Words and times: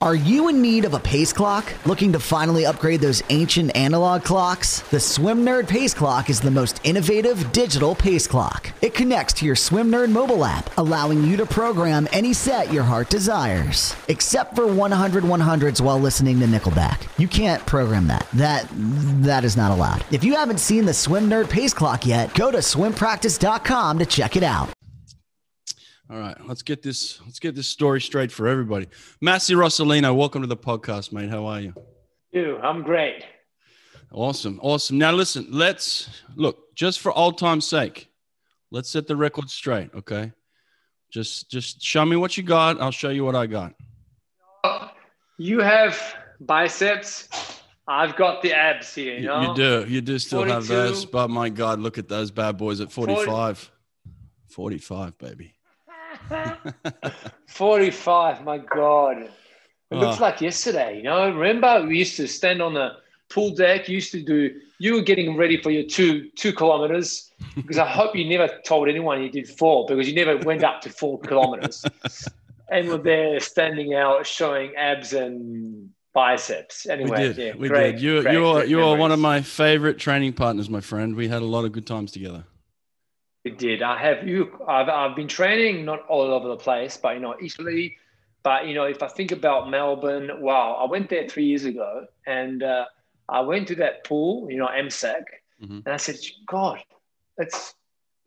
Are 0.00 0.14
you 0.14 0.46
in 0.48 0.62
need 0.62 0.84
of 0.84 0.94
a 0.94 1.00
pace 1.00 1.32
clock? 1.32 1.74
Looking 1.84 2.12
to 2.12 2.20
finally 2.20 2.64
upgrade 2.64 3.00
those 3.00 3.20
ancient 3.30 3.74
analog 3.76 4.22
clocks? 4.22 4.82
The 4.92 5.00
Swim 5.00 5.44
Nerd 5.44 5.66
Pace 5.66 5.92
Clock 5.92 6.30
is 6.30 6.40
the 6.40 6.52
most 6.52 6.80
innovative 6.84 7.50
digital 7.50 7.96
pace 7.96 8.28
clock. 8.28 8.70
It 8.80 8.94
connects 8.94 9.32
to 9.34 9.44
your 9.44 9.56
Swim 9.56 9.90
Nerd 9.90 10.12
mobile 10.12 10.44
app, 10.44 10.70
allowing 10.78 11.24
you 11.24 11.36
to 11.38 11.46
program 11.46 12.06
any 12.12 12.32
set 12.32 12.72
your 12.72 12.84
heart 12.84 13.10
desires. 13.10 13.96
Except 14.06 14.54
for 14.54 14.68
100 14.68 15.24
100s 15.24 15.80
while 15.80 15.98
listening 15.98 16.38
to 16.38 16.46
Nickelback. 16.46 17.08
You 17.18 17.26
can't 17.26 17.66
program 17.66 18.06
that. 18.06 18.28
That 18.34 18.68
that 19.24 19.42
is 19.42 19.56
not 19.56 19.72
allowed. 19.72 20.04
If 20.12 20.22
you 20.22 20.36
haven't 20.36 20.60
seen 20.60 20.84
the 20.84 20.94
Swim 20.94 21.28
Nerd 21.28 21.50
Pace 21.50 21.74
Clock 21.74 22.06
yet, 22.06 22.32
go 22.34 22.52
to 22.52 22.58
swimpractice.com 22.58 23.98
to 23.98 24.06
check 24.06 24.36
it 24.36 24.44
out. 24.44 24.77
All 26.10 26.18
right, 26.18 26.36
let's 26.46 26.62
get 26.62 26.82
this 26.82 27.20
let's 27.26 27.38
get 27.38 27.54
this 27.54 27.68
story 27.68 28.00
straight 28.00 28.32
for 28.32 28.48
everybody. 28.48 28.86
Massey 29.20 29.54
Rosolino, 29.54 30.16
welcome 30.16 30.40
to 30.40 30.48
the 30.48 30.56
podcast, 30.56 31.12
mate. 31.12 31.28
How 31.28 31.44
are 31.44 31.60
you? 31.60 31.74
You, 32.32 32.56
I'm 32.58 32.82
great. 32.82 33.24
Awesome, 34.10 34.58
awesome. 34.62 34.96
Now 34.96 35.12
listen, 35.12 35.46
let's 35.50 36.08
look 36.34 36.74
just 36.74 37.00
for 37.00 37.12
old 37.12 37.36
time's 37.36 37.66
sake. 37.66 38.08
Let's 38.70 38.88
set 38.88 39.06
the 39.06 39.16
record 39.16 39.50
straight, 39.50 39.90
okay? 39.94 40.32
Just 41.10 41.50
just 41.50 41.82
show 41.82 42.06
me 42.06 42.16
what 42.16 42.38
you 42.38 42.42
got. 42.42 42.80
I'll 42.80 42.90
show 42.90 43.10
you 43.10 43.24
what 43.24 43.36
I 43.36 43.46
got. 43.46 43.74
You 45.36 45.60
have 45.60 46.00
biceps. 46.40 47.28
I've 47.86 48.16
got 48.16 48.40
the 48.40 48.54
abs 48.54 48.94
here. 48.94 49.14
You, 49.14 49.20
You, 49.20 49.26
know? 49.26 49.40
you 49.42 49.54
do, 49.54 49.86
you 49.88 50.00
do 50.00 50.18
still 50.18 50.44
have 50.44 50.66
those, 50.66 51.04
but 51.04 51.28
my 51.28 51.50
God, 51.50 51.80
look 51.80 51.98
at 51.98 52.08
those 52.08 52.30
bad 52.30 52.56
boys 52.56 52.80
at 52.80 52.90
45. 52.92 53.70
45, 54.48 55.18
baby. 55.18 55.54
45. 57.46 58.44
My 58.44 58.58
God. 58.58 59.28
It 59.90 59.94
looks 59.96 60.18
Oh. 60.18 60.22
like 60.22 60.40
yesterday. 60.40 60.96
You 60.98 61.02
know, 61.04 61.30
remember 61.30 61.86
we 61.86 61.98
used 61.98 62.16
to 62.16 62.26
stand 62.28 62.60
on 62.60 62.74
the 62.74 62.92
pool 63.30 63.50
deck. 63.54 63.88
You 63.88 63.96
used 63.96 64.12
to 64.12 64.22
do. 64.22 64.60
You 64.78 64.94
were 64.94 65.02
getting 65.02 65.36
ready 65.36 65.60
for 65.60 65.70
your 65.70 65.84
two 65.84 66.28
two 66.36 66.52
kilometers 66.52 67.30
because 67.56 67.78
I 67.78 67.86
hope 67.86 68.14
you 68.14 68.28
never 68.28 68.48
told 68.64 68.88
anyone 68.88 69.22
you 69.22 69.30
did 69.30 69.48
four 69.48 69.86
because 69.86 70.06
you 70.08 70.14
never 70.14 70.36
went 70.44 70.62
up 70.62 70.82
to 70.82 70.90
four 70.90 71.18
kilometers 71.20 71.84
and 72.70 72.88
were 72.88 72.98
there 72.98 73.40
standing 73.40 73.94
out 73.94 74.26
showing 74.26 74.74
abs 74.76 75.14
and 75.14 75.90
biceps. 76.12 76.86
Anyway, 76.86 77.10
We 77.10 77.16
did, 77.34 77.36
yeah, 77.38 77.52
we 77.56 77.68
great, 77.68 77.92
did. 77.92 78.02
You, 78.02 78.22
great, 78.22 78.32
you 78.34 78.46
are, 78.46 78.54
great 78.60 78.68
you 78.68 78.82
are 78.82 78.96
one 78.96 79.10
of 79.12 79.18
my 79.18 79.40
favorite 79.40 79.98
training 79.98 80.34
partners, 80.34 80.68
my 80.68 80.80
friend. 80.80 81.14
We 81.16 81.28
had 81.28 81.42
a 81.42 81.46
lot 81.46 81.64
of 81.64 81.72
good 81.72 81.86
times 81.86 82.12
together. 82.12 82.44
We 83.48 83.56
did. 83.56 83.82
I 83.82 83.98
have 83.98 84.28
you. 84.28 84.50
I've, 84.68 84.88
I've 84.88 85.16
been 85.16 85.26
training 85.28 85.84
not 85.86 86.00
all 86.08 86.22
over 86.36 86.48
the 86.48 86.56
place, 86.56 86.98
but 86.98 87.14
you 87.14 87.20
know, 87.20 87.34
Italy. 87.42 87.96
But 88.42 88.66
you 88.66 88.74
know, 88.74 88.84
if 88.84 89.02
I 89.02 89.08
think 89.08 89.32
about 89.32 89.70
Melbourne, 89.70 90.30
wow, 90.40 90.74
I 90.74 90.90
went 90.90 91.08
there 91.08 91.26
three 91.28 91.46
years 91.46 91.64
ago, 91.64 92.06
and 92.26 92.62
uh, 92.62 92.84
I 93.28 93.40
went 93.40 93.68
to 93.68 93.74
that 93.76 94.04
pool, 94.04 94.50
you 94.50 94.58
know, 94.58 94.68
MSAC, 94.68 95.22
Mhm. 95.62 95.82
and 95.84 95.88
I 95.88 95.96
said, 95.96 96.16
God, 96.46 96.78
that's 97.38 97.74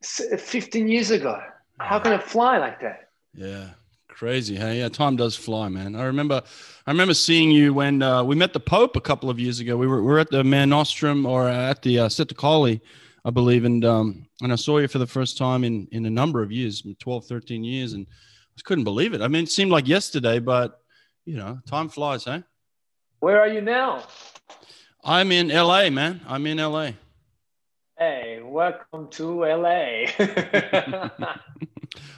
15 0.03 0.88
years 0.88 1.11
ago. 1.11 1.39
How 1.80 2.00
can 2.00 2.13
it 2.13 2.23
fly 2.23 2.58
like 2.58 2.81
that? 2.81 3.09
Yeah, 3.33 3.69
crazy. 4.09 4.56
Hey, 4.56 4.80
yeah, 4.80 4.89
time 4.89 5.16
does 5.16 5.35
fly, 5.35 5.69
man. 5.69 5.95
I 5.95 6.03
remember, 6.03 6.41
I 6.88 6.91
remember 6.91 7.13
seeing 7.13 7.52
you 7.52 7.73
when 7.73 8.02
uh, 8.02 8.23
we 8.23 8.35
met 8.35 8.53
the 8.53 8.59
Pope 8.59 8.95
a 8.95 9.02
couple 9.02 9.30
of 9.30 9.39
years 9.39 9.59
ago. 9.59 9.78
We 9.78 9.88
were 9.88 10.02
we 10.02 10.08
were 10.11 10.19
at 10.19 10.31
the 10.31 10.44
Mare 10.44 10.66
Nostrum 10.66 11.25
or 11.25 11.47
at 11.47 11.83
the 11.83 12.00
uh, 12.00 12.08
Settecolli, 12.09 12.81
I 13.23 13.30
believe, 13.30 13.66
and 13.66 13.85
um, 13.85 14.25
and 14.42 14.52
I 14.52 14.56
saw 14.56 14.78
you 14.80 14.88
for 14.88 14.97
the 14.97 15.08
first 15.08 15.38
time 15.38 15.64
in 15.64 15.88
in 15.92 16.06
a 16.06 16.09
number 16.09 16.42
of 16.42 16.52
years, 16.52 16.84
12, 17.00 17.25
13 17.25 17.64
years, 17.64 17.94
and 17.94 18.06
I 18.09 18.53
just 18.56 18.66
couldn't 18.66 18.84
believe 18.84 19.13
it. 19.13 19.22
I 19.22 19.28
mean, 19.28 19.44
it 19.44 19.52
seemed 19.52 19.72
like 19.72 19.88
yesterday, 19.88 20.40
but 20.40 20.81
you 21.25 21.38
know, 21.38 21.59
time 21.68 21.90
flies, 21.90 22.25
hey. 22.25 22.44
Where 23.19 23.40
are 23.40 23.47
you 23.47 23.62
now? 23.62 24.03
I'm 25.03 25.31
in 25.31 25.50
LA, 25.50 25.90
man. 25.90 26.22
I'm 26.28 26.46
in 26.47 26.57
LA. 26.57 26.91
Hey, 27.97 28.41
welcome 28.44 29.09
to 29.12 29.46
LA. 29.46 30.06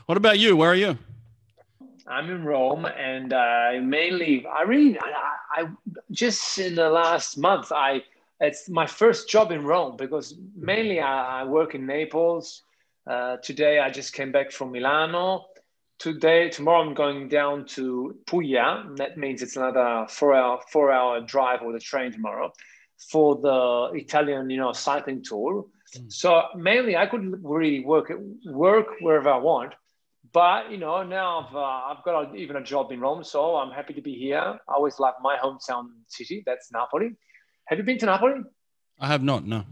What 0.05 0.17
about 0.17 0.37
you? 0.37 0.57
Where 0.57 0.71
are 0.71 0.75
you? 0.75 0.97
I'm 2.05 2.29
in 2.29 2.43
Rome, 2.43 2.85
and 2.85 3.31
uh, 3.31 3.37
I 3.37 3.79
mainly, 3.79 4.45
I 4.45 4.63
really, 4.63 4.99
I, 4.99 5.61
I 5.61 5.67
just 6.11 6.57
in 6.57 6.75
the 6.75 6.89
last 6.89 7.37
month, 7.37 7.71
I 7.71 8.03
it's 8.43 8.69
my 8.69 8.85
first 8.85 9.29
job 9.29 9.51
in 9.51 9.63
Rome 9.63 9.95
because 9.97 10.35
mainly 10.55 10.99
I, 10.99 11.41
I 11.41 11.43
work 11.45 11.75
in 11.75 11.85
Naples. 11.85 12.63
Uh, 13.09 13.37
today 13.37 13.79
I 13.79 13.89
just 13.89 14.13
came 14.13 14.31
back 14.31 14.51
from 14.51 14.71
Milano. 14.71 15.45
Today, 15.99 16.49
tomorrow 16.49 16.81
I'm 16.81 16.93
going 16.93 17.29
down 17.29 17.65
to 17.67 18.17
Puglia. 18.25 18.83
That 18.97 19.17
means 19.17 19.41
it's 19.41 19.55
another 19.55 20.05
four-hour 20.09 20.61
four-hour 20.69 21.21
drive 21.21 21.61
with 21.61 21.75
the 21.75 21.79
train 21.79 22.11
tomorrow 22.11 22.51
for 23.09 23.35
the 23.39 23.97
Italian, 23.97 24.49
you 24.49 24.57
know, 24.57 24.73
cycling 24.73 25.23
tour. 25.23 25.65
Mm. 25.95 26.11
So 26.11 26.41
mainly 26.57 26.97
I 26.97 27.05
could 27.05 27.39
really 27.43 27.85
work 27.85 28.11
work 28.45 28.87
wherever 28.99 29.29
I 29.29 29.37
want. 29.37 29.73
But 30.33 30.71
you 30.71 30.77
know, 30.77 31.03
now 31.03 31.47
I've 31.47 31.55
uh, 31.55 31.59
I've 31.59 32.03
got 32.03 32.33
a, 32.33 32.35
even 32.35 32.57
a 32.57 32.63
job 32.63 32.91
in 32.91 32.99
Rome, 32.99 33.23
so 33.23 33.55
I'm 33.55 33.71
happy 33.71 33.93
to 33.93 34.01
be 34.01 34.15
here. 34.15 34.39
I 34.39 34.73
always 34.75 34.99
love 34.99 35.13
my 35.21 35.37
hometown 35.37 35.85
city. 36.07 36.43
That's 36.45 36.71
Napoli. 36.71 37.15
Have 37.67 37.77
you 37.77 37.83
been 37.83 37.97
to 37.99 38.05
Napoli? 38.05 38.41
I 38.99 39.07
have 39.07 39.23
not. 39.23 39.45
No. 39.45 39.63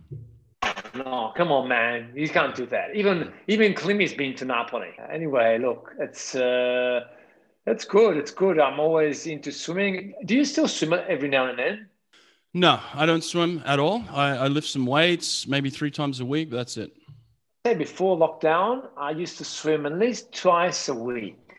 No, 0.96 1.34
come 1.36 1.52
on, 1.52 1.68
man. 1.68 2.12
You 2.16 2.28
can't 2.28 2.56
do 2.56 2.66
that. 2.68 2.96
Even 2.96 3.32
even 3.48 3.74
Climmy's 3.74 4.14
been 4.14 4.36
to 4.36 4.46
Napoli. 4.46 4.90
Anyway, 5.10 5.58
look, 5.58 5.94
it's 6.00 6.36
uh, 6.36 7.02
it's 7.66 7.86
good. 7.86 8.18
It's 8.18 8.32
good. 8.32 8.60
I'm 8.60 8.80
always 8.80 9.28
into 9.28 9.52
swimming. 9.52 10.14
Do 10.26 10.36
you 10.36 10.46
still 10.46 10.68
swim 10.68 10.94
every 10.94 11.30
now 11.30 11.48
and 11.48 11.60
then? 11.60 11.90
No, 12.54 12.80
I 12.94 13.06
don't 13.06 13.24
swim 13.24 13.64
at 13.66 13.80
all. 13.80 14.04
I, 14.12 14.32
I 14.32 14.48
lift 14.48 14.68
some 14.68 14.86
weights, 14.86 15.48
maybe 15.48 15.70
three 15.70 15.92
times 15.92 16.20
a 16.20 16.26
week. 16.26 16.50
But 16.50 16.58
that's 16.58 16.78
it. 16.78 16.92
before 17.64 18.18
lockdown, 18.18 18.88
I 18.98 19.12
used 19.12 19.38
to 19.38 19.46
swim 19.46 19.86
at 19.86 19.98
least 19.98 20.34
twice 20.34 20.90
a 20.90 20.94
week 20.94 21.51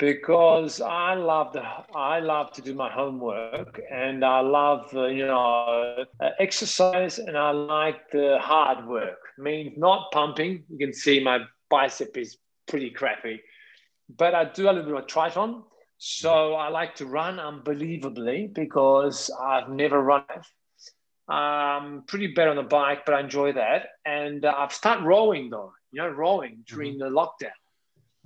because 0.00 0.80
I 0.80 1.12
love 1.12 1.52
the 1.52 1.62
I 1.94 2.20
love 2.20 2.52
to 2.52 2.62
do 2.62 2.74
my 2.74 2.90
homework 2.90 3.80
and 3.92 4.24
I 4.24 4.40
love 4.40 4.90
uh, 4.94 5.06
you 5.08 5.26
know 5.26 6.06
uh, 6.18 6.30
exercise 6.38 7.18
and 7.18 7.36
I 7.36 7.50
like 7.50 8.10
the 8.10 8.38
hard 8.40 8.86
work. 8.86 9.18
I 9.38 9.42
mean, 9.42 9.74
not 9.76 10.10
pumping. 10.10 10.64
You 10.70 10.78
can 10.78 10.94
see 10.94 11.22
my 11.22 11.40
bicep 11.68 12.16
is 12.16 12.38
pretty 12.66 12.90
crappy, 12.90 13.40
but 14.16 14.34
I 14.34 14.44
do 14.46 14.70
a 14.70 14.72
little 14.72 14.90
bit 14.90 14.94
of 14.94 15.06
triathlon. 15.06 15.64
So 15.98 16.54
I 16.54 16.70
like 16.70 16.94
to 16.96 17.04
run 17.04 17.38
unbelievably 17.38 18.52
because 18.54 19.30
I've 19.38 19.68
never 19.68 20.00
run. 20.00 20.24
I'm 21.28 22.04
pretty 22.04 22.28
bad 22.28 22.48
on 22.48 22.56
the 22.56 22.62
bike, 22.62 23.04
but 23.04 23.14
I 23.14 23.20
enjoy 23.20 23.52
that. 23.52 23.88
And 24.06 24.46
uh, 24.46 24.54
I've 24.56 24.72
started 24.72 25.04
rowing 25.04 25.50
though, 25.50 25.72
you 25.92 26.00
know, 26.00 26.08
rowing 26.08 26.64
during 26.66 26.96
the 26.96 27.10
lockdown. 27.10 27.59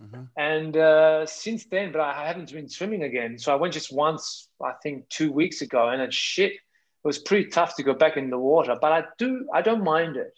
Mhm. 0.02 0.28
And 0.36 0.76
uh, 0.76 1.26
since 1.26 1.66
then, 1.66 1.92
but 1.92 2.00
I 2.00 2.26
haven't 2.26 2.52
been 2.52 2.68
swimming 2.68 3.04
again. 3.04 3.38
So 3.38 3.52
I 3.52 3.56
went 3.56 3.74
just 3.74 3.92
once, 3.92 4.48
I 4.62 4.72
think 4.82 5.08
two 5.08 5.30
weeks 5.32 5.62
ago, 5.62 5.88
and 5.88 6.02
it's 6.02 6.16
shit. 6.16 6.52
It 6.52 6.60
was 7.04 7.18
pretty 7.18 7.50
tough 7.50 7.76
to 7.76 7.82
go 7.82 7.94
back 7.94 8.16
in 8.16 8.30
the 8.30 8.38
water, 8.38 8.76
but 8.80 8.90
I 8.92 9.04
do, 9.18 9.46
I 9.52 9.62
don't 9.62 9.84
mind 9.84 10.16
it. 10.16 10.32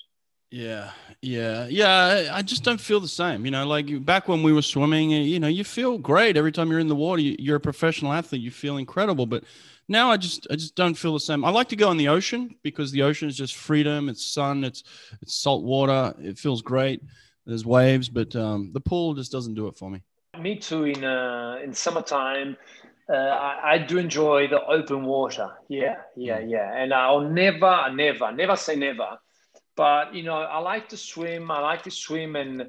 Yeah, 0.51 0.91
yeah, 1.23 1.67
yeah. 1.69 2.31
I- 2.33 2.43
just 2.43 2.63
don't 2.65 2.81
feel 2.81 3.01
the 3.01 3.09
same. 3.09 3.45
You 3.45 3.51
know, 3.51 3.67
like 3.67 4.05
back 4.05 4.29
when 4.29 4.43
we 4.43 4.53
were 4.53 4.63
swimming, 4.63 5.13
uh, 5.13 5.17
you 5.19 5.41
know, 5.41 5.49
you 5.49 5.65
feel 5.65 5.99
great 5.99 6.37
every 6.37 6.53
time 6.53 6.71
you're 6.71 6.79
in 6.79 6.89
the 6.89 6.95
water. 6.95 7.21
You- 7.23 7.37
You're 7.39 7.57
a 7.57 7.61
professional 7.61 8.13
athlete. 8.13 8.43
You 8.43 8.51
feel 8.53 8.77
incredible. 8.77 9.27
But 9.27 9.43
now 9.89 10.11
I 10.11 10.17
just, 10.19 10.47
I 10.51 10.55
just 10.55 10.77
don't 10.77 10.95
feel 10.97 11.13
the 11.15 11.21
same. 11.21 11.45
I 11.45 11.51
like 11.51 11.69
to 11.71 11.77
go 11.77 11.91
in 11.91 11.97
the 11.97 12.09
ocean 12.09 12.55
because 12.63 12.93
the 12.93 13.03
ocean 13.03 13.29
is 13.29 13.37
just 13.37 13.57
freedom. 13.57 14.09
It's 14.09 14.25
sun. 14.25 14.63
It's, 14.65 14.85
it's 15.21 15.35
salt 15.35 15.65
water. 15.65 16.15
It 16.21 16.39
feels 16.39 16.63
great. 16.63 17.03
There's 17.47 17.65
waves, 17.65 18.09
but 18.09 18.35
um, 18.35 18.71
the 18.73 18.81
pool 18.81 19.15
just 19.15 19.31
doesn't 19.31 19.55
do 19.55 19.69
it 19.69 19.77
for 19.77 19.91
me. 19.91 20.03
Me 20.41 20.57
too. 20.57 20.85
In 20.85 21.05
uh, 21.05 21.59
in 21.63 21.73
summertime, 21.73 22.57
uh, 23.09 23.15
I, 23.15 23.75
I 23.75 23.79
do 23.79 23.99
enjoy 23.99 24.49
the 24.49 24.65
open 24.67 25.05
water. 25.05 25.51
Yeah, 25.69 25.97
yeah, 26.17 26.41
yeah. 26.41 26.75
And 26.77 26.93
I'll 26.93 27.21
never, 27.21 27.91
never, 27.93 28.33
never 28.33 28.57
say 28.57 28.77
never. 28.77 29.19
But 29.77 30.15
you 30.15 30.25
know, 30.25 30.35
I 30.35 30.59
like 30.59 30.89
to 30.89 30.97
swim. 30.97 31.51
I 31.51 31.61
like 31.61 31.83
to 31.85 31.91
swim 31.91 32.35
and 32.35 32.69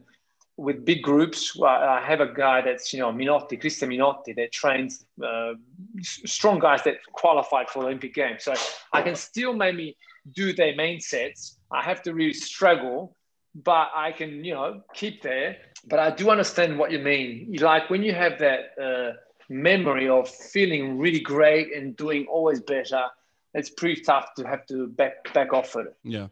with 0.57 0.85
big 0.85 1.01
groups. 1.01 1.59
I 1.62 2.03
have 2.06 2.21
a 2.21 2.31
guy 2.31 2.62
that's 2.62 2.94
you 2.94 3.00
know 3.00 3.12
Minotti, 3.12 3.57
Christian 3.57 3.89
Minotti, 3.89 4.33
that 4.33 4.51
trains 4.51 5.06
uh, 5.24 5.53
strong 6.01 6.59
guys 6.59 6.83
that 6.83 6.97
qualified 7.13 7.69
for 7.69 7.79
the 7.79 7.88
Olympic 7.88 8.13
Games. 8.13 8.44
So 8.44 8.53
I 8.94 9.01
can 9.01 9.15
still 9.15 9.53
maybe 9.53 9.97
do 10.33 10.53
their 10.53 10.75
main 10.75 11.00
sets. 11.00 11.57
I 11.71 11.81
have 11.81 12.03
to 12.03 12.13
really 12.13 12.33
struggle, 12.33 13.15
but 13.63 13.89
I 13.95 14.12
can 14.12 14.44
you 14.44 14.54
know 14.54 14.81
keep 14.94 15.21
there. 15.21 15.57
But 15.88 16.00
I 16.00 16.12
do 16.12 16.30
understand 16.30 16.77
what 16.77 16.92
you 16.92 17.00
mean. 17.00 17.48
You 17.50 17.59
Like 17.59 17.89
when 17.89 18.04
you 18.04 18.13
have 18.13 18.39
that 18.39 18.71
uh, 18.81 19.13
memory 19.50 20.09
of 20.09 20.30
feeling 20.30 20.98
really 20.98 21.19
great 21.19 21.74
and 21.75 21.95
doing 21.95 22.25
always 22.27 22.62
better. 22.62 23.06
It's 23.54 23.69
pretty 23.69 24.01
tough 24.01 24.36
to 24.36 24.44
have 24.44 24.65
to 24.68 24.88
back 24.88 25.33
back 25.33 25.54
off 25.54 25.75
it. 25.75 25.95
Yeah. 26.04 26.27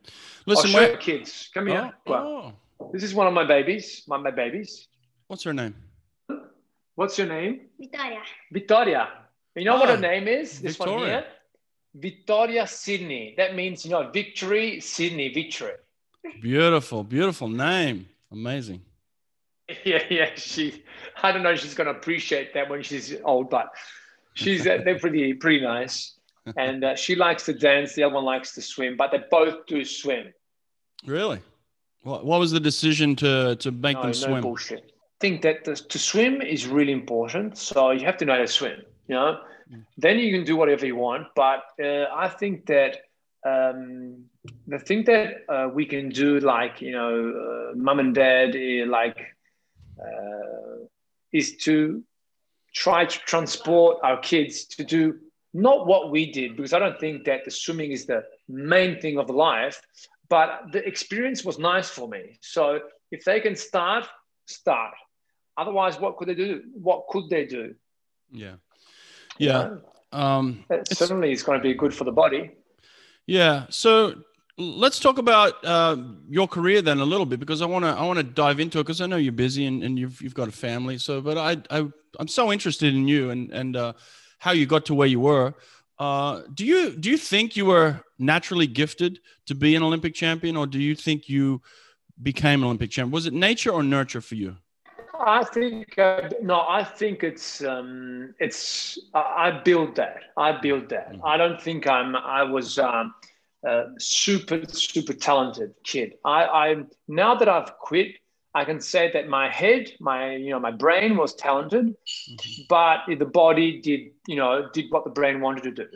Listen, 0.46 0.72
show 0.72 0.78
where, 0.78 0.98
kids. 0.98 1.50
Come 1.54 1.68
oh, 1.70 1.72
here. 1.72 1.94
Well, 2.06 2.54
oh, 2.80 2.90
this 2.92 3.04
is 3.04 3.14
one 3.14 3.26
of 3.26 3.34
my 3.34 3.46
babies. 3.46 4.04
My, 4.08 4.18
my 4.18 4.32
babies. 4.32 4.88
what's 5.28 5.44
her 5.44 5.54
name? 5.54 5.74
What's 6.96 7.18
your 7.18 7.28
name? 7.28 7.62
Victoria. 7.80 8.22
Victoria. 8.52 9.10
You 9.56 9.66
know 9.66 9.78
what 9.78 9.90
her 9.90 9.98
name 9.98 10.28
is? 10.28 10.60
This 10.60 10.78
Victoria. 10.78 10.98
one 10.98 11.08
here? 11.08 11.26
Victoria 11.96 12.68
Sydney. 12.68 13.34
That 13.38 13.56
means, 13.56 13.86
you 13.86 13.92
know, 13.92 14.10
victory, 14.12 14.80
Sydney, 14.80 15.34
victory. 15.34 15.74
Beautiful, 16.42 17.04
beautiful 17.04 17.48
name. 17.48 18.08
Amazing. 18.32 18.82
Yeah, 19.84 20.04
yeah. 20.12 20.30
She, 20.36 20.84
I 21.24 21.32
don't 21.32 21.42
know 21.42 21.50
if 21.54 21.60
she's 21.60 21.74
going 21.74 21.88
to 21.92 21.98
appreciate 22.00 22.54
that 22.54 22.70
when 22.70 22.84
she's 22.84 23.16
old, 23.24 23.50
but 23.50 23.70
she's, 24.36 24.68
uh, 24.68 24.78
they're 24.86 25.00
pretty, 25.00 25.34
pretty 25.34 25.62
nice. 25.66 26.14
And 26.56 26.84
uh, 26.84 26.96
she 26.96 27.16
likes 27.16 27.46
to 27.46 27.54
dance. 27.54 27.96
The 27.96 28.04
other 28.04 28.14
one 28.14 28.26
likes 28.26 28.54
to 28.54 28.62
swim, 28.62 28.96
but 28.96 29.10
they 29.12 29.22
both 29.32 29.66
do 29.66 29.84
swim. 29.84 30.32
Really? 31.08 31.40
What, 32.04 32.24
what 32.28 32.40
was 32.40 32.52
the 32.52 32.60
decision 32.60 33.16
to, 33.16 33.56
to 33.56 33.72
make 33.72 33.96
No, 33.96 34.02
them 34.04 34.12
no 34.12 34.14
swim? 34.14 34.42
bullshit. 34.42 34.92
I 34.92 35.18
think 35.20 35.42
that 35.42 35.64
the, 35.64 35.76
to 35.76 35.98
swim 35.98 36.44
is 36.44 36.68
really 36.68 36.92
important. 36.92 37.58
So 37.58 37.90
you 37.90 38.06
have 38.06 38.18
to 38.18 38.26
know 38.26 38.34
how 38.34 38.40
to 38.42 38.48
swim, 38.48 38.84
you 39.08 39.16
know? 39.16 39.40
Then 39.98 40.20
you 40.20 40.32
can 40.32 40.46
do 40.46 40.56
whatever 40.56 40.86
you 40.86 40.96
want. 40.96 41.26
But 41.36 41.64
uh, 41.84 42.06
I 42.14 42.28
think 42.30 42.68
that 42.68 42.98
um, 43.46 44.26
the 44.68 44.80
thing 44.80 45.04
that 45.06 45.44
uh, 45.48 45.70
we 45.74 45.86
can 45.86 46.10
do, 46.10 46.40
like, 46.40 46.82
you 46.82 46.92
know, 46.92 47.14
uh, 47.72 47.76
mom 47.76 48.00
and 48.00 48.14
dad, 48.16 48.56
uh, 48.56 48.86
like, 48.90 49.20
uh, 50.00 50.86
is 51.32 51.58
to 51.58 52.04
try 52.74 53.06
to 53.06 53.20
transport 53.20 53.98
our 54.04 54.18
kids 54.20 54.66
to 54.66 54.84
do 54.84 55.20
not 55.54 55.88
what 55.88 56.12
we 56.12 56.32
did, 56.32 56.58
because 56.58 56.74
I 56.74 56.80
don't 56.80 57.00
think 57.00 57.24
that 57.26 57.46
the 57.46 57.52
swimming 57.52 57.92
is 57.92 58.06
the 58.06 58.26
main 58.50 59.00
thing 59.00 59.18
of 59.18 59.30
life, 59.30 59.82
but 60.28 60.50
the 60.74 60.86
experience 60.86 61.46
was 61.46 61.58
nice 61.58 61.90
for 61.90 62.10
me. 62.10 62.38
So 62.42 62.82
if 63.12 63.24
they 63.24 63.40
can 63.40 63.56
start, 63.56 64.06
start. 64.48 64.94
Otherwise, 65.56 65.98
what 66.00 66.18
could 66.18 66.28
they 66.28 66.36
do? 66.36 66.64
What 66.74 67.08
could 67.08 67.30
they 67.30 67.46
do? 67.46 67.76
Yeah. 68.32 68.56
You 69.38 69.48
Yeah. 69.48 69.54
know? 69.64 69.82
Um, 70.12 70.66
it's- 70.70 70.98
certainly 70.98 71.32
is 71.32 71.44
going 71.44 71.60
to 71.60 71.64
be 71.64 71.74
good 71.74 71.94
for 71.94 72.04
the 72.04 72.12
body. 72.12 72.52
Yeah. 73.28 73.66
So 73.70 74.16
let's 74.58 75.00
talk 75.00 75.18
about 75.18 75.64
uh, 75.66 75.98
your 76.30 76.48
career 76.48 76.82
then 76.82 77.00
a 77.00 77.06
little 77.06 77.26
bit 77.26 77.40
because 77.40 77.62
I 77.62 77.66
want 77.66 77.86
to 77.86 77.90
I 77.90 78.06
want 78.06 78.18
to 78.18 78.24
dive 78.24 78.60
into 78.60 78.80
it 78.80 78.84
because 78.84 79.02
I 79.02 79.06
know 79.08 79.18
you're 79.18 79.34
busy 79.34 79.66
and, 79.66 79.84
and 79.84 79.98
you've 79.98 80.22
you've 80.22 80.34
got 80.34 80.48
a 80.48 80.52
family. 80.52 80.98
So, 80.98 81.22
but 81.22 81.38
I, 81.38 81.58
I 81.70 81.88
I'm 82.20 82.28
so 82.28 82.52
interested 82.52 82.94
in 82.94 83.08
you 83.08 83.32
and 83.32 83.52
and 83.52 83.76
uh, 83.76 83.94
how 84.40 84.52
you 84.52 84.66
got 84.66 84.86
to 84.86 84.94
where 84.94 85.08
you 85.08 85.20
were. 85.20 85.54
Uh, 85.98 86.42
do 86.54 86.66
you 86.66 86.96
do 86.96 87.10
you 87.10 87.18
think 87.18 87.56
you 87.56 87.66
were 87.66 88.02
naturally 88.20 88.68
gifted 88.68 89.20
to 89.48 89.56
be 89.56 89.76
an 89.76 89.84
Olympic 89.84 90.14
champion, 90.14 90.56
or 90.58 90.68
do 90.68 90.80
you 90.80 90.96
think 90.96 91.30
you 91.30 91.62
became 92.22 92.62
an 92.62 92.66
Olympic 92.66 92.92
champion? 92.92 93.12
Was 93.12 93.26
it 93.26 93.34
nature 93.34 93.72
or 93.72 93.84
nurture 93.84 94.22
for 94.22 94.36
you? 94.36 94.58
I 95.20 95.44
think 95.44 95.98
uh, 95.98 96.30
no. 96.42 96.66
I 96.68 96.84
think 96.84 97.24
it's 97.24 97.64
um, 97.64 98.34
it's. 98.40 98.98
I, 99.14 99.48
I 99.48 99.62
build 99.64 99.96
that. 99.96 100.24
I 100.38 100.52
build 100.60 100.90
that. 100.90 101.14
Mhm. 101.14 101.22
I 101.24 101.38
don't 101.38 101.62
think 101.62 101.88
I'm. 101.88 102.16
I 102.16 102.44
was 102.44 102.78
um, 102.80 103.14
a 103.64 103.86
super 103.98 104.62
super 104.68 105.14
talented 105.14 105.74
kid. 105.84 106.16
I, 106.26 106.46
I 106.46 106.76
now 107.08 107.36
that 107.36 107.50
I've 107.50 107.78
quit, 107.80 108.16
I 108.54 108.66
can 108.66 108.80
say 108.80 109.12
that 109.14 109.28
my 109.28 109.50
head, 109.50 109.92
my 110.00 110.36
you 110.36 110.50
know, 110.52 110.60
my 110.60 110.72
brain 110.72 111.18
was 111.18 111.36
talented, 111.36 111.96
but 112.70 113.00
the 113.08 113.26
body 113.26 113.82
did 113.82 114.12
you 114.28 114.36
know 114.36 114.70
did 114.74 114.86
what 114.92 115.04
the 115.04 115.12
brain 115.12 115.42
wanted 115.42 115.64
to 115.64 115.72
do. 115.86 115.88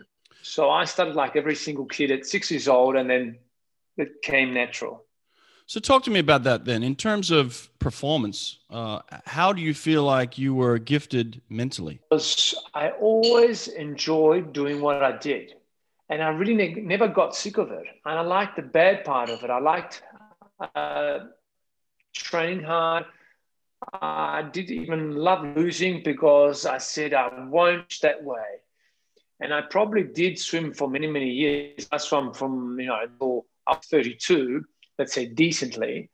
So 0.42 0.69
I 0.69 0.86
started 0.86 1.16
like 1.16 1.36
every 1.36 1.56
single 1.56 1.86
kid 1.86 2.12
at 2.12 2.25
six 2.25 2.50
years 2.51 2.68
old, 2.68 2.95
and 2.95 3.10
then 3.10 3.39
it 3.98 4.21
came 4.21 4.54
natural. 4.54 5.06
So 5.69 5.80
talk 5.80 6.01
to 6.06 6.10
me 6.10 6.18
about 6.19 6.42
that 6.45 6.66
then. 6.66 6.81
In 6.81 6.95
terms 6.95 7.30
of 7.30 7.69
performance, 7.77 8.57
uh, 8.71 9.01
how 9.27 9.54
do 9.54 9.62
you 9.62 9.75
feel 9.75 10.01
like 10.01 10.36
you 10.36 10.56
were 10.56 10.80
gifted 10.80 11.44
mentally? 11.48 12.00
I 12.74 12.89
always 13.00 13.68
enjoyed 13.68 14.51
doing 14.51 14.81
what 14.81 15.04
I 15.04 15.16
did. 15.16 15.54
And 16.10 16.24
I 16.24 16.30
really 16.30 16.56
ne- 16.56 16.81
never 16.81 17.07
got 17.07 17.36
sick 17.36 17.60
of 17.60 17.69
it. 17.69 17.86
And 18.04 18.18
I 18.18 18.21
liked 18.21 18.56
the 18.56 18.63
bad 18.63 19.06
part 19.06 19.30
of 19.30 19.44
it. 19.44 19.51
I 19.51 19.60
liked 19.60 20.01
uh, 20.74 21.19
training 22.16 22.63
hard. 22.63 23.06
I 23.94 24.50
did 24.51 24.71
even 24.71 25.18
love 25.18 25.56
losing 25.56 26.01
because 26.01 26.66
I 26.66 26.80
said 26.80 27.13
I 27.13 27.45
won't 27.45 28.00
that 28.01 28.24
way. 28.24 28.57
And 29.39 29.54
I 29.54 29.62
probably 29.62 30.01
did 30.01 30.39
swim 30.39 30.74
for 30.74 30.89
many, 30.89 31.06
many 31.06 31.30
years. 31.30 31.88
I 31.92 31.98
swam 31.98 32.33
from, 32.33 32.80
you 32.80 32.88
know, 32.88 32.95
I 32.95 33.06
was 33.19 33.86
32, 33.86 34.66
let's 34.99 35.13
say 35.13 35.25
decently, 35.25 36.09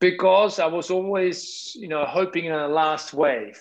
because 0.00 0.58
I 0.58 0.66
was 0.66 0.90
always, 0.90 1.72
you 1.76 1.88
know, 1.88 2.04
hoping 2.04 2.46
in 2.46 2.52
a 2.52 2.66
last 2.66 3.14
wave. 3.14 3.60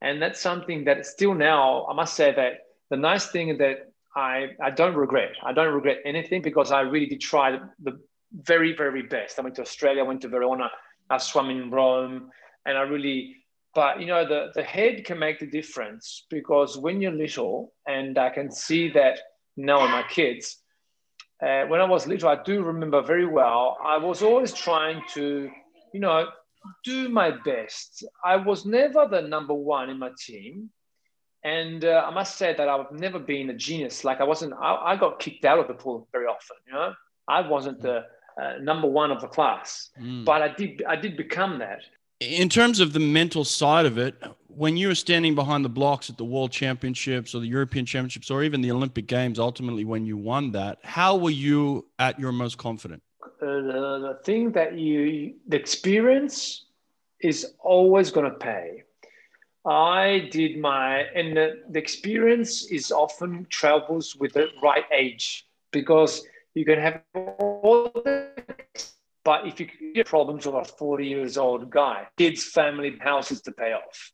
And 0.00 0.22
that's 0.22 0.40
something 0.40 0.84
that 0.84 1.04
still 1.04 1.34
now, 1.34 1.86
I 1.86 1.94
must 1.94 2.14
say 2.14 2.32
that 2.34 2.52
the 2.88 2.96
nice 2.96 3.26
thing 3.26 3.58
that 3.58 3.92
I, 4.16 4.50
I 4.62 4.70
don't 4.70 4.94
regret. 4.94 5.32
I 5.44 5.52
don't 5.52 5.74
regret 5.74 5.98
anything 6.04 6.40
because 6.40 6.72
I 6.72 6.80
really 6.80 7.06
did 7.06 7.20
try 7.20 7.58
the 7.82 8.00
very, 8.32 8.74
very 8.74 9.02
best. 9.02 9.38
I 9.38 9.42
went 9.42 9.56
to 9.56 9.62
Australia, 9.62 10.02
I 10.02 10.06
went 10.06 10.22
to 10.22 10.28
Verona, 10.28 10.70
I 11.10 11.18
swam 11.18 11.50
in 11.50 11.70
Rome, 11.70 12.30
and 12.64 12.78
I 12.78 12.82
really, 12.82 13.36
but 13.74 14.00
you 14.00 14.06
know, 14.06 14.26
the, 14.26 14.50
the 14.54 14.62
head 14.62 15.04
can 15.04 15.18
make 15.18 15.38
the 15.40 15.46
difference 15.46 16.24
because 16.30 16.78
when 16.78 17.00
you're 17.00 17.12
little, 17.12 17.72
and 17.86 18.18
I 18.18 18.30
can 18.30 18.50
see 18.50 18.90
that 18.92 19.18
now 19.56 19.84
in 19.84 19.90
my 19.90 20.04
kids, 20.08 20.59
uh, 21.42 21.64
when 21.66 21.80
I 21.80 21.84
was 21.84 22.06
little, 22.06 22.28
I 22.28 22.42
do 22.42 22.62
remember 22.62 23.00
very 23.02 23.26
well, 23.26 23.78
I 23.84 23.96
was 23.96 24.22
always 24.22 24.52
trying 24.52 25.02
to, 25.14 25.50
you 25.92 26.00
know, 26.00 26.28
do 26.84 27.08
my 27.08 27.30
best. 27.30 28.04
I 28.24 28.36
was 28.36 28.66
never 28.66 29.06
the 29.06 29.22
number 29.22 29.54
one 29.54 29.88
in 29.90 29.98
my 29.98 30.10
team. 30.18 30.70
And 31.42 31.86
uh, 31.86 32.04
I 32.06 32.10
must 32.12 32.36
say 32.36 32.54
that 32.54 32.68
I've 32.68 32.92
never 32.92 33.18
been 33.18 33.48
a 33.48 33.54
genius. 33.54 34.04
Like 34.04 34.20
I 34.20 34.24
wasn't, 34.24 34.52
I, 34.52 34.74
I 34.92 34.96
got 34.96 35.18
kicked 35.18 35.46
out 35.46 35.58
of 35.58 35.68
the 35.68 35.74
pool 35.74 36.06
very 36.12 36.26
often, 36.26 36.56
you 36.66 36.74
know, 36.74 36.92
I 37.26 37.40
wasn't 37.48 37.80
the 37.80 38.04
uh, 38.40 38.58
number 38.60 38.86
one 38.88 39.10
of 39.10 39.20
the 39.20 39.28
class, 39.28 39.90
Mm. 39.98 40.24
but 40.26 40.42
I 40.42 40.48
did, 40.48 40.82
I 40.86 40.96
did 40.96 41.16
become 41.16 41.58
that. 41.60 41.80
In 42.20 42.50
terms 42.50 42.80
of 42.80 42.92
the 42.92 43.00
mental 43.00 43.44
side 43.44 43.86
of 43.86 43.96
it, 43.96 44.14
when 44.48 44.76
you 44.76 44.88
were 44.88 44.94
standing 44.94 45.34
behind 45.34 45.64
the 45.64 45.70
blocks 45.70 46.10
at 46.10 46.18
the 46.18 46.24
World 46.24 46.52
Championships 46.52 47.34
or 47.34 47.40
the 47.40 47.46
European 47.46 47.86
Championships 47.86 48.30
or 48.30 48.42
even 48.42 48.60
the 48.60 48.70
Olympic 48.70 49.06
Games, 49.06 49.38
ultimately 49.38 49.86
when 49.86 50.04
you 50.04 50.18
won 50.18 50.52
that, 50.52 50.80
how 50.82 51.16
were 51.16 51.30
you 51.30 51.86
at 51.98 52.20
your 52.20 52.30
most 52.30 52.58
confident? 52.58 53.02
Uh, 53.22 53.28
the, 53.40 53.98
the 54.02 54.18
thing 54.22 54.52
that 54.52 54.78
you, 54.78 55.36
the 55.48 55.56
experience 55.56 56.66
is 57.22 57.54
always 57.58 58.10
going 58.10 58.30
to 58.30 58.36
pay. 58.36 58.82
I 59.64 60.28
did 60.30 60.58
my, 60.58 61.04
and 61.14 61.34
the, 61.34 61.62
the 61.70 61.78
experience 61.78 62.66
is 62.70 62.92
often 62.92 63.46
travels 63.48 64.14
with 64.14 64.34
the 64.34 64.48
right 64.62 64.84
age 64.92 65.46
because 65.70 66.22
you 66.52 66.66
can 66.66 66.78
have 66.78 67.00
all 67.14 67.90
the, 67.94 68.28
but 69.24 69.46
if 69.46 69.60
you 69.60 69.68
get 69.94 70.06
problems 70.06 70.46
with 70.46 70.54
a 70.54 70.64
40 70.64 71.06
years 71.06 71.36
old 71.36 71.70
guy, 71.70 72.06
kids, 72.16 72.44
family, 72.44 72.96
houses 73.00 73.42
to 73.42 73.52
pay 73.52 73.72
off. 73.72 74.12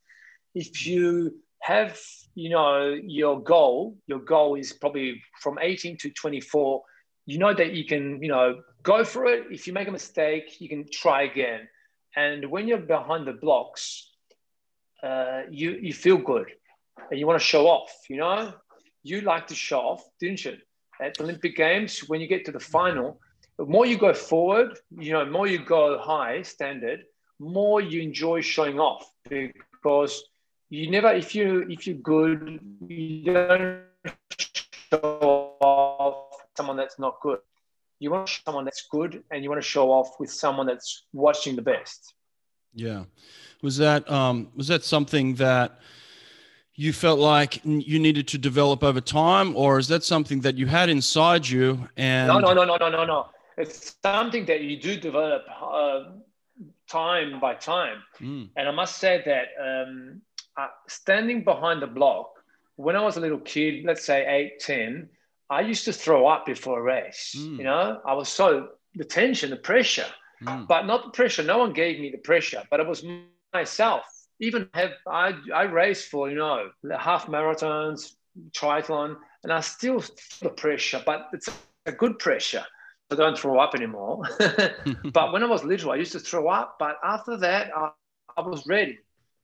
If 0.54 0.86
you 0.86 1.36
have, 1.60 1.98
you 2.34 2.50
know, 2.50 2.96
your 3.02 3.40
goal, 3.40 3.96
your 4.06 4.18
goal 4.18 4.56
is 4.56 4.72
probably 4.72 5.22
from 5.40 5.58
18 5.60 5.98
to 5.98 6.10
24, 6.10 6.82
you 7.26 7.38
know 7.38 7.52
that 7.52 7.72
you 7.72 7.84
can, 7.84 8.22
you 8.22 8.28
know, 8.28 8.62
go 8.82 9.04
for 9.04 9.26
it. 9.26 9.46
If 9.50 9.66
you 9.66 9.72
make 9.72 9.88
a 9.88 9.92
mistake, 9.92 10.60
you 10.60 10.68
can 10.68 10.86
try 10.90 11.22
again. 11.22 11.68
And 12.14 12.50
when 12.50 12.66
you're 12.66 12.78
behind 12.78 13.26
the 13.26 13.32
blocks, 13.32 14.10
uh, 15.02 15.42
you 15.50 15.72
you 15.72 15.92
feel 15.92 16.16
good, 16.16 16.46
and 17.10 17.20
you 17.20 17.26
want 17.26 17.38
to 17.38 17.46
show 17.46 17.66
off. 17.66 17.92
You 18.08 18.16
know, 18.16 18.52
you 19.02 19.20
like 19.20 19.48
to 19.48 19.54
show 19.54 19.80
off, 19.80 20.04
didn't 20.20 20.44
you? 20.44 20.56
At 21.00 21.14
the 21.14 21.24
Olympic 21.24 21.56
Games, 21.56 21.98
when 22.08 22.20
you 22.20 22.26
get 22.26 22.46
to 22.46 22.52
the 22.52 22.60
final, 22.60 23.20
more 23.58 23.86
you 23.86 23.96
go 23.96 24.12
forward, 24.12 24.78
you 24.98 25.12
know, 25.12 25.24
more 25.24 25.46
you 25.46 25.58
go 25.58 25.98
high 25.98 26.42
standard, 26.42 27.04
more 27.38 27.80
you 27.80 28.02
enjoy 28.02 28.40
showing 28.40 28.78
off 28.78 29.10
because 29.28 30.24
you 30.68 30.90
never, 30.90 31.12
if 31.12 31.34
you 31.34 31.66
if 31.68 31.86
you're 31.86 31.96
good, 31.96 32.60
you 32.88 33.24
don't 33.24 33.82
show 34.90 35.56
off 35.60 36.36
someone 36.56 36.76
that's 36.76 36.98
not 36.98 37.20
good. 37.20 37.38
You 37.98 38.10
want 38.10 38.28
someone 38.44 38.64
that's 38.64 38.86
good, 38.90 39.22
and 39.30 39.42
you 39.42 39.48
want 39.48 39.62
to 39.62 39.66
show 39.66 39.90
off 39.90 40.20
with 40.20 40.30
someone 40.30 40.66
that's 40.66 41.04
watching 41.12 41.56
the 41.56 41.62
best. 41.62 42.14
Yeah. 42.74 43.04
Was 43.62 43.78
that 43.78 44.10
um, 44.10 44.48
was 44.54 44.68
that 44.68 44.84
something 44.84 45.36
that 45.36 45.80
you 46.74 46.92
felt 46.92 47.18
like 47.18 47.64
you 47.64 47.98
needed 47.98 48.28
to 48.28 48.38
develop 48.38 48.84
over 48.84 49.00
time, 49.00 49.56
or 49.56 49.78
is 49.78 49.88
that 49.88 50.04
something 50.04 50.40
that 50.40 50.56
you 50.58 50.66
had 50.66 50.90
inside 50.90 51.48
you? 51.48 51.88
And 51.96 52.28
No, 52.28 52.38
no, 52.38 52.52
no, 52.52 52.64
no, 52.64 52.76
no, 52.76 52.90
no, 52.90 53.04
no. 53.06 53.28
It's 53.56 53.96
something 54.02 54.44
that 54.46 54.60
you 54.60 54.80
do 54.80 54.96
develop 54.98 55.44
uh, 55.62 56.04
time 56.88 57.40
by 57.40 57.54
time. 57.54 58.02
Mm, 58.20 58.50
And 58.56 58.68
I 58.68 58.70
must 58.70 58.98
say 58.98 59.22
that 59.24 59.46
um, 59.60 60.20
uh, 60.56 60.68
standing 60.88 61.44
behind 61.44 61.82
the 61.82 61.86
block, 61.86 62.30
when 62.76 62.96
I 62.96 63.02
was 63.02 63.16
a 63.16 63.20
little 63.20 63.38
kid, 63.40 63.84
let's 63.84 64.04
say 64.04 64.26
eight, 64.26 64.60
10, 64.60 65.08
I 65.48 65.60
used 65.62 65.84
to 65.86 65.92
throw 65.92 66.26
up 66.26 66.44
before 66.44 66.78
a 66.80 66.82
race. 66.82 67.34
Mm. 67.38 67.58
You 67.58 67.64
know, 67.64 68.00
I 68.04 68.12
was 68.14 68.28
so, 68.28 68.68
the 68.94 69.04
tension, 69.04 69.50
the 69.50 69.56
pressure, 69.56 70.06
mm, 70.42 70.66
but 70.66 70.86
not 70.86 71.04
the 71.04 71.10
pressure. 71.10 71.42
No 71.42 71.58
one 71.58 71.72
gave 71.72 71.98
me 72.00 72.10
the 72.10 72.18
pressure, 72.18 72.62
but 72.70 72.80
it 72.80 72.86
was 72.86 73.04
myself. 73.54 74.04
Even 74.38 74.68
have 74.74 74.92
I, 75.08 75.32
I 75.54 75.62
raced 75.62 76.08
for, 76.10 76.28
you 76.28 76.36
know, 76.36 76.68
half 76.98 77.26
marathons, 77.26 78.12
triathlon, 78.52 79.16
and 79.42 79.52
I 79.52 79.60
still 79.60 80.00
feel 80.00 80.50
the 80.50 80.50
pressure, 80.50 81.02
but 81.06 81.28
it's 81.32 81.48
a 81.86 81.92
good 81.92 82.18
pressure. 82.18 82.64
I 83.10 83.14
don't 83.14 83.38
throw 83.38 83.58
up 83.58 83.74
anymore. 83.74 84.22
but 85.12 85.32
when 85.32 85.42
I 85.42 85.46
was 85.46 85.62
little, 85.64 85.92
I 85.92 85.96
used 85.96 86.12
to 86.12 86.20
throw 86.20 86.48
up. 86.48 86.76
But 86.78 86.96
after 87.04 87.36
that, 87.38 87.70
I, 87.76 87.90
I 88.36 88.40
was 88.40 88.66
ready. 88.66 88.98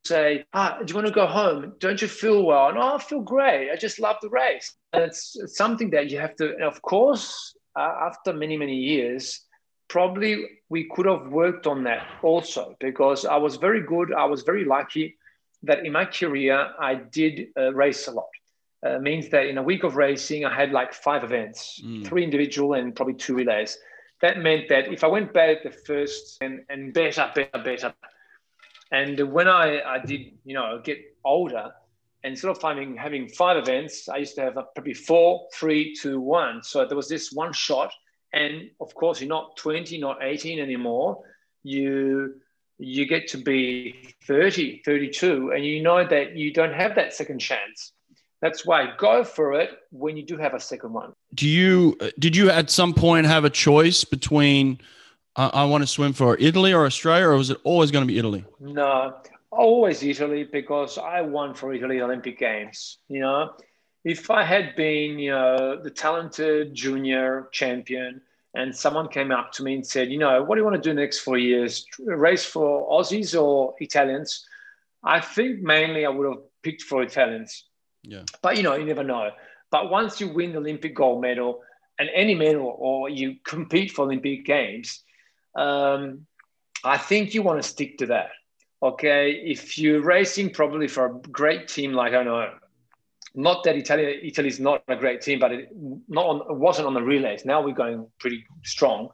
To 0.05 0.09
say, 0.09 0.45
ah, 0.53 0.79
do 0.85 0.91
you 0.91 0.95
want 0.97 1.07
to 1.07 1.13
go 1.13 1.27
home? 1.27 1.75
Don't 1.79 2.03
you 2.03 2.09
feel 2.09 2.45
well? 2.45 2.75
No, 2.75 2.97
I 2.97 2.99
feel 2.99 3.21
great. 3.21 3.71
I 3.71 3.77
just 3.77 4.01
love 4.01 4.17
the 4.21 4.31
race. 4.31 4.75
And 4.93 5.05
it's, 5.05 5.37
it's 5.37 5.57
something 5.57 5.91
that 5.91 6.11
you 6.11 6.19
have 6.19 6.35
to, 6.37 6.57
of 6.59 6.83
course, 6.83 7.55
uh, 7.77 8.09
after 8.09 8.33
many, 8.33 8.57
many 8.57 8.77
years, 8.77 9.43
probably 9.87 10.45
we 10.69 10.91
could 10.93 11.07
have 11.07 11.29
worked 11.29 11.67
on 11.69 11.85
that 11.85 12.07
also 12.23 12.75
because 12.81 13.25
I 13.25 13.37
was 13.37 13.57
very 13.57 13.83
good. 13.83 14.13
I 14.13 14.25
was 14.25 14.43
very 14.43 14.65
lucky 14.65 15.17
that 15.63 15.87
in 15.87 15.93
my 15.93 16.05
career, 16.05 16.71
I 16.81 16.97
did 16.97 17.49
uh, 17.57 17.73
race 17.73 18.09
a 18.09 18.11
lot 18.11 18.27
uh, 18.85 18.99
means 18.99 19.29
that 19.31 19.47
in 19.47 19.59
a 19.59 19.63
week 19.63 19.85
of 19.85 19.97
racing, 19.97 20.45
I 20.45 20.55
had 20.55 20.73
like 20.73 20.93
five 20.93 21.25
events, 21.25 21.81
mm. 21.85 22.07
three 22.07 22.25
individual 22.25 22.75
and 22.75 22.95
probably 22.95 23.15
two 23.15 23.35
relays. 23.35 23.79
That 24.21 24.39
meant 24.39 24.69
that 24.69 24.93
if 24.93 25.05
I 25.05 25.09
went 25.09 25.33
bad 25.33 25.51
at 25.51 25.63
the 25.63 25.71
first 25.71 26.39
and, 26.41 26.65
and 26.69 26.93
better, 26.93 27.31
better, 27.35 27.63
better, 27.63 27.95
and 28.93 29.19
when 29.33 29.49
I, 29.49 29.81
I 29.81 29.99
did, 29.99 30.33
you 30.45 30.55
know, 30.55 30.81
get 30.85 30.99
older, 31.25 31.73
instead 32.25 32.51
of 32.51 32.61
having, 32.61 32.97
having 32.97 33.29
five 33.29 33.57
events, 33.57 34.09
I 34.09 34.19
used 34.19 34.35
to 34.37 34.43
have 34.43 34.55
probably 34.55 34.95
four, 34.95 35.49
three, 35.55 35.95
two, 35.95 36.21
one. 36.21 36.63
So 36.63 36.87
there 36.87 36.97
was 36.97 37.09
this 37.09 37.33
one 37.33 37.53
shot. 37.53 37.93
And 38.33 38.71
of 38.81 38.95
course, 38.95 39.21
you're 39.21 39.29
not 39.29 39.57
20, 39.57 39.99
not 39.99 40.19
18 40.23 40.59
anymore. 40.59 41.23
You 41.63 42.35
you 42.79 43.07
get 43.07 43.29
to 43.29 43.39
be 43.39 44.15
30, 44.27 44.83
32, 44.85 45.53
and 45.53 45.65
you 45.65 45.83
know 45.83 46.07
that 46.07 46.37
you 46.37 46.53
don't 46.53 46.73
have 46.73 46.97
that 46.97 47.15
second 47.15 47.39
chance. 47.39 47.93
That's 48.43 48.67
why 48.67 48.93
go 48.99 49.23
for 49.23 49.55
it 49.55 49.71
when 49.93 50.17
you 50.17 50.25
do 50.25 50.37
have 50.37 50.53
a 50.53 50.61
second 50.61 50.93
one. 50.93 51.13
Do 51.33 51.49
you 51.49 51.97
did 52.19 52.35
you 52.37 52.51
at 52.51 52.71
some 52.71 52.93
point 52.93 53.27
have 53.27 53.45
a 53.45 53.51
choice 53.51 54.05
between 54.05 54.81
uh, 55.37 55.51
I 55.55 55.65
want 55.65 55.83
to 55.83 55.87
swim 55.87 56.13
for 56.13 56.37
Italy 56.39 56.75
or 56.75 56.85
Australia, 56.85 57.29
or 57.29 57.37
was 57.37 57.51
it 57.51 57.59
always 57.63 57.93
going 57.93 58.03
to 58.03 58.13
be 58.13 58.19
Italy? 58.19 58.45
No, 58.59 59.15
always 59.53 60.03
Italy 60.03 60.43
because 60.43 60.99
I 60.99 61.23
won 61.23 61.55
for 61.55 61.73
Italy 61.73 62.01
Olympic 62.01 62.37
Games. 62.37 62.99
You 63.09 63.21
know, 63.21 63.53
if 64.05 64.29
I 64.29 64.43
had 64.43 64.75
been 64.75 65.21
you 65.21 65.31
know 65.31 65.81
the 65.81 65.91
talented 65.91 66.75
junior 66.75 67.49
champion 67.53 68.21
and 68.55 68.75
someone 68.75 69.09
came 69.09 69.31
up 69.31 69.53
to 69.53 69.63
me 69.63 69.77
and 69.77 69.87
said, 69.87 70.11
you 70.11 70.19
know, 70.19 70.43
what 70.43 70.57
do 70.57 70.61
you 70.61 70.65
want 70.65 70.83
to 70.83 70.91
do 70.91 70.93
next 70.93 71.21
four 71.21 71.39
years? 71.39 71.87
Race 72.01 72.45
for 72.45 72.91
Aussies 72.91 73.41
or 73.41 73.75
Italians? 73.79 74.45
I 75.05 75.21
think 75.21 75.63
mainly 75.63 76.05
I 76.05 76.09
would 76.11 76.27
have 76.27 76.43
picked 76.63 76.83
for 76.83 77.03
Italians 77.03 77.65
yeah. 78.03 78.23
But 78.43 78.57
you 78.57 78.63
know, 78.63 78.75
you 78.75 78.85
never 78.85 79.05
know. 79.05 79.31
But 79.71 79.91
once 79.91 80.21
you 80.21 80.29
win 80.29 80.53
the 80.53 80.59
Olympic 80.59 80.95
gold 80.95 81.23
medal 81.23 81.63
and 81.99 82.09
any 82.15 82.35
medal, 82.35 82.75
or 82.79 83.09
you 83.09 83.37
compete 83.45 83.93
for 83.93 84.03
Olympic 84.03 84.45
Games, 84.45 85.03
um, 85.57 86.27
I 86.85 86.99
think 86.99 87.35
you 87.35 87.43
want 87.43 87.63
to 87.63 87.69
stick 87.69 87.99
to 87.99 88.07
that. 88.07 88.31
Okay, 88.83 89.31
if 89.31 89.79
you're 89.79 90.03
racing 90.03 90.51
probably 90.51 90.89
for 90.89 91.07
a 91.07 91.19
great 91.31 91.69
team 91.69 91.93
like 91.93 92.15
I 92.15 92.25
know, 92.25 92.51
not 93.35 93.63
that 93.65 93.77
Italy 93.77 94.19
Italy's 94.23 94.59
not 94.59 94.83
a 94.89 94.97
great 94.97 95.23
team, 95.23 95.39
but 95.39 95.53
it 95.53 95.69
not 96.09 96.27
on, 96.27 96.37
it 96.51 96.59
wasn't 96.59 96.89
on 96.89 96.95
the 96.95 97.03
relays. 97.03 97.45
Now 97.45 97.63
we're 97.63 97.75
going 97.75 98.07
pretty 98.19 98.45
strong, 98.65 99.09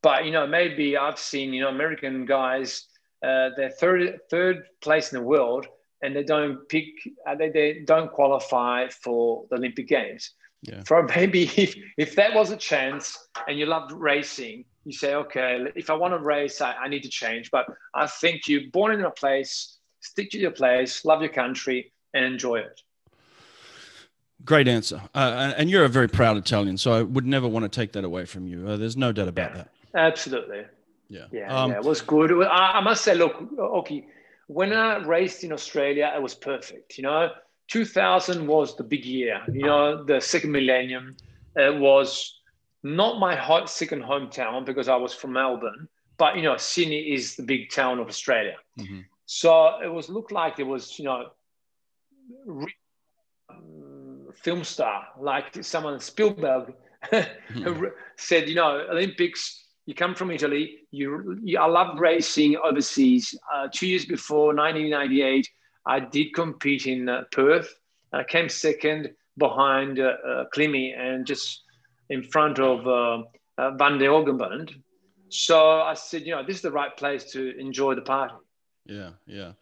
but 0.00 0.24
you 0.24 0.32
know 0.32 0.46
maybe 0.46 0.96
I've 0.96 1.18
seen 1.18 1.52
you 1.52 1.60
know 1.60 1.68
American 1.68 2.24
guys, 2.24 2.86
uh, 3.22 3.50
they're 3.54 3.70
third 3.70 4.20
third 4.30 4.64
place 4.80 5.12
in 5.12 5.18
the 5.18 5.24
world 5.24 5.66
and 6.02 6.14
they 6.14 6.24
don't 6.24 6.68
pick, 6.68 6.86
uh, 7.26 7.34
they, 7.34 7.48
they 7.50 7.82
don't 7.84 8.10
qualify 8.12 8.88
for 8.88 9.44
the 9.50 9.56
Olympic 9.56 9.88
Games. 9.88 10.30
Yeah. 10.62 10.82
For 10.84 11.02
maybe 11.16 11.44
if, 11.56 11.76
if 11.96 12.16
that 12.16 12.34
was 12.34 12.50
a 12.50 12.56
chance 12.56 13.16
and 13.48 13.58
you 13.58 13.66
loved 13.66 13.92
racing, 13.92 14.64
you 14.84 14.92
say, 14.92 15.14
okay, 15.14 15.66
if 15.76 15.90
I 15.90 15.94
want 15.94 16.14
to 16.14 16.18
race, 16.18 16.60
I, 16.60 16.74
I 16.74 16.88
need 16.88 17.02
to 17.04 17.08
change. 17.08 17.50
But 17.50 17.66
I 17.94 18.06
think 18.06 18.48
you're 18.48 18.68
born 18.72 18.92
in 18.92 19.04
a 19.04 19.10
place, 19.10 19.78
stick 20.00 20.30
to 20.32 20.38
your 20.38 20.50
place, 20.50 21.04
love 21.04 21.22
your 21.22 21.32
country, 21.32 21.92
and 22.14 22.24
enjoy 22.24 22.56
it. 22.56 22.80
Great 24.44 24.66
answer. 24.66 25.00
Uh, 25.14 25.54
and 25.56 25.70
you're 25.70 25.84
a 25.84 25.88
very 25.88 26.08
proud 26.08 26.36
Italian, 26.36 26.76
so 26.76 26.92
I 26.92 27.02
would 27.02 27.26
never 27.26 27.46
want 27.46 27.64
to 27.64 27.68
take 27.68 27.92
that 27.92 28.04
away 28.04 28.24
from 28.24 28.48
you. 28.48 28.68
Uh, 28.68 28.76
there's 28.76 28.96
no 28.96 29.12
doubt 29.12 29.28
about 29.28 29.50
yeah, 29.50 29.56
that. 29.56 29.68
Absolutely. 29.94 30.64
Yeah. 31.08 31.26
Yeah, 31.30 31.62
um, 31.62 31.70
yeah, 31.70 31.76
it 31.76 31.84
was 31.84 32.00
good. 32.00 32.32
I, 32.42 32.72
I 32.72 32.80
must 32.80 33.04
say, 33.04 33.14
look, 33.14 33.36
okay, 33.56 34.06
when 34.46 34.72
I 34.72 34.96
raced 34.96 35.44
in 35.44 35.52
Australia, 35.52 36.12
it 36.14 36.22
was 36.22 36.34
perfect. 36.34 36.98
You 36.98 37.04
know, 37.04 37.30
2000 37.68 38.46
was 38.46 38.76
the 38.76 38.84
big 38.84 39.04
year. 39.04 39.40
You 39.52 39.66
know, 39.66 40.04
the 40.04 40.20
second 40.20 40.52
millennium. 40.52 41.16
It 41.56 41.78
was 41.78 42.40
not 42.82 43.18
my 43.18 43.34
hot 43.36 43.70
second 43.70 44.02
hometown 44.02 44.64
because 44.64 44.88
I 44.88 44.96
was 44.96 45.14
from 45.14 45.32
Melbourne, 45.34 45.88
but 46.18 46.36
you 46.36 46.42
know, 46.42 46.56
Sydney 46.56 47.12
is 47.12 47.36
the 47.36 47.42
big 47.42 47.70
town 47.70 47.98
of 47.98 48.08
Australia. 48.08 48.56
Mm-hmm. 48.78 49.00
So 49.26 49.80
it 49.82 49.92
was 49.92 50.08
looked 50.08 50.32
like 50.32 50.58
it 50.58 50.66
was, 50.66 50.98
you 50.98 51.04
know, 51.04 51.30
re- 52.44 52.74
film 54.34 54.64
star 54.64 55.06
like 55.20 55.62
someone 55.62 56.00
Spielberg 56.00 56.74
mm-hmm. 57.12 57.84
said, 58.16 58.48
you 58.48 58.54
know, 58.54 58.86
Olympics 58.90 59.64
you 59.86 59.94
come 59.94 60.14
from 60.14 60.30
Italy. 60.30 60.78
You, 60.90 61.38
you 61.42 61.58
I 61.58 61.66
love 61.66 61.98
racing 61.98 62.56
overseas. 62.56 63.34
Uh, 63.52 63.68
two 63.72 63.86
years 63.86 64.04
before, 64.04 64.54
1998, 64.54 65.48
I 65.86 66.00
did 66.00 66.34
compete 66.34 66.86
in 66.86 67.08
uh, 67.08 67.22
Perth. 67.32 67.74
I 68.12 68.24
came 68.24 68.48
second 68.48 69.10
behind 69.38 69.98
uh, 69.98 70.14
uh, 70.26 70.44
Klimmy 70.54 70.96
and 70.96 71.26
just 71.26 71.62
in 72.10 72.22
front 72.22 72.58
of 72.58 72.86
uh, 72.86 73.24
uh, 73.58 73.70
Van 73.72 73.98
den 73.98 74.10
Hoogenband. 74.10 74.74
So 75.30 75.80
I 75.80 75.94
said, 75.94 76.22
you 76.22 76.34
know, 76.34 76.44
this 76.46 76.56
is 76.56 76.62
the 76.62 76.70
right 76.70 76.94
place 76.96 77.24
to 77.32 77.58
enjoy 77.58 77.94
the 77.94 78.02
party. 78.02 78.34
Yeah, 78.84 79.10
yeah. 79.26 79.52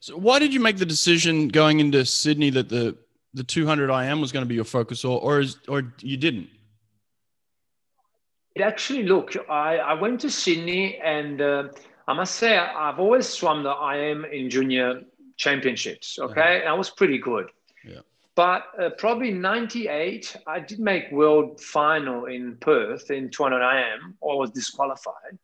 So 0.00 0.16
why 0.16 0.38
did 0.38 0.52
you 0.52 0.60
make 0.60 0.76
the 0.76 0.86
decision 0.86 1.48
going 1.48 1.80
into 1.80 2.04
Sydney 2.04 2.50
that 2.50 2.68
the 2.68 2.96
the 3.32 3.42
200 3.42 3.90
IM 3.90 4.20
was 4.20 4.30
going 4.30 4.44
to 4.44 4.48
be 4.48 4.54
your 4.54 4.64
focus, 4.64 5.04
or 5.04 5.18
or 5.20 5.40
is, 5.40 5.56
or 5.66 5.94
you 6.00 6.16
didn't? 6.16 6.48
It 8.54 8.62
actually, 8.62 9.02
look, 9.02 9.34
I, 9.48 9.78
I 9.78 9.94
went 9.94 10.20
to 10.20 10.30
Sydney 10.30 10.98
and 10.98 11.40
uh, 11.40 11.68
I 12.06 12.12
must 12.12 12.36
say, 12.36 12.56
I've 12.56 13.00
always 13.00 13.28
swum 13.28 13.62
the 13.64 13.74
IM 13.74 14.24
in 14.24 14.48
junior 14.48 15.02
championships, 15.36 16.18
okay? 16.18 16.62
Uh-huh. 16.62 16.70
I 16.70 16.74
was 16.74 16.90
pretty 16.90 17.18
good. 17.18 17.50
Yeah. 17.84 18.00
But 18.36 18.64
uh, 18.80 18.90
probably 18.98 19.30
98, 19.30 20.36
I 20.46 20.60
did 20.60 20.80
make 20.80 21.10
world 21.10 21.60
final 21.60 22.26
in 22.26 22.56
Perth 22.60 23.10
in 23.10 23.30
200 23.30 23.56
IM, 23.56 24.14
or 24.20 24.38
was 24.38 24.50
disqualified. 24.50 25.38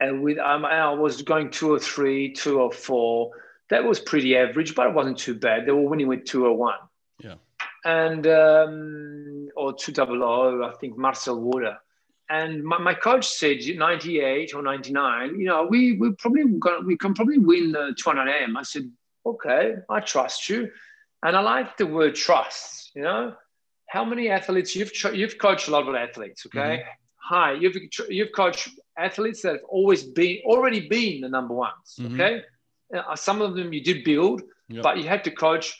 And 0.00 0.22
with 0.22 0.38
um, 0.38 0.64
I 0.64 0.92
was 0.92 1.22
going 1.22 1.50
two 1.50 1.72
or 1.72 1.78
three, 1.78 2.32
two 2.32 2.60
or 2.60 2.72
four. 2.72 3.30
That 3.70 3.84
was 3.84 3.98
pretty 3.98 4.36
average, 4.36 4.74
but 4.74 4.88
it 4.88 4.94
wasn't 4.94 5.18
too 5.18 5.34
bad. 5.34 5.66
They 5.66 5.72
were 5.72 5.88
winning 5.88 6.08
with 6.08 6.24
201. 6.24 6.74
Yeah. 7.20 7.34
And, 7.84 8.26
um, 8.26 9.48
or 9.56 9.72
200, 9.72 10.64
I 10.64 10.72
think 10.80 10.96
Marcel 10.98 11.40
Wouda 11.40 11.78
and 12.30 12.64
my, 12.64 12.78
my 12.78 12.94
coach 12.94 13.28
said 13.28 13.58
98 13.76 14.54
or 14.54 14.62
99 14.62 15.38
you 15.38 15.46
know 15.46 15.66
we 15.68 15.92
we 15.92 16.12
probably 16.12 16.44
gonna, 16.58 16.80
we 16.86 16.96
can 16.96 17.14
probably 17.14 17.38
win 17.38 17.72
the 17.72 17.94
200m 18.02 18.56
i 18.56 18.62
said 18.62 18.90
okay 19.26 19.74
i 19.90 20.00
trust 20.00 20.48
you 20.48 20.70
and 21.22 21.36
i 21.36 21.40
like 21.40 21.76
the 21.76 21.86
word 21.86 22.14
trust 22.14 22.92
you 22.94 23.02
know 23.02 23.34
how 23.88 24.04
many 24.04 24.28
athletes 24.28 24.74
you've 24.74 24.92
you've 25.12 25.38
coached 25.38 25.68
a 25.68 25.70
lot 25.70 25.86
of 25.86 25.94
athletes 25.94 26.46
okay 26.46 26.78
mm-hmm. 26.78 26.88
hi 27.16 27.52
you've 27.52 27.76
you've 28.08 28.32
coached 28.32 28.68
athletes 28.96 29.42
that 29.42 29.52
have 29.52 29.64
always 29.68 30.02
been 30.02 30.38
already 30.44 30.88
been 30.88 31.20
the 31.20 31.28
number 31.28 31.54
ones 31.54 31.96
mm-hmm. 32.00 32.14
okay 32.14 32.42
uh, 32.94 33.16
some 33.16 33.42
of 33.42 33.54
them 33.54 33.72
you 33.72 33.82
did 33.82 34.04
build 34.04 34.42
yep. 34.68 34.82
but 34.82 34.98
you 34.98 35.06
had 35.06 35.22
to 35.24 35.30
coach 35.30 35.78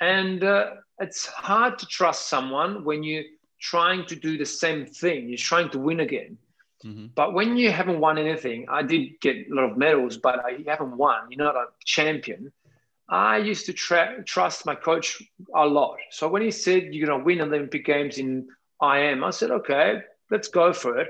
and 0.00 0.44
uh, 0.44 0.70
it's 1.00 1.26
hard 1.26 1.78
to 1.78 1.86
trust 1.86 2.28
someone 2.28 2.84
when 2.84 3.02
you 3.02 3.24
trying 3.60 4.06
to 4.06 4.16
do 4.16 4.38
the 4.38 4.46
same 4.46 4.86
thing. 4.86 5.28
You're 5.28 5.38
trying 5.38 5.70
to 5.70 5.78
win 5.78 6.00
again. 6.00 6.38
Mm-hmm. 6.84 7.06
But 7.14 7.34
when 7.34 7.56
you 7.56 7.70
haven't 7.72 8.00
won 8.00 8.18
anything, 8.18 8.66
I 8.68 8.82
did 8.82 9.20
get 9.20 9.36
a 9.50 9.54
lot 9.54 9.70
of 9.70 9.76
medals, 9.76 10.16
but 10.16 10.44
I 10.44 10.58
haven't 10.66 10.96
won. 10.96 11.30
You're 11.30 11.44
not 11.44 11.56
a 11.56 11.66
champion. 11.84 12.52
I 13.08 13.38
used 13.38 13.66
to 13.66 13.72
tra- 13.72 14.22
trust 14.24 14.66
my 14.66 14.74
coach 14.74 15.22
a 15.54 15.66
lot. 15.66 15.96
So 16.10 16.28
when 16.28 16.42
he 16.42 16.50
said 16.50 16.94
you're 16.94 17.06
going 17.06 17.18
to 17.18 17.24
win 17.24 17.40
Olympic 17.40 17.84
Games 17.84 18.18
in 18.18 18.48
IM, 18.82 19.24
I 19.24 19.30
said, 19.30 19.50
okay, 19.50 20.02
let's 20.30 20.48
go 20.48 20.72
for 20.72 20.98
it. 20.98 21.08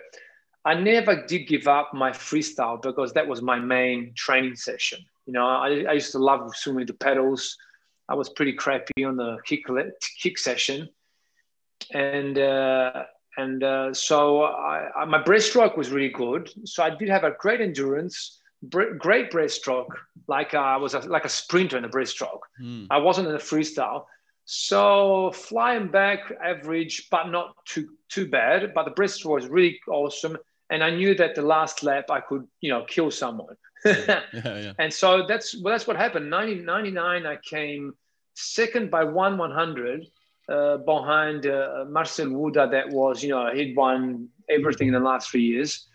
I 0.65 0.75
never 0.75 1.25
did 1.27 1.49
give 1.49 1.67
up 1.67 1.93
my 1.95 2.11
freestyle 2.11 2.81
because 2.81 3.13
that 3.15 3.27
was 3.27 3.43
my 3.43 3.59
main 3.59 4.13
training 4.15 4.57
session. 4.57 5.01
You 5.27 5.33
know, 5.33 5.47
I, 5.47 5.85
I 5.89 5.93
used 5.95 6.13
to 6.13 6.19
love 6.19 6.55
swimming 6.57 6.87
the 6.87 6.95
pedals. 6.95 7.57
I 8.09 8.15
was 8.15 8.29
pretty 8.29 8.53
crappy 8.53 9.05
on 9.05 9.17
the 9.17 9.39
kick 9.45 9.67
kick 10.21 10.39
session, 10.39 10.89
and 11.93 12.39
uh, 12.39 13.05
and 13.37 13.63
uh, 13.63 13.95
so 13.95 14.43
I, 14.43 14.91
I, 14.97 15.05
my 15.05 15.23
breaststroke 15.23 15.77
was 15.77 15.91
really 15.91 16.11
good. 16.11 16.51
So 16.65 16.83
I 16.83 16.91
did 16.91 17.09
have 17.09 17.25
a 17.25 17.33
great 17.39 17.61
endurance, 17.61 18.41
great 18.69 19.31
breaststroke, 19.31 19.89
like 20.27 20.55
uh, 20.55 20.59
I 20.59 20.77
was 20.77 20.95
a, 20.95 21.01
like 21.01 21.25
a 21.25 21.29
sprinter 21.29 21.77
in 21.77 21.85
the 21.85 21.89
breaststroke. 21.89 22.41
Mm. 22.61 22.89
I 22.91 22.99
wasn't 22.99 23.29
in 23.29 23.33
the 23.33 23.39
freestyle. 23.39 24.05
So 24.45 25.31
flying 25.33 25.89
back, 25.89 26.33
average, 26.43 27.09
but 27.11 27.29
not 27.29 27.55
too 27.65 27.89
too 28.09 28.29
bad. 28.29 28.73
But 28.75 28.85
the 28.85 28.91
breaststroke 28.91 29.35
was 29.35 29.47
really 29.47 29.79
awesome, 29.89 30.37
and 30.71 30.83
I 30.83 30.91
knew 30.91 31.15
that 31.15 31.35
the 31.35 31.43
last 31.43 31.83
lap 31.83 32.11
I 32.11 32.21
could, 32.21 32.47
you 32.61 32.71
know, 32.71 32.85
kill 32.89 33.11
someone. 33.11 33.55
yeah, 33.85 34.23
yeah. 34.33 34.73
And 34.79 34.93
so 34.93 35.27
that's 35.27 35.55
well, 35.63 35.73
that's 35.73 35.87
what 35.87 35.97
happened. 35.97 36.31
1999, 36.31 37.27
I 37.27 37.37
came 37.37 37.95
second 38.35 38.91
by 38.91 39.05
one 39.05 39.39
100 39.39 40.07
uh, 40.49 40.79
behind 40.79 41.47
uh, 41.47 41.85
Marcel 41.89 42.29
Wouda. 42.29 42.71
That 42.71 42.89
was, 42.91 43.23
you 43.23 43.31
know, 43.31 43.53
he'd 43.53 43.77
won 43.77 44.29
everything 44.49 44.89
in 44.89 44.95
the 44.95 45.01
last 45.01 45.31
three 45.31 45.43
years, 45.43 45.87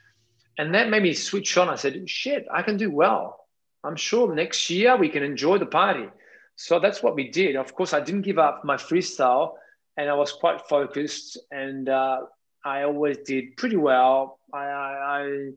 and 0.58 0.74
that 0.76 0.90
made 0.90 1.04
me 1.04 1.14
switch 1.14 1.58
on. 1.58 1.70
I 1.70 1.76
said, 1.76 2.10
"Shit, 2.10 2.46
I 2.54 2.62
can 2.62 2.78
do 2.78 2.92
well. 2.92 3.48
I'm 3.84 3.96
sure 3.96 4.34
next 4.34 4.70
year 4.70 4.96
we 4.96 5.10
can 5.10 5.24
enjoy 5.24 5.58
the 5.58 5.66
party." 5.66 6.08
So 6.56 6.80
that's 6.80 7.02
what 7.02 7.16
we 7.16 7.30
did. 7.30 7.56
Of 7.56 7.74
course, 7.74 7.94
I 7.94 8.00
didn't 8.00 8.22
give 8.22 8.38
up 8.38 8.64
my 8.64 8.76
freestyle, 8.76 9.54
and 9.98 10.10
I 10.10 10.14
was 10.14 10.32
quite 10.32 10.62
focused, 10.68 11.38
and 11.52 11.90
uh, 11.90 12.22
I 12.64 12.84
always 12.84 13.18
did 13.20 13.58
pretty 13.58 13.76
well. 13.76 14.40
I, 14.54 14.66
I, 14.66 15.50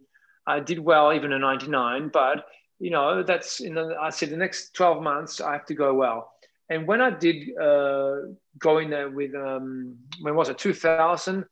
I 0.47 0.61
did 0.61 0.79
well 0.79 1.13
even 1.13 1.33
in 1.33 1.43
'99, 1.43 2.11
but 2.13 2.47
you 2.79 2.91
know 2.91 3.23
that's 3.23 3.61
in 3.61 3.75
the, 3.75 3.97
I 4.01 4.11
said 4.11 4.31
the 4.31 4.37
next 4.37 4.75
12 4.75 5.03
months 5.03 5.41
I 5.41 5.53
have 5.53 5.67
to 5.67 5.75
go 5.75 5.95
well. 5.95 6.33
And 6.69 6.87
when 6.87 7.01
I 7.01 7.11
did 7.11 7.57
uh, 7.57 8.17
go 8.59 8.79
in 8.79 8.91
there 8.91 9.09
with 9.09 9.35
um, 9.35 9.97
when 10.21 10.35
was 10.35 10.49
it 10.49 10.59
2000? 10.59 11.45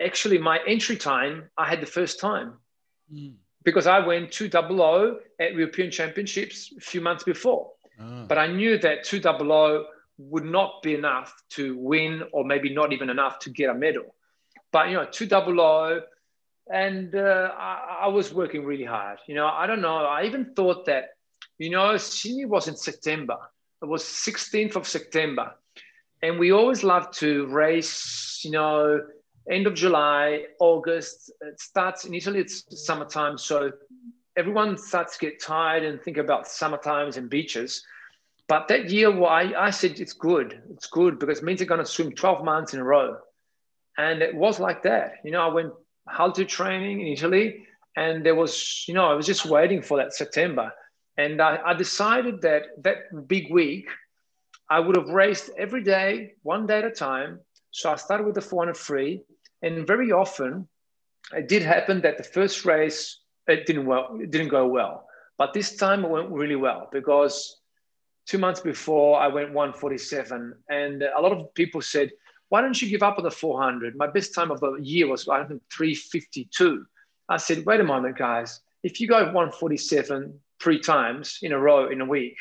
Actually, 0.00 0.38
my 0.38 0.58
entry 0.66 0.96
time 0.96 1.50
I 1.56 1.68
had 1.68 1.80
the 1.80 1.86
first 1.86 2.20
time. 2.20 2.54
Mm. 3.12 3.34
Because 3.62 3.86
I 3.86 3.98
went 3.98 4.32
two 4.32 4.48
double 4.48 4.80
O 4.80 5.18
at 5.38 5.52
European 5.52 5.90
Championships 5.90 6.72
a 6.76 6.80
few 6.80 7.00
months 7.02 7.24
before. 7.24 7.72
Ah. 8.00 8.24
But 8.26 8.38
I 8.38 8.46
knew 8.46 8.78
that 8.78 9.04
200 9.04 9.84
would 10.18 10.44
not 10.44 10.82
be 10.82 10.94
enough 10.94 11.34
to 11.50 11.76
win, 11.76 12.22
or 12.32 12.44
maybe 12.44 12.72
not 12.72 12.92
even 12.92 13.10
enough 13.10 13.38
to 13.40 13.50
get 13.50 13.70
a 13.70 13.74
medal. 13.74 14.14
But, 14.72 14.88
you 14.88 14.94
know, 14.94 15.06
200, 15.10 16.02
and 16.72 17.14
uh, 17.14 17.50
I, 17.56 17.98
I, 18.02 18.08
was 18.08 18.32
working 18.32 18.64
really 18.64 18.84
hard. 18.84 19.18
You 19.26 19.34
know, 19.34 19.46
I 19.46 19.66
don't 19.66 19.80
know. 19.80 19.96
I 19.96 20.24
even 20.24 20.54
thought 20.54 20.86
that, 20.86 21.10
you 21.58 21.70
know, 21.70 21.96
Sydney 21.96 22.44
was 22.44 22.68
in 22.68 22.76
September. 22.76 23.36
It 23.82 23.86
was 23.86 24.02
16th 24.04 24.76
of 24.76 24.86
September. 24.86 25.54
And 26.22 26.38
we 26.38 26.52
always 26.52 26.84
love 26.84 27.10
to 27.12 27.46
race, 27.46 28.40
you 28.44 28.50
know, 28.50 29.00
end 29.50 29.66
of 29.66 29.74
July, 29.74 30.46
August. 30.58 31.32
It 31.40 31.58
starts 31.60 32.04
in 32.04 32.14
Italy, 32.14 32.40
it's 32.40 32.64
summertime. 32.84 33.38
So 33.38 33.72
everyone 34.36 34.76
starts 34.76 35.16
to 35.16 35.26
get 35.26 35.40
tired 35.40 35.82
and 35.82 36.00
think 36.00 36.18
about 36.18 36.46
summer 36.46 36.76
times 36.76 37.16
and 37.16 37.30
beaches. 37.30 37.82
But 38.48 38.68
that 38.68 38.90
year, 38.90 39.10
well, 39.10 39.30
I, 39.30 39.52
I 39.56 39.70
said 39.70 40.00
it's 40.00 40.12
good. 40.12 40.60
It's 40.70 40.86
good 40.86 41.18
because 41.18 41.38
it 41.38 41.44
means 41.44 41.60
they're 41.60 41.68
going 41.68 41.80
to 41.80 41.86
swim 41.86 42.12
12 42.12 42.44
months 42.44 42.74
in 42.74 42.80
a 42.80 42.84
row. 42.84 43.16
And 43.96 44.22
it 44.22 44.34
was 44.34 44.60
like 44.60 44.82
that. 44.82 45.14
You 45.24 45.30
know, 45.30 45.42
I 45.42 45.52
went 45.52 45.72
halter 46.08 46.44
training 46.44 47.00
in 47.00 47.06
Italy 47.08 47.66
and 47.96 48.24
there 48.24 48.34
was, 48.34 48.84
you 48.88 48.94
know, 48.94 49.10
I 49.10 49.14
was 49.14 49.26
just 49.26 49.46
waiting 49.46 49.82
for 49.82 49.98
that 49.98 50.14
September. 50.14 50.72
And 51.20 51.42
I, 51.42 51.58
I 51.70 51.74
decided 51.74 52.40
that 52.42 52.62
that 52.84 53.28
big 53.28 53.52
week, 53.52 53.86
I 54.70 54.80
would 54.80 54.96
have 54.96 55.10
raced 55.10 55.50
every 55.58 55.82
day, 55.82 56.32
one 56.42 56.66
day 56.66 56.78
at 56.78 56.84
a 56.84 56.90
time. 56.90 57.40
So 57.72 57.92
I 57.92 57.96
started 57.96 58.24
with 58.24 58.36
the 58.36 58.40
400 58.40 58.74
free. 58.76 59.22
And 59.60 59.86
very 59.86 60.12
often, 60.12 60.66
it 61.34 61.46
did 61.46 61.62
happen 61.62 62.00
that 62.00 62.16
the 62.16 62.24
first 62.24 62.64
race 62.64 63.20
it 63.46 63.66
didn't 63.66 63.84
well, 63.84 64.18
it 64.18 64.30
didn't 64.30 64.48
go 64.48 64.66
well. 64.66 65.06
But 65.36 65.52
this 65.52 65.76
time 65.76 66.04
it 66.04 66.10
went 66.10 66.30
really 66.30 66.56
well 66.56 66.88
because 66.90 67.34
two 68.26 68.38
months 68.38 68.60
before 68.60 69.20
I 69.20 69.28
went 69.28 69.52
147, 69.52 70.54
and 70.68 71.02
a 71.02 71.20
lot 71.20 71.32
of 71.32 71.52
people 71.54 71.82
said, 71.82 72.10
"Why 72.48 72.60
don't 72.62 72.80
you 72.80 72.88
give 72.88 73.02
up 73.02 73.18
on 73.18 73.24
the 73.24 73.30
400?" 73.30 73.96
My 73.96 74.06
best 74.06 74.34
time 74.34 74.50
of 74.50 74.60
the 74.60 74.74
year 74.76 75.08
was 75.08 75.28
I 75.28 75.44
think 75.44 75.62
352. 75.72 76.86
I 77.28 77.36
said, 77.38 77.66
"Wait 77.66 77.80
a 77.80 77.84
moment, 77.84 78.16
guys. 78.16 78.60
If 78.82 79.00
you 79.00 79.08
go 79.08 79.24
147 79.24 80.40
three 80.60 80.80
times 80.80 81.38
in 81.42 81.52
a 81.52 81.58
row 81.58 81.88
in 81.88 82.00
a 82.00 82.04
week, 82.04 82.36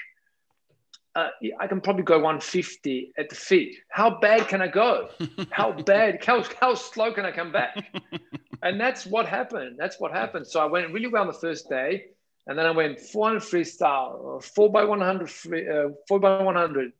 uh, 1.15 1.29
I 1.59 1.67
can 1.67 1.81
probably 1.81 2.03
go 2.03 2.17
150 2.17 3.13
at 3.17 3.29
the 3.29 3.35
feet. 3.35 3.77
How 3.89 4.19
bad 4.19 4.47
can 4.47 4.61
I 4.61 4.67
go? 4.67 5.09
How 5.51 5.71
bad? 5.71 6.23
How, 6.23 6.43
how 6.59 6.75
slow 6.75 7.11
can 7.13 7.25
I 7.25 7.31
come 7.31 7.51
back? 7.51 7.93
and 8.63 8.79
that's 8.79 9.05
what 9.05 9.25
happened. 9.25 9.77
That's 9.77 9.99
what 9.99 10.11
happened. 10.11 10.47
So 10.47 10.59
I 10.59 10.65
went 10.65 10.93
really 10.93 11.07
well 11.07 11.21
on 11.21 11.27
the 11.27 11.33
first 11.33 11.69
day, 11.69 12.05
and 12.47 12.57
then 12.57 12.65
I 12.65 12.71
went 12.71 12.99
400 12.99 13.41
freestyle, 13.41 14.43
four 14.43 14.71
by 14.71 14.83
100 14.83 15.29
free, 15.29 15.67
uh, 15.67 15.89
four 16.07 16.19
by 16.19 16.41
100, 16.41 16.91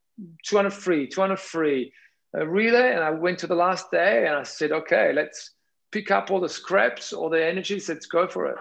200 0.46 0.70
free, 0.72 1.08
200 1.08 1.40
free, 1.40 1.94
uh, 2.38 2.46
relay, 2.46 2.94
and 2.94 3.04
I 3.04 3.12
went 3.12 3.40
to 3.40 3.48
the 3.48 3.56
last 3.56 3.92
day, 3.92 4.26
and 4.28 4.36
I 4.36 4.44
said, 4.44 4.72
okay, 4.72 5.14
let's 5.14 5.52
pick 5.92 6.12
up 6.12 6.30
all 6.30 6.40
the 6.40 6.50
scraps, 6.50 7.14
all 7.14 7.30
the 7.30 7.44
energies, 7.44 7.90
let's 7.90 8.06
go 8.06 8.28
for 8.28 8.48
it. 8.48 8.58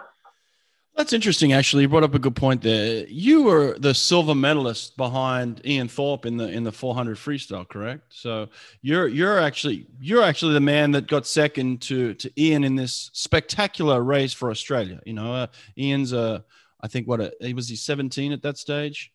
That's 0.99 1.13
interesting. 1.13 1.53
Actually, 1.53 1.83
you 1.83 1.89
brought 1.89 2.03
up 2.03 2.17
a 2.17 2.19
good 2.19 2.35
point 2.35 2.61
there. 2.61 3.07
You 3.07 3.45
were 3.45 3.79
the 3.79 3.95
silver 3.95 4.35
medalist 4.35 4.97
behind 4.97 5.65
Ian 5.65 5.87
Thorpe 5.87 6.27
in 6.27 6.37
the 6.37 6.49
in 6.49 6.65
the 6.65 6.73
400 6.73 7.17
freestyle, 7.17 7.69
correct? 7.69 8.03
So 8.09 8.49
you're 8.83 9.07
you're 9.07 9.39
actually 9.39 9.87
you're 10.01 10.25
actually 10.25 10.55
the 10.55 10.61
man 10.61 10.91
that 10.91 11.07
got 11.07 11.25
second 11.25 11.83
to 11.83 12.15
to 12.15 12.33
Ian 12.37 12.65
in 12.65 12.75
this 12.75 13.11
spectacular 13.13 14.03
race 14.03 14.33
for 14.33 14.51
Australia. 14.51 15.01
You 15.07 15.13
know, 15.13 15.33
uh, 15.33 15.47
Ian's 15.79 16.13
uh, 16.13 16.41
I 16.81 16.89
think 16.89 17.07
what 17.07 17.21
a, 17.21 17.33
he 17.41 17.55
was 17.55 17.69
he 17.69 17.77
17 17.77 18.33
at 18.33 18.43
that 18.43 18.59
stage. 18.59 19.13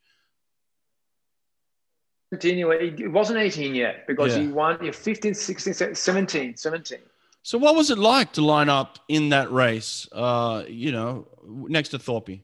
17, 2.32 2.60
it 3.04 3.12
wasn't 3.12 3.40
18 3.40 3.76
yet 3.76 4.08
because 4.08 4.38
yeah. 4.38 4.44
he 4.44 4.48
won 4.48 4.92
15, 4.92 5.34
16, 5.34 5.94
17, 5.94 6.56
17. 6.56 6.98
So, 7.44 7.58
what 7.58 7.76
was 7.76 7.92
it 7.92 7.98
like 7.98 8.32
to 8.34 8.42
line 8.42 8.70
up 8.70 9.00
in 9.10 9.30
that 9.30 9.52
race? 9.52 10.08
Uh, 10.14 10.64
you 10.66 10.94
know, 10.94 11.28
next 11.48 11.90
to 11.90 12.00
Thorpe. 12.00 12.42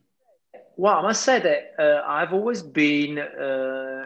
Well, 0.78 0.96
I 0.96 1.02
must 1.02 1.24
say 1.24 1.40
that 1.40 1.74
uh, 1.78 2.04
I've 2.08 2.34
always 2.34 2.62
been. 2.62 3.20
Uh, 3.20 4.06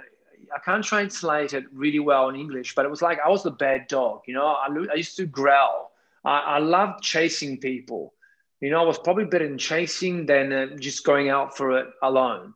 I 0.56 0.60
can't 0.63 0.84
translate 0.84 1.53
it 1.53 1.65
really 1.71 1.99
well 1.99 2.29
in 2.29 2.36
English, 2.36 2.75
but 2.75 2.86
it 2.86 2.89
was 2.89 3.01
like 3.01 3.19
I 3.25 3.29
was 3.29 3.43
the 3.43 3.51
bad 3.51 3.88
dog. 3.88 4.21
You 4.27 4.36
know, 4.36 4.45
I, 4.45 4.67
I 4.91 4.95
used 4.95 5.17
to 5.17 5.25
growl. 5.25 5.91
I, 6.25 6.39
I 6.39 6.60
loved 6.60 7.03
chasing 7.03 7.58
people. 7.60 8.13
You 8.60 8.69
know, 8.69 8.82
I 8.82 8.86
was 8.86 8.97
probably 8.97 9.25
better 9.25 9.45
in 9.45 9.58
chasing 9.58 10.25
than 10.25 10.53
uh, 10.53 10.67
just 10.77 11.03
going 11.03 11.29
out 11.29 11.58
for 11.58 11.77
it 11.77 11.88
alone. 12.01 12.53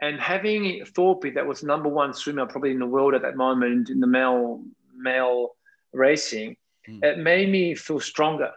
And 0.00 0.20
having 0.20 0.84
Thorpe, 0.84 1.34
that 1.34 1.46
was 1.46 1.62
number 1.62 1.88
one 1.88 2.12
swimmer 2.12 2.46
probably 2.46 2.72
in 2.72 2.78
the 2.78 2.86
world 2.86 3.14
at 3.14 3.22
that 3.22 3.36
moment 3.36 3.88
in 3.88 4.00
the 4.00 4.06
male 4.06 4.62
male 4.94 5.56
racing, 5.92 6.56
Mm. 6.88 7.04
It 7.04 7.18
made 7.18 7.50
me 7.50 7.74
feel 7.74 8.00
stronger. 8.00 8.50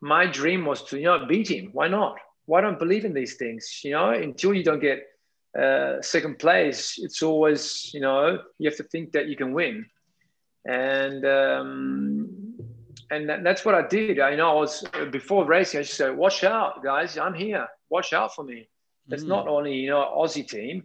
My 0.00 0.26
dream 0.26 0.64
was 0.64 0.82
to, 0.84 0.98
you 0.98 1.04
know, 1.04 1.26
beat 1.26 1.50
him. 1.50 1.70
Why 1.72 1.88
not? 1.88 2.16
Why 2.46 2.60
don't 2.60 2.78
believe 2.78 3.04
in 3.04 3.14
these 3.14 3.36
things? 3.36 3.80
You 3.84 3.92
know, 3.92 4.10
until 4.10 4.54
you 4.54 4.64
don't 4.64 4.80
get 4.80 5.06
uh, 5.58 6.00
second 6.02 6.38
place, 6.38 6.98
it's 6.98 7.22
always, 7.22 7.90
you 7.94 8.00
know, 8.00 8.38
you 8.58 8.68
have 8.68 8.76
to 8.78 8.84
think 8.84 9.12
that 9.12 9.28
you 9.28 9.36
can 9.36 9.52
win. 9.52 9.86
And 10.64 11.24
um, 11.24 12.54
and 13.10 13.28
that, 13.28 13.44
that's 13.44 13.64
what 13.64 13.74
I 13.74 13.86
did. 13.86 14.20
I 14.20 14.36
know 14.36 14.50
I 14.50 14.60
was 14.60 14.84
before 15.10 15.44
racing. 15.44 15.80
I 15.80 15.82
just 15.82 15.96
said, 15.96 16.16
"Watch 16.16 16.44
out, 16.44 16.84
guys! 16.84 17.18
I'm 17.18 17.34
here. 17.34 17.66
Watch 17.90 18.12
out 18.12 18.34
for 18.34 18.44
me." 18.44 18.68
It's 19.08 19.24
mm. 19.24 19.28
not 19.28 19.48
only 19.48 19.74
you 19.74 19.90
know 19.90 20.08
Aussie 20.16 20.48
team, 20.48 20.84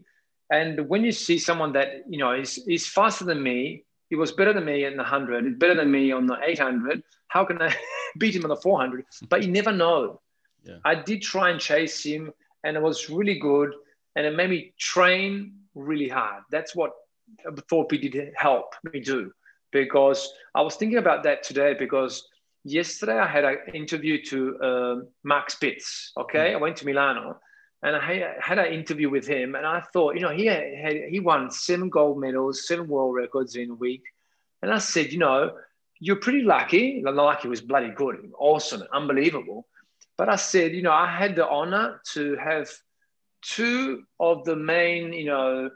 and 0.49 0.89
when 0.89 1.03
you 1.03 1.11
see 1.11 1.37
someone 1.37 1.73
that 1.73 2.03
you 2.09 2.17
know 2.17 2.33
is 2.33 2.57
is 2.67 2.87
faster 2.87 3.23
than 3.23 3.41
me, 3.43 3.85
he 4.09 4.15
was 4.15 4.31
better 4.31 4.53
than 4.53 4.65
me 4.65 4.85
in 4.85 4.93
the 4.93 5.03
100, 5.03 5.59
better 5.59 5.75
than 5.75 5.91
me 5.91 6.11
on 6.11 6.25
the 6.25 6.37
800. 6.43 7.03
How 7.27 7.43
can 7.45 7.61
I 7.61 7.75
beat 8.17 8.35
him 8.35 8.43
on 8.43 8.49
the 8.49 8.55
400? 8.55 9.05
But 9.29 9.43
you 9.43 9.51
never 9.51 9.71
know. 9.71 10.21
Yeah. 10.67 10.77
I 10.85 10.95
did 10.95 11.21
try 11.21 11.49
and 11.49 11.59
chase 11.59 12.03
him, 12.03 12.31
and 12.63 12.77
it 12.77 12.83
was 12.83 13.09
really 13.09 13.39
good. 13.39 13.73
And 14.15 14.25
it 14.25 14.35
made 14.35 14.49
me 14.49 14.73
train 14.77 15.53
really 15.75 16.09
hard. 16.09 16.43
That's 16.51 16.75
what 16.75 16.91
Thorpe 17.69 17.89
did 17.89 18.31
help 18.35 18.73
me 18.91 18.99
do. 18.99 19.31
Because 19.71 20.31
I 20.55 20.61
was 20.61 20.75
thinking 20.75 20.97
about 20.97 21.23
that 21.23 21.43
today 21.43 21.75
because 21.77 22.27
yesterday 22.63 23.19
I 23.19 23.27
had 23.27 23.45
an 23.45 23.57
interview 23.73 24.23
to 24.25 24.57
uh, 24.59 24.95
Mark 25.23 25.51
Spitz. 25.51 26.13
Okay. 26.17 26.51
Mm. 26.51 26.55
I 26.55 26.57
went 26.57 26.77
to 26.77 26.85
Milano 26.85 27.39
and 27.83 27.95
I 27.95 28.35
had 28.39 28.57
an 28.57 28.73
interview 28.73 29.09
with 29.09 29.27
him, 29.27 29.55
and 29.55 29.65
I 29.65 29.81
thought, 29.93 30.15
you 30.15 30.21
know, 30.21 30.31
he 30.31 30.47
had, 30.47 30.63
he 31.09 31.19
won 31.19 31.51
seven 31.51 31.89
gold 31.89 32.19
medals, 32.19 32.67
seven 32.67 32.87
world 32.87 33.13
records 33.15 33.55
in 33.55 33.69
a 33.69 33.75
week, 33.75 34.03
and 34.61 34.73
I 34.73 34.79
said, 34.79 35.11
you 35.13 35.19
know, 35.19 35.51
you're 35.99 36.17
pretty 36.17 36.41
lucky. 36.41 37.01
Lucky 37.03 37.47
was 37.47 37.61
bloody 37.61 37.89
good, 37.89 38.31
awesome, 38.37 38.83
unbelievable. 38.91 39.67
But 40.17 40.29
I 40.29 40.35
said, 40.35 40.73
you 40.73 40.81
know, 40.81 40.91
I 40.91 41.07
had 41.07 41.35
the 41.35 41.47
honor 41.47 42.01
to 42.13 42.35
have 42.37 42.69
two 43.41 44.03
of 44.19 44.43
the 44.45 44.55
main, 44.55 45.13
you 45.13 45.25
know, 45.25 45.69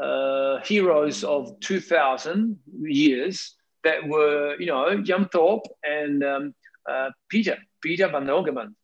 uh, 0.00 0.60
heroes 0.64 1.24
of 1.24 1.58
2000 1.60 2.58
years 2.82 3.56
that 3.84 4.06
were, 4.06 4.56
you 4.58 4.66
know, 4.66 4.90
Ian 4.90 5.28
Thorpe 5.28 5.66
and 5.82 6.22
um, 6.22 6.54
uh, 6.88 7.10
Peter, 7.28 7.58
Peter 7.82 8.08
van 8.08 8.26
Hogeman. 8.26 8.74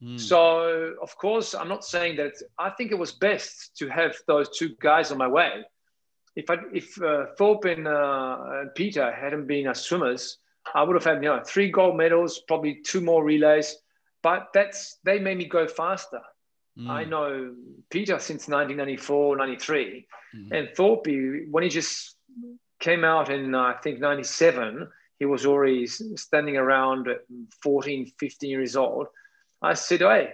Hmm. 0.00 0.16
So, 0.16 0.94
of 1.02 1.16
course, 1.16 1.54
I'm 1.54 1.68
not 1.68 1.84
saying 1.84 2.16
that 2.16 2.32
I 2.58 2.70
think 2.70 2.92
it 2.92 2.98
was 2.98 3.12
best 3.12 3.76
to 3.78 3.88
have 3.88 4.16
those 4.26 4.56
two 4.56 4.70
guys 4.80 5.10
on 5.10 5.18
my 5.18 5.28
way. 5.28 5.64
if 6.34 6.48
I, 6.48 6.56
if 6.72 7.00
uh, 7.02 7.26
Thorpe 7.36 7.64
and, 7.66 7.86
uh, 7.86 8.38
and 8.60 8.74
Peter 8.74 9.12
hadn't 9.12 9.46
been 9.46 9.66
as 9.66 9.82
swimmers, 9.82 10.38
I 10.74 10.82
would 10.82 10.94
have 10.94 11.04
had 11.04 11.22
you 11.22 11.28
know 11.28 11.42
three 11.44 11.70
gold 11.70 11.96
medals, 11.96 12.40
probably 12.46 12.80
two 12.84 13.00
more 13.00 13.24
relays. 13.24 13.76
But 14.22 14.48
that's 14.54 14.98
they 15.04 15.18
made 15.18 15.38
me 15.38 15.46
go 15.46 15.66
faster. 15.66 16.20
Mm. 16.78 16.88
I 16.88 17.04
know 17.04 17.54
Peter 17.90 18.18
since 18.18 18.48
1994, 18.48 19.36
93, 19.36 20.06
mm. 20.34 20.52
and 20.52 20.68
Thorpe 20.74 21.06
when 21.50 21.62
he 21.62 21.68
just 21.68 22.16
came 22.80 23.04
out 23.04 23.30
in 23.30 23.54
uh, 23.54 23.60
I 23.60 23.74
think 23.82 24.00
97, 24.00 24.88
he 25.18 25.26
was 25.26 25.46
already 25.46 25.86
standing 25.86 26.56
around 26.56 27.08
14, 27.62 28.12
15 28.18 28.50
years 28.50 28.74
old. 28.74 29.08
I 29.60 29.74
said, 29.74 30.00
hey, 30.00 30.32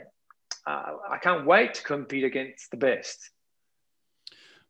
uh, 0.66 0.92
I 1.10 1.18
can't 1.18 1.44
wait 1.46 1.74
to 1.74 1.82
compete 1.82 2.24
against 2.24 2.70
the 2.70 2.76
best. 2.76 3.30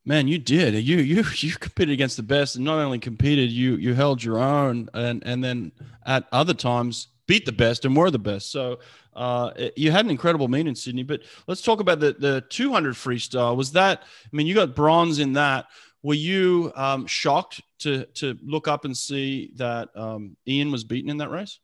Man, 0.04 0.26
you 0.26 0.38
did. 0.38 0.74
You 0.74 0.98
you 0.98 1.24
you 1.36 1.52
competed 1.52 1.92
against 1.92 2.16
the 2.16 2.22
best, 2.22 2.56
and 2.56 2.64
not 2.64 2.78
only 2.78 2.98
competed, 2.98 3.50
you 3.50 3.76
you 3.76 3.94
held 3.94 4.22
your 4.24 4.38
own, 4.38 4.88
and 4.94 5.22
and 5.26 5.44
then 5.44 5.72
at 6.06 6.26
other 6.32 6.54
times 6.54 7.08
beat 7.28 7.46
the 7.46 7.52
best 7.52 7.84
and 7.84 7.96
were 7.96 8.10
the 8.10 8.18
best. 8.18 8.50
So 8.50 8.80
uh, 9.14 9.52
you 9.76 9.92
had 9.92 10.04
an 10.04 10.10
incredible 10.10 10.48
meet 10.48 10.66
in 10.66 10.74
Sydney. 10.74 11.04
But 11.04 11.20
let's 11.46 11.62
talk 11.62 11.78
about 11.78 12.00
the 12.00 12.14
the 12.14 12.44
200 12.48 12.96
freestyle. 12.96 13.56
Was 13.56 13.72
that? 13.72 14.02
I 14.02 14.36
mean, 14.36 14.48
you 14.48 14.54
got 14.54 14.74
bronze 14.74 15.20
in 15.20 15.34
that. 15.34 15.66
Were 16.02 16.14
you 16.14 16.72
um, 16.74 17.06
shocked 17.06 17.60
to 17.80 18.06
to 18.14 18.36
look 18.42 18.66
up 18.66 18.84
and 18.84 18.96
see 18.96 19.52
that 19.56 19.90
um, 19.94 20.36
Ian 20.48 20.72
was 20.72 20.82
beaten 20.82 21.10
in 21.10 21.18
that 21.18 21.30
race? 21.30 21.60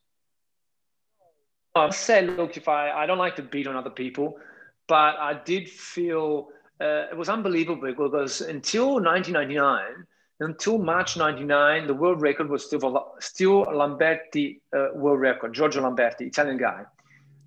I 1.74 1.90
say, 1.90 2.24
look, 2.24 2.57
if 2.57 2.68
I 2.68 2.90
I 2.90 3.07
don't 3.07 3.18
like 3.18 3.35
to 3.37 3.42
beat 3.42 3.66
on 3.66 3.74
other 3.74 3.90
people, 3.90 4.37
but 4.87 5.16
I 5.18 5.40
did 5.44 5.68
feel 5.68 6.48
uh, 6.81 7.07
it 7.11 7.16
was 7.16 7.29
unbelievable 7.29 7.88
because 7.88 8.40
until 8.42 8.94
1999, 8.94 10.07
until 10.40 10.78
March 10.78 11.16
99, 11.16 11.86
the 11.86 11.94
world 11.94 12.20
record 12.20 12.48
was 12.48 12.66
still, 12.66 13.14
still 13.20 13.64
Lamberti 13.66 14.60
uh, 14.76 14.88
world 14.94 15.20
record, 15.20 15.54
Giorgio 15.54 15.82
Lamberti, 15.82 16.22
Italian 16.22 16.58
guy. 16.58 16.84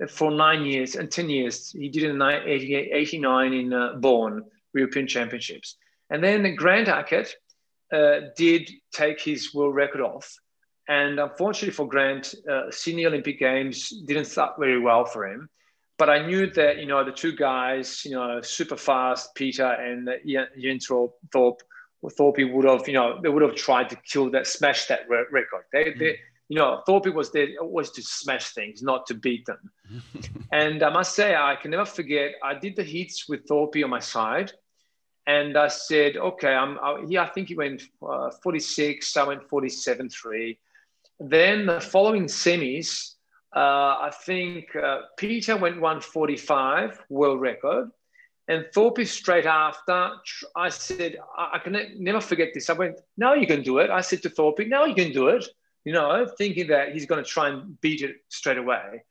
For 0.09 0.31
nine 0.31 0.63
years 0.63 0.95
and 0.95 1.11
10 1.11 1.29
years, 1.29 1.71
he 1.71 1.89
did 1.89 2.03
it 2.03 2.09
in 2.11 2.21
89 2.21 3.53
in 3.53 3.73
uh, 3.73 3.93
Bonn 3.95 4.43
European 4.73 5.07
Championships. 5.07 5.75
And 6.09 6.23
then 6.23 6.55
Grant 6.55 6.87
Hackett 6.87 7.33
uh, 7.91 8.29
did 8.37 8.69
take 8.93 9.19
his 9.19 9.53
world 9.53 9.75
record 9.75 10.01
off. 10.01 10.33
And 10.87 11.19
unfortunately 11.19 11.73
for 11.73 11.87
Grant, 11.87 12.35
uh, 12.49 12.69
Sydney 12.69 13.05
Olympic 13.05 13.39
Games 13.39 13.89
didn't 14.05 14.25
start 14.25 14.53
very 14.59 14.79
well 14.79 15.03
for 15.03 15.27
him 15.27 15.49
but 15.97 16.09
I 16.09 16.25
knew 16.25 16.49
that 16.51 16.77
you 16.77 16.85
know 16.85 17.03
the 17.03 17.11
two 17.11 17.35
guys, 17.35 18.05
you 18.05 18.11
know, 18.11 18.39
super 18.41 18.77
fast, 18.77 19.33
Peter 19.33 19.65
and 19.65 20.07
Ian 20.25 20.79
Thorpe, 20.79 21.61
Thorpe, 22.17 22.37
would 22.39 22.65
have, 22.65 22.87
you 22.87 22.93
know, 22.93 23.19
they 23.21 23.29
would 23.29 23.41
have 23.41 23.55
tried 23.55 23.89
to 23.89 23.95
kill 23.97 24.29
that, 24.31 24.47
smash 24.47 24.85
that 24.85 25.09
record. 25.09 25.63
They, 25.73 25.85
mm. 25.85 25.99
they 25.99 26.17
you 26.49 26.57
know, 26.57 26.81
Thorpe 26.85 27.13
was 27.13 27.31
there 27.31 27.47
always 27.61 27.89
to 27.91 28.01
smash 28.01 28.53
things, 28.53 28.81
not 28.81 29.05
to 29.07 29.13
beat 29.13 29.45
them. 29.45 29.71
and 30.51 30.81
I 30.81 30.89
must 30.89 31.15
say, 31.15 31.35
I 31.35 31.57
can 31.61 31.71
never 31.71 31.85
forget. 31.85 32.33
I 32.43 32.53
did 32.53 32.75
the 32.75 32.83
heats 32.83 33.27
with 33.27 33.45
Thorpe 33.47 33.75
on 33.83 33.89
my 33.89 33.99
side, 33.99 34.53
and 35.25 35.57
I 35.57 35.67
said, 35.67 36.15
okay, 36.15 36.53
I'm. 36.53 36.79
I, 36.79 37.03
yeah, 37.07 37.23
I 37.23 37.29
think 37.29 37.49
he 37.49 37.55
went 37.55 37.83
uh, 38.01 38.31
46. 38.41 39.17
I 39.17 39.23
went 39.23 39.49
47.3. 39.49 40.57
Then 41.19 41.65
the 41.65 41.81
following 41.81 42.25
semis, 42.25 43.15
uh, 43.53 43.59
I 43.59 44.11
think 44.23 44.73
uh, 44.75 45.01
Peter 45.17 45.57
went 45.57 45.81
145 45.81 47.01
world 47.09 47.41
record, 47.41 47.89
and 48.47 48.65
Thorpe 48.73 49.05
straight 49.05 49.45
after. 49.45 50.11
I 50.55 50.69
said, 50.69 51.17
I, 51.37 51.51
I 51.55 51.59
can 51.59 51.77
never 51.97 52.21
forget 52.21 52.49
this. 52.53 52.69
I 52.69 52.73
went, 52.73 52.99
"No, 53.17 53.33
you 53.33 53.47
can 53.47 53.61
do 53.61 53.79
it." 53.79 53.89
I 53.89 54.01
said 54.01 54.21
to 54.23 54.29
Thorpe, 54.29 54.59
"No, 54.67 54.85
you 54.85 54.95
can 54.95 55.11
do 55.11 55.27
it." 55.27 55.45
You 55.85 55.93
know, 55.93 56.27
thinking 56.37 56.67
that 56.67 56.93
he's 56.93 57.05
going 57.05 57.23
to 57.23 57.29
try 57.29 57.49
and 57.49 57.79
beat 57.81 58.01
it 58.01 58.17
straight 58.29 58.57
away, 58.57 59.03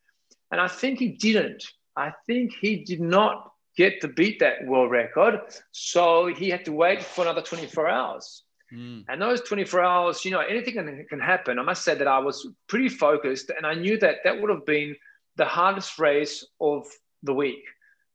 and 0.51 0.61
I 0.61 0.69
think 0.69 0.99
he 0.99 1.09
didn't. 1.09 1.65
I 1.97 2.13
think 2.27 2.53
he 2.61 2.85
did 2.85 3.01
not 3.01 3.53
get 3.77 4.01
to 4.01 4.09
beat 4.09 4.39
that 4.41 4.67
world 4.67 4.91
record, 4.91 5.41
so 5.73 6.27
he 6.27 6.51
had 6.51 6.65
to 6.65 6.73
wait 6.73 7.03
for 7.03 7.23
another 7.23 7.43
24 7.43 7.89
hours. 7.89 8.43
Mm. 8.75 9.05
And 9.09 9.23
those 9.23 9.43
24 9.43 9.83
hours, 9.83 10.25
you 10.25 10.31
know, 10.31 10.41
anything 10.41 10.75
can, 10.75 11.07
can 11.09 11.21
happen. 11.21 11.59
I 11.59 11.63
must 11.63 11.85
say 11.85 11.95
that 11.95 12.09
I 12.09 12.19
was 12.19 12.49
pretty 12.69 12.89
focused 12.89 13.51
and 13.51 13.65
I 13.65 13.75
knew 13.75 13.97
that 13.99 14.17
that 14.25 14.41
would 14.41 14.51
have 14.51 14.67
been 14.67 14.97
the 15.37 15.45
hardest 15.45 15.99
race 15.99 16.45
of 16.61 16.85
the 17.23 17.33
week 17.33 17.63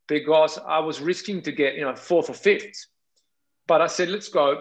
because 0.08 0.58
I 0.58 0.78
was 0.78 1.00
risking 1.00 1.42
to 1.42 1.52
get, 1.52 1.74
you 1.74 1.82
know, 1.82 1.94
fourth 1.94 2.30
or 2.30 2.34
fifth. 2.34 2.86
But 3.66 3.80
I 3.80 3.86
said, 3.86 4.08
let's 4.08 4.28
go, 4.28 4.60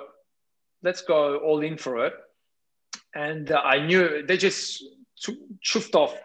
let's 0.84 1.02
go 1.02 1.38
all 1.38 1.62
in 1.62 1.78
for 1.78 2.06
it. 2.06 2.14
And 3.16 3.52
uh, 3.52 3.60
I 3.60 3.86
knew 3.86 4.24
they 4.26 4.38
just 4.38 4.84
chuffed 5.64 5.96
off 5.96 6.16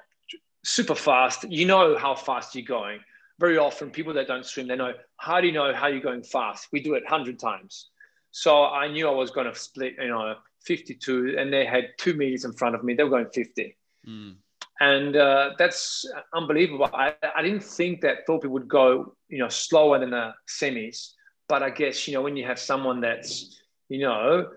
super 0.65 0.95
fast. 0.95 1.45
You 1.49 1.67
know 1.67 1.97
how 1.97 2.15
fast 2.15 2.55
you're 2.55 2.65
going. 2.65 3.01
Very 3.39 3.59
often, 3.59 3.91
people 3.91 4.15
that 4.15 4.29
don't 4.29 4.47
swim, 4.47 4.67
they 4.67 4.77
know, 4.77 4.95
how 5.19 5.41
do 5.41 5.47
you 5.47 5.53
know 5.53 5.75
how 5.75 5.89
you're 5.89 6.01
going 6.01 6.23
fast? 6.23 6.69
We 6.73 6.81
do 6.81 6.95
it 6.95 7.03
100 7.03 7.39
times. 7.39 7.91
So 8.31 8.65
I 8.65 8.89
knew 8.89 9.09
I 9.09 9.13
was 9.13 9.31
going 9.31 9.47
to 9.47 9.55
split, 9.55 9.95
you 9.99 10.09
know, 10.09 10.35
52, 10.65 11.37
and 11.39 11.53
they 11.53 11.65
had 11.65 11.89
two 11.99 12.15
meters 12.15 12.45
in 12.45 12.53
front 12.53 12.75
of 12.75 12.85
me. 12.85 12.95
They 12.95 13.05
were 13.05 13.11
going 13.11 13.31
50. 13.31 13.77
Mm. 14.07 14.37
And 14.81 15.17
uh, 15.17 15.51
that's 15.59 16.05
unbelievable. 16.35 16.91
I, 16.93 17.15
I 17.35 17.43
didn't 17.43 17.65
think 17.65 18.03
that 18.03 18.27
Thorpe 18.27 18.45
would 18.45 18.69
go, 18.69 19.15
you 19.29 19.39
know, 19.39 19.49
slower 19.49 19.99
than 19.99 20.11
the 20.11 20.35
semis. 20.49 21.13
But 21.49 21.63
I 21.63 21.71
guess, 21.71 22.07
you 22.07 22.15
know, 22.15 22.23
when 22.23 22.37
you 22.37 22.45
have 22.45 22.59
someone 22.59 23.01
that's, 23.01 23.59
you 23.89 24.01
know, 24.01 24.49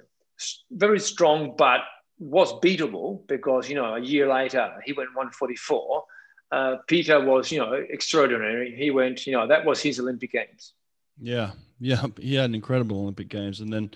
very 0.72 1.00
strong, 1.00 1.56
but 1.58 1.82
was 2.18 2.52
beatable 2.54 3.26
because, 3.28 3.70
you 3.70 3.76
know, 3.76 3.96
a 3.96 4.02
year 4.02 4.28
later 4.28 4.74
he 4.86 4.92
went 4.94 5.10
144. 5.10 6.04
Uh, 6.52 6.76
Peter 6.88 7.24
was, 7.24 7.52
you 7.52 7.60
know, 7.60 7.74
extraordinary. 7.74 8.76
He 8.76 8.92
went, 8.92 9.26
you 9.26 9.34
know, 9.34 9.48
that 9.48 9.66
was 9.66 9.82
his 9.82 10.00
Olympic 10.00 10.32
Games. 10.32 10.74
Yeah, 11.22 11.52
yeah, 11.80 12.06
he 12.20 12.36
had 12.36 12.46
an 12.46 12.56
incredible 12.56 13.02
Olympic 13.02 13.30
Games, 13.30 13.60
and 13.60 13.72
then 13.72 13.92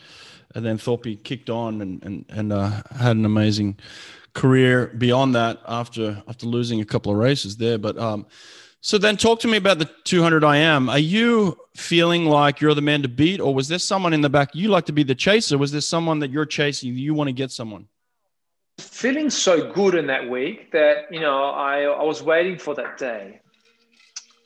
and 0.56 0.66
then 0.66 0.78
Thorpe 0.78 1.24
kicked 1.24 1.50
on 1.50 1.82
and 1.82 2.04
and 2.04 2.26
and 2.30 2.54
uh, 2.54 2.82
had 2.98 3.16
an 3.16 3.26
amazing 3.26 3.80
career 4.34 4.88
beyond 4.98 5.36
that 5.36 5.62
after 5.68 6.24
after 6.28 6.46
losing 6.46 6.82
a 6.82 6.86
couple 6.86 7.12
of 7.12 7.18
races 7.18 7.58
there. 7.58 7.78
But 7.78 7.98
um, 7.98 8.26
so 8.82 8.98
then 8.98 9.16
talk 9.16 9.40
to 9.42 9.48
me 9.48 9.58
about 9.58 9.80
the 9.80 9.90
200 10.04 10.44
IM. 10.44 10.90
Are 10.90 11.00
you 11.00 11.58
feeling 11.76 12.26
like 12.26 12.60
you're 12.60 12.74
the 12.74 12.82
man 12.82 13.02
to 13.04 13.08
beat, 13.08 13.40
or 13.40 13.54
was 13.54 13.68
there 13.68 13.80
someone 13.80 14.14
in 14.14 14.22
the 14.22 14.30
back 14.30 14.54
you 14.54 14.68
like 14.68 14.86
to 14.88 14.92
be 14.92 15.04
the 15.04 15.16
chaser? 15.16 15.58
Was 15.58 15.72
there 15.72 15.82
someone 15.82 16.20
that 16.20 16.32
you're 16.32 16.46
chasing? 16.46 16.94
You 16.94 17.14
want 17.14 17.30
to 17.30 17.34
get 17.34 17.52
someone? 17.52 17.88
Feeling 18.80 19.30
so 19.30 19.72
good 19.72 19.96
in 19.96 20.08
that 20.08 20.30
week 20.30 20.72
that 20.72 21.06
you 21.12 21.20
know 21.20 21.44
I 21.46 21.84
I 21.84 22.04
was 22.04 22.22
waiting 22.24 22.58
for 22.58 22.76
that 22.76 22.98
day. 22.98 23.40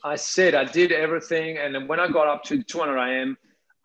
I 0.04 0.16
said 0.16 0.54
I 0.54 0.64
did 0.64 0.92
everything, 0.92 1.58
and 1.58 1.74
then 1.74 1.88
when 1.88 1.98
I 1.98 2.08
got 2.08 2.28
up 2.28 2.44
to 2.44 2.62
200 2.62 2.96
IM, 2.96 3.36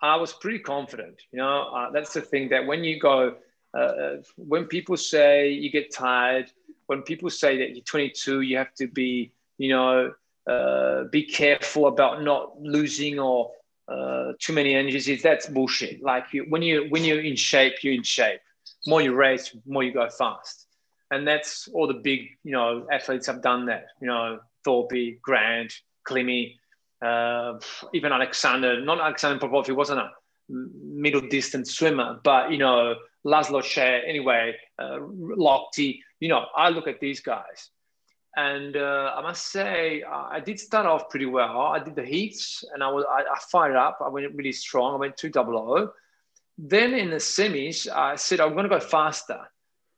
I 0.02 0.18
was 0.18 0.34
pretty 0.34 0.60
confident. 0.60 1.16
You 1.32 1.40
know, 1.40 1.70
uh, 1.74 1.92
that's 1.92 2.14
the 2.14 2.22
thing 2.22 2.50
that 2.50 2.68
when 2.68 2.84
you 2.84 3.00
go, 3.00 3.38
uh, 3.74 3.78
uh, 3.78 4.18
when 4.38 4.66
people 4.66 4.98
say 4.98 5.50
you 5.50 5.70
get 5.70 5.94
tired, 5.94 6.52
when 6.88 7.02
people 7.02 7.30
say 7.30 7.58
that 7.58 7.76
you're 7.76 7.84
22, 7.84 8.42
you 8.42 8.58
have 8.58 8.74
to 8.76 8.88
be, 8.88 9.32
you 9.58 9.70
know, 9.70 10.14
uh, 10.48 11.06
be 11.06 11.24
careful 11.24 11.88
about 11.88 12.22
not 12.24 12.62
losing 12.62 13.20
or 13.20 13.52
uh, 13.88 14.34
too 14.40 14.54
many 14.54 14.76
energies. 14.76 15.22
That's 15.22 15.48
bullshit. 15.48 16.04
Like 16.04 16.26
you, 16.34 16.46
when 16.50 16.62
you 16.62 16.88
when 16.90 17.04
you're 17.04 17.22
in 17.22 17.36
shape, 17.36 17.84
you're 17.84 17.94
in 17.94 18.04
shape. 18.04 18.42
More 18.86 19.02
you 19.02 19.14
race, 19.14 19.56
more 19.66 19.84
you 19.84 19.94
go 19.94 20.10
fast, 20.10 20.68
and 21.12 21.28
that's 21.28 21.70
all 21.74 21.88
the 21.88 21.94
big, 21.94 22.28
you 22.44 22.52
know, 22.52 22.86
athletes 22.92 23.28
have 23.28 23.42
done 23.42 23.66
that. 23.68 23.88
You 24.02 24.08
know, 24.08 24.40
Thorpe, 24.66 25.22
Grant, 25.22 25.74
Klimi, 26.06 26.56
uh, 27.04 27.60
even 27.94 28.12
Alexander, 28.12 28.82
not 28.82 29.00
Alexander 29.00 29.40
Popov, 29.40 29.66
he 29.66 29.72
wasn't 29.74 30.00
a 30.00 30.12
middle 30.50 31.22
distance 31.22 31.74
swimmer, 31.74 32.20
but, 32.24 32.52
you 32.52 32.58
know, 32.58 32.96
Laszlo 33.26 33.62
Cseh, 33.62 34.02
anyway, 34.08 34.56
uh, 34.80 35.00
Lochte, 35.00 36.00
you 36.20 36.30
know, 36.30 36.46
I 36.56 36.70
look 36.70 36.88
at 36.88 37.00
these 37.00 37.22
guys. 37.22 37.70
And 38.36 38.76
uh, 38.76 39.14
I 39.16 39.22
must 39.22 39.52
say, 39.52 40.04
I 40.04 40.40
did 40.40 40.60
start 40.60 40.88
off 40.88 41.10
pretty 41.10 41.28
well. 41.28 41.60
I 41.62 41.80
did 41.80 41.96
the 41.96 42.06
heats 42.06 42.64
and 42.74 42.82
I 42.82 42.90
was 42.90 43.06
I, 43.08 43.22
I 43.22 43.40
fired 43.52 43.76
up. 43.76 44.00
I 44.04 44.10
went 44.10 44.34
really 44.34 44.52
strong. 44.52 44.96
I 44.96 44.98
went 44.98 45.18
2 45.18 45.30
double 45.30 45.94
Then 46.58 46.96
in 46.96 47.12
the 47.12 47.18
semis, 47.18 47.88
I 47.88 48.16
said 48.16 48.40
I'm 48.40 48.54
going 48.54 48.64
to 48.64 48.70
go 48.70 48.80
faster, 48.80 49.40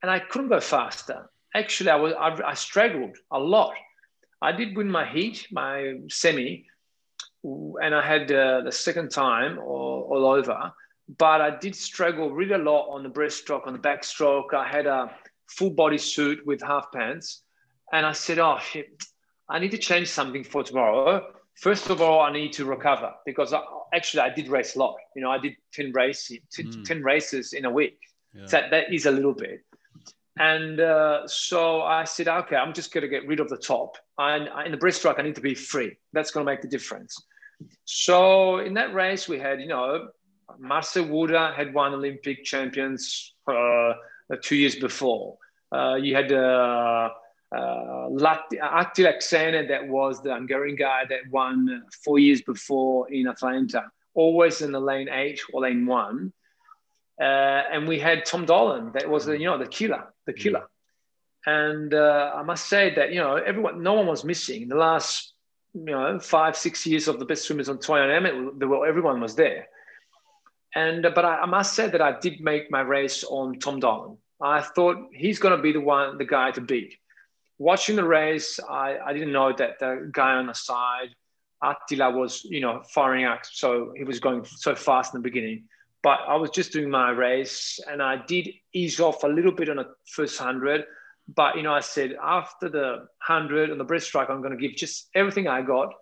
and 0.02 0.12
I 0.12 0.20
couldn't 0.20 0.50
go 0.50 0.60
faster. 0.60 1.30
Actually, 1.54 1.92
I 1.92 1.96
was 1.96 2.14
I, 2.20 2.50
I 2.52 2.54
struggled 2.56 3.16
a 3.32 3.40
lot. 3.40 3.74
I 4.42 4.52
did 4.52 4.76
win 4.76 4.92
my 4.92 5.06
heat, 5.06 5.48
my 5.52 5.96
semi, 6.10 6.66
and 7.44 7.96
I 7.96 8.06
had 8.06 8.30
uh, 8.32 8.62
the 8.62 8.72
second 8.72 9.12
time 9.12 9.60
all, 9.60 10.10
all, 10.12 10.26
over. 10.26 10.74
But 11.18 11.42
I 11.42 11.58
did 11.58 11.76
struggle 11.76 12.32
really 12.32 12.54
a 12.54 12.58
lot 12.58 12.88
on 12.90 13.04
the 13.04 13.10
breaststroke, 13.10 13.68
on 13.68 13.74
the 13.74 13.80
backstroke. 13.80 14.54
I 14.54 14.68
had 14.68 14.88
a 14.88 15.12
full 15.48 15.70
body 15.70 15.98
suit 15.98 16.46
with 16.46 16.62
half 16.62 16.92
pants. 16.92 17.44
And 17.94 18.06
I 18.06 18.14
said, 18.14 18.40
oh, 18.40 18.58
shit, 18.60 19.04
I 19.48 19.60
need 19.60 19.72
to 19.72 19.78
change 19.78 20.08
something 20.08 20.44
for 20.44 20.64
tomorrow. 20.64 21.34
first 21.56 21.90
of 21.90 22.02
all, 22.02 22.22
I 22.22 22.32
need 22.32 22.52
to 22.54 22.66
recover 22.66 23.14
because 23.26 23.54
I, 23.54 23.62
actually 23.94 24.22
I 24.22 24.30
did 24.30 24.48
race 24.48 24.76
a 24.76 24.80
lot. 24.80 24.96
You 25.16 25.22
know, 25.22 25.32
I 25.32 25.38
did 25.38 25.54
10 25.74 25.92
races, 25.94 26.40
mm. 26.58 26.84
10 26.84 27.04
races 27.04 27.54
in 27.54 27.66
a 27.66 27.70
week. 27.70 28.00
Yeah. 28.34 28.48
So 28.48 28.62
that 28.72 28.94
is 28.94 29.06
a 29.06 29.12
little 29.12 29.34
bit. 29.34 29.62
And 30.38 30.82
uh, 30.82 31.28
so 31.28 31.82
I 31.82 32.04
said, 32.04 32.28
okay, 32.28 32.58
I'm 32.58 32.74
just 32.74 32.94
going 32.94 33.04
to 33.04 33.08
get 33.08 33.26
rid 33.26 33.40
of 33.40 33.48
the 33.48 33.58
top. 33.58 33.98
And 34.18 34.50
in 34.66 34.72
the 34.72 34.78
breaststroke, 34.78 35.18
I 35.18 35.22
need 35.22 35.36
to 35.36 35.42
be 35.42 35.56
free. 35.56 35.96
That's 36.12 36.32
going 36.32 36.46
to 36.46 36.52
make 36.52 36.62
the 36.62 36.68
difference. 36.68 37.16
So 37.86 38.58
in 38.58 38.74
that 38.74 38.94
race, 38.94 39.30
we 39.30 39.40
had, 39.40 39.62
you 39.62 39.68
know, 39.68 40.10
Marcel 40.60 41.06
Wouda 41.06 41.54
had 41.56 41.74
won 41.74 41.94
Olympic 41.94 42.44
champions 42.44 43.34
uh, 43.48 43.94
two 44.42 44.56
years 44.56 44.76
before. 44.76 45.38
Uh, 45.72 45.96
you 45.96 46.16
had 46.16 46.32
uh, 46.32 47.10
uh, 47.56 48.08
Attila 48.10 49.14
Czene, 49.20 49.68
that 49.68 49.88
was 49.88 50.22
the 50.22 50.34
Hungarian 50.34 50.76
guy 50.76 51.04
that 51.10 51.22
won 51.30 51.84
four 52.04 52.20
years 52.20 52.42
before 52.42 53.12
in 53.12 53.28
Atlanta, 53.28 53.86
always 54.14 54.62
in 54.62 54.72
the 54.72 54.80
lane 54.80 55.10
eight 55.10 55.40
or 55.54 55.62
lane 55.62 55.86
one. 55.86 56.34
Uh, 57.20 57.24
and 57.72 57.88
we 57.88 58.00
had 58.00 58.26
Tom 58.26 58.46
Dolan, 58.46 58.92
that 58.94 59.10
was 59.10 59.26
the, 59.26 59.38
you 59.38 59.46
know 59.46 59.58
the 59.58 59.68
killer, 59.68 60.14
the 60.26 60.34
killer. 60.34 60.68
And 61.46 61.94
uh, 61.94 62.32
I 62.36 62.42
must 62.42 62.68
say 62.68 62.94
that 62.96 63.14
you 63.14 63.20
know 63.20 63.36
everyone, 63.36 63.84
no 63.84 63.94
one 63.94 64.08
was 64.08 64.24
missing 64.24 64.64
in 64.64 64.70
the 64.70 64.76
last 64.76 65.34
you 65.74 65.86
know 65.86 66.20
five 66.20 66.58
six 66.58 66.86
years 66.86 67.08
of 67.08 67.20
the 67.20 67.26
best 67.26 67.44
swimmers 67.44 67.70
on 67.70 67.78
Toy 67.78 68.02
M. 68.02 68.26
everyone 68.88 69.22
was 69.22 69.36
there. 69.36 69.68
And 70.76 71.06
uh, 71.06 71.12
but 71.16 71.26
I, 71.26 71.38
I, 71.40 71.46
must 71.46 71.74
say 71.74 71.88
that 71.88 72.02
I 72.02 72.20
did 72.20 72.42
make 72.42 72.70
my 72.70 72.82
race 72.82 73.24
on 73.24 73.60
Tom 73.60 73.80
Dolan. 73.80 74.18
I 74.42 74.62
thought 74.62 74.98
he's 75.14 75.40
going 75.40 75.56
to 75.56 75.62
be 75.62 75.72
the 75.72 75.80
one, 75.80 76.18
the 76.18 76.26
guy 76.26 76.52
to 76.52 76.62
beat 76.62 76.96
watching 77.58 77.96
the 77.96 78.04
race, 78.04 78.60
I, 78.60 78.98
I 79.04 79.14
didn't 79.14 79.32
know 79.32 79.54
that 79.54 79.80
the 79.80 80.10
guy 80.12 80.34
on 80.36 80.48
the 80.48 80.54
side, 80.54 81.10
Attila, 81.64 82.12
was 82.12 82.44
you 82.44 82.60
know 82.60 82.84
firing 82.94 83.26
up, 83.26 83.42
so 83.44 83.94
he 83.96 84.04
was 84.04 84.20
going 84.20 84.46
so 84.46 84.76
fast 84.76 85.14
in 85.14 85.22
the 85.22 85.24
beginning. 85.24 85.66
But 86.04 86.20
I 86.28 86.36
was 86.36 86.52
just 86.52 86.72
doing 86.72 86.90
my 86.90 87.10
race, 87.12 87.80
and 87.90 88.02
I 88.02 88.24
did 88.28 88.50
ease 88.74 89.00
off 89.00 89.24
a 89.24 89.28
little 89.28 89.52
bit 89.52 89.70
on 89.70 89.78
the 89.78 89.88
first 90.08 90.38
hundred. 90.38 90.86
But 91.34 91.58
you 91.58 91.64
know, 91.64 91.74
I 91.74 91.80
said 91.80 92.16
after 92.22 92.70
the 92.70 93.08
hundred 93.20 93.72
on 93.72 93.78
the 93.78 93.86
breaststroke, 93.86 94.30
I'm 94.30 94.42
going 94.42 94.56
to 94.56 94.68
give 94.68 94.76
just 94.76 95.10
everything 95.16 95.48
I 95.48 95.62
got, 95.62 95.94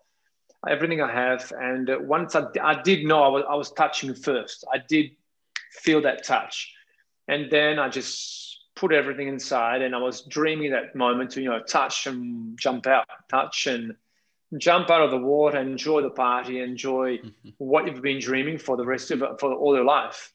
everything 0.69 1.01
I 1.01 1.11
have. 1.11 1.51
And 1.57 1.89
once 2.01 2.35
I, 2.35 2.45
I 2.61 2.81
did 2.81 3.05
know 3.05 3.23
I 3.23 3.27
was, 3.27 3.43
I 3.49 3.55
was 3.55 3.71
touching 3.71 4.13
first, 4.15 4.65
I 4.71 4.77
did 4.77 5.11
feel 5.71 6.01
that 6.01 6.23
touch, 6.23 6.73
and 7.27 7.49
then 7.51 7.79
I 7.79 7.89
just 7.89 8.43
put 8.75 8.91
everything 8.91 9.27
inside 9.27 9.81
and 9.81 9.93
I 9.93 9.99
was 9.99 10.21
dreaming 10.21 10.71
that 10.71 10.95
moment 10.95 11.31
to, 11.31 11.41
you 11.41 11.49
know, 11.49 11.61
touch 11.61 12.07
and 12.07 12.57
jump 12.57 12.87
out, 12.87 13.05
touch 13.29 13.67
and 13.67 13.95
jump 14.57 14.89
out 14.89 15.01
of 15.01 15.11
the 15.11 15.17
water, 15.17 15.59
enjoy 15.59 16.01
the 16.01 16.09
party, 16.09 16.59
enjoy 16.59 17.17
mm-hmm. 17.17 17.49
what 17.57 17.85
you've 17.85 18.01
been 18.01 18.19
dreaming 18.19 18.57
for 18.57 18.77
the 18.77 18.85
rest 18.85 19.11
of 19.11 19.19
for 19.39 19.53
all 19.53 19.75
your 19.75 19.85
life. 19.85 20.33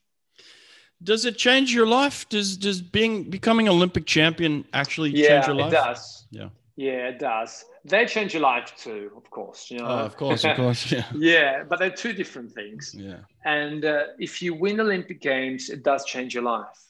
Does 1.02 1.24
it 1.24 1.36
change 1.36 1.72
your 1.72 1.86
life? 1.86 2.28
Does 2.28 2.56
does 2.56 2.82
being 2.82 3.24
becoming 3.24 3.68
Olympic 3.68 4.06
champion 4.06 4.64
actually 4.72 5.10
yeah, 5.10 5.28
change 5.28 5.46
your 5.46 5.56
life? 5.56 5.72
it 5.72 5.76
does. 5.76 6.26
Yeah. 6.30 6.48
Yeah, 6.76 7.08
it 7.08 7.18
does. 7.18 7.64
They 7.88 8.07
change 8.07 8.35
your 8.35 8.42
life 8.42 8.74
too, 8.77 9.11
of 9.16 9.31
course. 9.31 9.70
You 9.70 9.79
know, 9.79 9.87
oh, 9.87 9.98
of 9.98 10.16
course, 10.16 10.44
of 10.44 10.57
course, 10.57 10.92
yeah. 10.92 11.05
yeah, 11.14 11.64
but 11.64 11.79
they're 11.79 11.90
two 11.90 12.12
different 12.12 12.53
things. 12.53 12.94
Yeah. 12.94 13.18
And 13.44 13.85
uh, 13.85 14.05
if 14.18 14.42
you 14.42 14.55
win 14.55 14.81
Olympic 14.81 15.20
Games, 15.20 15.70
it 15.70 15.83
does 15.83 16.05
change 16.05 16.35
your 16.35 16.44
life 16.44 16.88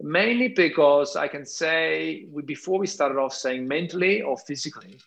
mainly 0.00 0.48
because 0.48 1.16
I 1.16 1.28
can 1.28 1.46
say 1.46 2.26
we, 2.30 2.42
before 2.42 2.78
we 2.78 2.86
started 2.86 3.18
off 3.18 3.32
saying 3.32 3.66
mentally 3.66 4.22
or 4.22 4.36
physically. 4.36 4.98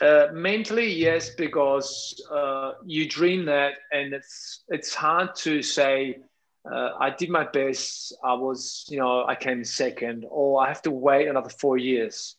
Uh, 0.00 0.28
mentally, 0.32 0.90
yes, 0.90 1.30
because 1.30 2.22
uh, 2.30 2.72
you 2.86 3.06
dream 3.06 3.44
that, 3.44 3.74
and 3.92 4.14
it's 4.14 4.64
it's 4.68 4.94
hard 4.94 5.34
to 5.36 5.62
say. 5.62 6.20
Uh, 6.70 6.90
I 6.98 7.10
did 7.10 7.30
my 7.30 7.44
best. 7.44 8.14
I 8.22 8.34
was, 8.34 8.86
you 8.88 8.98
know, 8.98 9.24
I 9.26 9.34
came 9.34 9.62
second, 9.64 10.26
or 10.28 10.62
I 10.62 10.68
have 10.68 10.82
to 10.82 10.90
wait 10.90 11.28
another 11.28 11.50
four 11.50 11.76
years. 11.76 12.36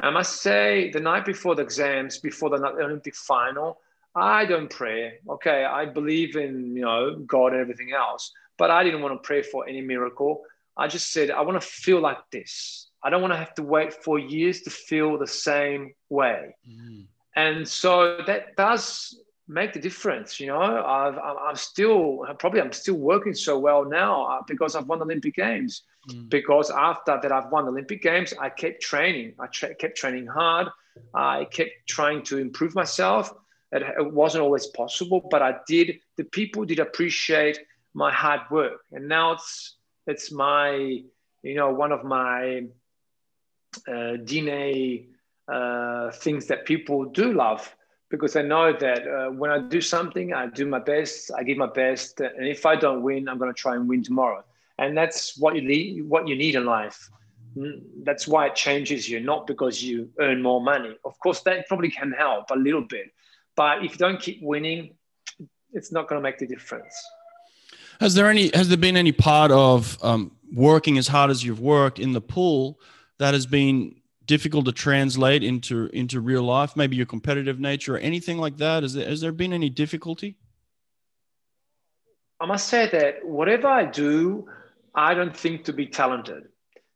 I 0.00 0.10
must 0.10 0.42
say, 0.42 0.90
the 0.90 1.00
night 1.00 1.24
before 1.24 1.54
the 1.54 1.62
exams, 1.62 2.18
before 2.18 2.50
the 2.50 2.56
Olympic 2.64 3.14
final, 3.14 3.80
I 4.14 4.44
don't 4.44 4.70
pray. 4.70 5.18
Okay, 5.28 5.64
I 5.64 5.86
believe 5.86 6.36
in 6.36 6.74
you 6.74 6.82
know 6.82 7.16
God 7.26 7.52
and 7.52 7.60
everything 7.60 7.92
else, 7.92 8.32
but 8.58 8.70
I 8.70 8.82
didn't 8.84 9.02
want 9.02 9.14
to 9.20 9.26
pray 9.26 9.42
for 9.42 9.68
any 9.68 9.80
miracle. 9.80 10.42
I 10.76 10.88
just 10.88 11.12
said, 11.12 11.30
I 11.30 11.40
want 11.40 11.60
to 11.60 11.66
feel 11.66 12.00
like 12.00 12.18
this. 12.30 12.88
I 13.02 13.10
don't 13.10 13.22
want 13.22 13.32
to 13.32 13.38
have 13.38 13.54
to 13.54 13.62
wait 13.62 13.94
for 13.94 14.18
years 14.18 14.62
to 14.62 14.70
feel 14.70 15.18
the 15.18 15.26
same 15.26 15.94
way. 16.10 16.56
Mm. 16.68 17.06
And 17.34 17.68
so 17.68 18.18
that 18.26 18.56
does 18.56 19.18
make 19.48 19.72
the 19.72 19.80
difference. 19.80 20.40
You 20.40 20.48
know, 20.48 20.60
I've, 20.60 21.18
I'm 21.18 21.56
still, 21.56 22.24
probably 22.38 22.60
I'm 22.60 22.72
still 22.72 22.96
working 22.96 23.34
so 23.34 23.58
well 23.58 23.84
now 23.84 24.24
uh, 24.24 24.42
because 24.46 24.74
I've 24.74 24.86
won 24.86 25.02
Olympic 25.02 25.34
Games. 25.34 25.82
Mm. 26.10 26.28
Because 26.28 26.70
after 26.70 27.18
that, 27.20 27.32
I've 27.32 27.50
won 27.50 27.68
Olympic 27.68 28.02
Games, 28.02 28.34
I 28.40 28.48
kept 28.48 28.82
training. 28.82 29.34
I 29.38 29.46
tra- 29.46 29.74
kept 29.74 29.96
training 29.96 30.26
hard. 30.26 30.68
I 31.14 31.44
kept 31.44 31.86
trying 31.86 32.22
to 32.24 32.38
improve 32.38 32.74
myself. 32.74 33.32
It, 33.72 33.82
it 33.82 34.12
wasn't 34.12 34.42
always 34.42 34.66
possible, 34.66 35.26
but 35.30 35.42
I 35.42 35.56
did. 35.66 36.00
The 36.16 36.24
people 36.24 36.64
did 36.64 36.78
appreciate 36.78 37.58
my 37.94 38.12
hard 38.12 38.40
work. 38.50 38.80
And 38.92 39.08
now 39.08 39.32
it's, 39.32 39.76
it's 40.06 40.32
my 40.32 41.02
you 41.42 41.54
know 41.54 41.70
one 41.70 41.92
of 41.92 42.04
my 42.04 42.66
uh, 43.86 44.16
DNA 44.24 45.06
uh, 45.48 46.10
things 46.10 46.46
that 46.46 46.64
people 46.64 47.04
do 47.04 47.32
love 47.32 47.75
because 48.08 48.36
I 48.36 48.42
know 48.42 48.72
that 48.72 49.06
uh, 49.06 49.30
when 49.30 49.50
I 49.50 49.58
do 49.58 49.80
something, 49.80 50.32
I 50.32 50.46
do 50.46 50.66
my 50.66 50.78
best, 50.78 51.30
I 51.36 51.42
give 51.42 51.58
my 51.58 51.66
best, 51.66 52.20
and 52.20 52.46
if 52.46 52.64
I 52.64 52.76
don't 52.76 53.02
win, 53.02 53.28
I'm 53.28 53.38
going 53.38 53.52
to 53.52 53.60
try 53.60 53.74
and 53.74 53.88
win 53.88 54.02
tomorrow. 54.02 54.44
And 54.78 54.96
that's 54.96 55.38
what 55.38 55.56
you 55.56 55.62
need. 55.62 56.04
What 56.08 56.28
you 56.28 56.36
need 56.36 56.54
in 56.54 56.66
life. 56.66 57.08
Mm, 57.56 57.80
that's 58.04 58.28
why 58.28 58.46
it 58.46 58.54
changes 58.54 59.08
you, 59.08 59.20
not 59.20 59.46
because 59.46 59.82
you 59.82 60.10
earn 60.20 60.42
more 60.42 60.60
money. 60.60 60.96
Of 61.04 61.18
course, 61.20 61.40
that 61.40 61.66
probably 61.66 61.90
can 61.90 62.12
help 62.12 62.50
a 62.50 62.56
little 62.56 62.82
bit, 62.82 63.06
but 63.56 63.82
if 63.82 63.92
you 63.92 63.98
don't 63.98 64.20
keep 64.20 64.42
winning, 64.42 64.94
it's 65.72 65.90
not 65.90 66.08
going 66.08 66.20
to 66.20 66.22
make 66.22 66.38
the 66.38 66.46
difference. 66.46 66.94
Has 68.00 68.14
there 68.14 68.28
any 68.28 68.50
has 68.52 68.68
there 68.68 68.76
been 68.76 68.96
any 68.96 69.12
part 69.12 69.50
of 69.50 69.98
um, 70.04 70.32
working 70.52 70.98
as 70.98 71.08
hard 71.08 71.30
as 71.30 71.42
you've 71.42 71.60
worked 71.60 71.98
in 71.98 72.12
the 72.12 72.20
pool 72.20 72.78
that 73.18 73.32
has 73.32 73.46
been 73.46 73.95
difficult 74.26 74.66
to 74.66 74.72
translate 74.72 75.42
into 75.42 75.86
into 75.92 76.20
real 76.20 76.42
life? 76.42 76.76
Maybe 76.76 76.96
your 76.96 77.06
competitive 77.06 77.58
nature 77.58 77.94
or 77.94 77.98
anything 77.98 78.38
like 78.38 78.56
that. 78.58 78.84
Is 78.84 78.94
there 78.94 79.08
has 79.08 79.20
there 79.20 79.32
been 79.32 79.52
any 79.52 79.70
difficulty? 79.70 80.36
I 82.40 82.46
must 82.46 82.68
say 82.68 82.88
that 82.90 83.24
whatever 83.24 83.68
I 83.68 83.84
do, 83.84 84.46
I 84.94 85.14
don't 85.14 85.34
think 85.34 85.64
to 85.64 85.72
be 85.72 85.86
talented. 85.86 86.44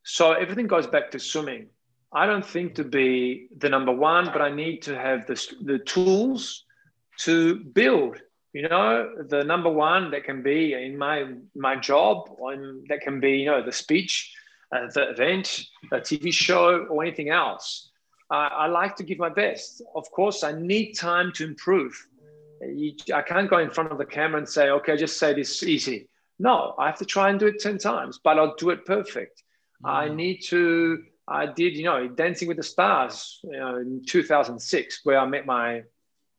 So 0.05 0.33
everything 0.33 0.67
goes 0.67 0.87
back 0.87 1.11
to 1.13 1.19
swimming. 1.19 1.69
I 2.13 2.27
don't 2.27 2.45
think 2.45 2.75
to 2.75 2.85
be 2.85 3.49
the 3.57 3.69
number 3.69 3.93
one, 3.93 4.27
but 4.27 4.43
I 4.43 4.51
need 4.51 4.83
to 4.83 4.97
have 4.97 5.27
the, 5.27 5.37
the 5.63 5.79
tools 5.79 6.65
to 7.19 7.57
build 7.57 8.19
you 8.53 8.69
know 8.69 9.13
the 9.29 9.45
number 9.45 9.71
one 9.71 10.11
that 10.11 10.25
can 10.25 10.43
be 10.43 10.75
in 10.75 10.99
my 10.99 11.33
my 11.55 11.77
job 11.77 12.29
on 12.41 12.85
that 12.89 13.01
can 13.01 13.21
be 13.21 13.39
you 13.39 13.47
know 13.47 13.63
the 13.63 13.73
speech 13.73 14.35
the 14.71 15.11
event 15.11 15.67
a 15.93 15.97
tv 15.97 16.33
show 16.33 16.87
or 16.91 17.03
anything 17.03 17.31
else. 17.31 17.91
Uh, 18.31 18.49
i 18.53 18.67
like 18.67 18.95
to 18.97 19.03
give 19.03 19.19
my 19.19 19.29
best. 19.29 19.83
Of 19.95 20.11
course 20.11 20.45
i 20.45 20.53
need 20.53 20.95
time 20.95 21.33
to 21.33 21.45
improve. 21.45 21.95
You, 22.63 22.93
i 23.15 23.23
can't 23.23 23.49
go 23.51 23.59
in 23.59 23.71
front 23.71 23.91
of 23.93 23.99
the 23.99 24.05
camera 24.05 24.39
and 24.39 24.49
say 24.49 24.71
okay 24.71 24.97
just 24.97 25.19
say 25.19 25.35
this 25.35 25.63
easy. 25.63 26.09
No 26.39 26.75
i 26.79 26.87
have 26.87 26.99
to 26.99 27.05
try 27.05 27.31
and 27.31 27.39
do 27.39 27.47
it 27.47 27.61
10 27.61 27.79
times 27.79 28.21
but 28.23 28.39
i'll 28.39 28.55
do 28.57 28.71
it 28.71 28.85
perfect. 28.87 29.43
Mm. 29.85 29.91
i 29.91 30.09
need 30.09 30.39
to 30.45 31.05
i 31.27 31.47
did 31.47 31.77
you 31.77 31.85
know 31.85 32.07
dancing 32.07 32.49
with 32.49 32.59
the 32.59 32.63
stars 32.63 33.41
you 33.45 33.59
know 33.59 33.77
in 33.77 34.03
2006 34.07 35.01
where 35.05 35.19
i 35.19 35.27
met 35.27 35.47
my 35.47 35.83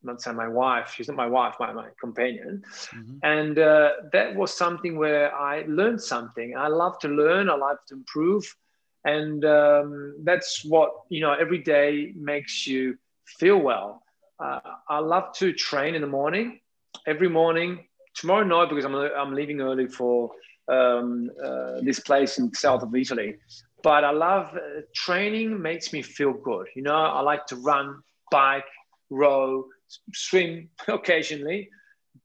not 0.03 0.21
say 0.21 0.31
my 0.31 0.47
wife, 0.47 0.93
she's 0.95 1.07
not 1.07 1.17
my 1.17 1.27
wife, 1.27 1.55
my, 1.59 1.71
my 1.71 1.89
companion. 1.99 2.63
Mm-hmm. 2.95 3.17
And 3.23 3.59
uh, 3.59 3.89
that 4.13 4.35
was 4.35 4.53
something 4.53 4.97
where 4.97 5.35
I 5.35 5.63
learned 5.67 6.01
something. 6.01 6.55
I 6.57 6.67
love 6.67 6.99
to 6.99 7.07
learn, 7.07 7.49
I 7.49 7.55
love 7.55 7.77
to 7.87 7.95
improve. 7.95 8.55
And 9.03 9.43
um, 9.45 10.15
that's 10.23 10.63
what, 10.63 10.91
you 11.09 11.21
know, 11.21 11.33
every 11.33 11.57
day 11.57 12.13
makes 12.15 12.67
you 12.67 12.97
feel 13.25 13.57
well. 13.57 14.03
Uh, 14.39 14.59
I 14.89 14.99
love 14.99 15.33
to 15.37 15.53
train 15.53 15.95
in 15.95 16.01
the 16.01 16.07
morning, 16.07 16.59
every 17.07 17.29
morning. 17.29 17.87
Tomorrow 18.13 18.43
night, 18.43 18.69
because 18.69 18.85
I'm, 18.85 18.93
I'm 18.93 19.33
leaving 19.33 19.61
early 19.61 19.87
for 19.87 20.31
um, 20.67 21.31
uh, 21.43 21.79
this 21.81 21.99
place 21.99 22.37
in 22.37 22.53
south 22.53 22.83
of 22.83 22.93
Italy. 22.93 23.37
But 23.83 24.03
I 24.03 24.11
love 24.11 24.53
uh, 24.55 24.81
training 24.93 25.59
makes 25.61 25.93
me 25.93 26.01
feel 26.01 26.33
good. 26.33 26.67
You 26.75 26.83
know, 26.83 26.95
I 26.95 27.21
like 27.21 27.45
to 27.47 27.55
run, 27.55 28.03
bike, 28.29 28.65
row, 29.09 29.65
swim 30.13 30.69
occasionally, 30.87 31.69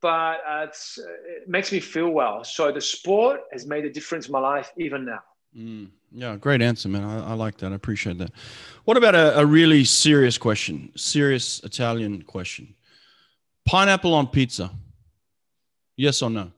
but 0.01 0.41
uh, 0.49 0.67
it 0.67 1.49
makes 1.49 1.73
me 1.73 1.81
feel 1.81 2.11
well. 2.11 2.45
So 2.45 2.73
the 2.73 2.81
sport 2.81 3.41
has 3.53 3.67
made 3.67 3.85
a 3.85 3.91
difference 3.91 4.27
in 4.27 4.33
my 4.33 4.41
life 4.41 4.73
even 4.77 5.05
now. 5.05 5.21
Mm, 5.57 5.89
yeah, 6.13 6.37
great 6.37 6.61
answer, 6.61 6.89
man. 6.89 7.05
I, 7.05 7.31
I, 7.31 7.33
like 7.33 7.57
that. 7.59 7.73
I 7.73 7.75
appreciate 7.75 8.19
that. 8.19 8.31
What 8.85 8.97
about 8.97 9.15
a, 9.15 9.39
a, 9.41 9.47
really 9.47 9.85
serious 9.85 10.37
question? 10.37 10.93
Serious 10.97 11.61
Italian 11.65 12.23
question. 12.23 12.75
Pineapple 13.65 14.13
on 14.13 14.27
pizza. 14.27 14.71
Yes 15.97 16.21
or 16.21 16.29
no? 16.29 16.53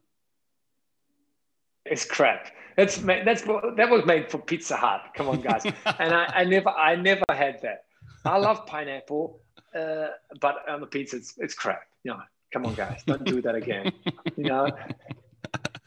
It's 1.84 2.04
crap. 2.04 2.50
That's 2.76 2.96
that's 2.98 3.42
that 3.42 3.88
was 3.90 4.04
made 4.04 4.30
for 4.30 4.38
Pizza 4.38 4.76
Hut. 4.76 5.00
Come 5.16 5.28
on, 5.28 5.40
guys. 5.40 5.64
and 5.98 6.14
I, 6.14 6.26
I 6.34 6.44
never 6.44 6.68
I 6.70 6.94
never 6.96 7.24
had 7.30 7.60
that. 7.62 7.84
I 8.24 8.36
love 8.36 8.66
pineapple, 8.66 9.40
uh, 9.78 10.08
but 10.40 10.68
on 10.68 10.80
the 10.80 10.86
pizza 10.86 11.16
it's, 11.16 11.34
it's 11.38 11.54
crap. 11.54 11.82
You 12.04 12.12
know, 12.12 12.20
come 12.52 12.66
on, 12.66 12.74
guys, 12.74 13.02
don't 13.06 13.24
do 13.24 13.40
that 13.42 13.54
again. 13.54 13.92
You 14.36 14.44
know. 14.44 14.70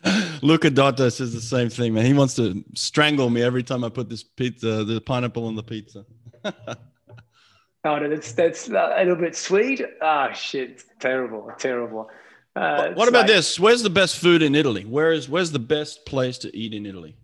Luca 0.41 0.71
Dotto 0.71 1.11
says 1.11 1.33
the 1.33 1.41
same 1.41 1.69
thing, 1.69 1.93
man. 1.93 2.05
He 2.05 2.13
wants 2.13 2.35
to 2.35 2.63
strangle 2.73 3.29
me 3.29 3.43
every 3.43 3.63
time 3.63 3.83
I 3.83 3.89
put 3.89 4.09
this 4.09 4.23
pizza, 4.23 4.83
the 4.83 4.99
pineapple 4.99 5.45
on 5.45 5.55
the 5.55 5.63
pizza. 5.63 6.05
oh, 6.45 8.09
that's 8.09 8.31
that's 8.33 8.67
a 8.67 8.95
little 8.99 9.15
bit 9.15 9.35
sweet. 9.35 9.81
Ah, 10.01 10.29
oh, 10.29 10.33
shit, 10.33 10.83
terrible, 10.99 11.51
terrible. 11.59 12.09
Uh, 12.55 12.91
what 12.93 13.07
about 13.07 13.19
like, 13.19 13.27
this? 13.27 13.59
Where's 13.59 13.83
the 13.83 13.89
best 13.89 14.17
food 14.17 14.41
in 14.41 14.55
Italy? 14.55 14.83
Where 14.83 15.11
is 15.11 15.29
where's 15.29 15.51
the 15.51 15.59
best 15.59 16.05
place 16.05 16.37
to 16.39 16.55
eat 16.55 16.73
in 16.73 16.85
Italy? 16.85 17.15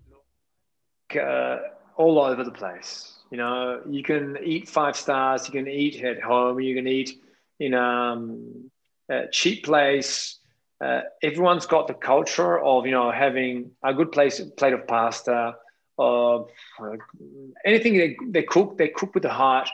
Uh, 1.20 1.58
all 1.96 2.20
over 2.20 2.44
the 2.44 2.52
place. 2.52 3.17
You 3.32 3.38
know, 3.38 3.82
you 3.90 4.04
can 4.04 4.38
eat 4.44 4.70
five 4.70 4.96
stars. 4.96 5.48
You 5.48 5.54
can 5.54 5.68
eat 5.68 6.04
at 6.04 6.22
home. 6.22 6.60
You 6.60 6.76
can 6.76 6.88
eat 6.88 7.20
in 7.60 7.74
um, 7.74 8.72
a 9.10 9.28
cheap 9.32 9.66
place. 9.66 10.40
Uh, 10.80 11.02
everyone's 11.24 11.66
got 11.66 11.88
the 11.88 11.94
culture 11.94 12.60
of 12.60 12.86
you 12.86 12.92
know 12.92 13.12
having 13.12 13.72
a 13.84 13.94
good 13.94 14.12
place, 14.12 14.40
plate 14.58 14.74
of 14.74 14.88
pasta, 14.88 15.56
of 15.98 16.50
uh, 16.80 16.96
anything 17.66 17.98
they, 17.98 18.16
they 18.30 18.44
cook. 18.44 18.78
They 18.78 18.90
cook 18.90 19.14
with 19.14 19.24
the 19.24 19.34
heart, 19.34 19.70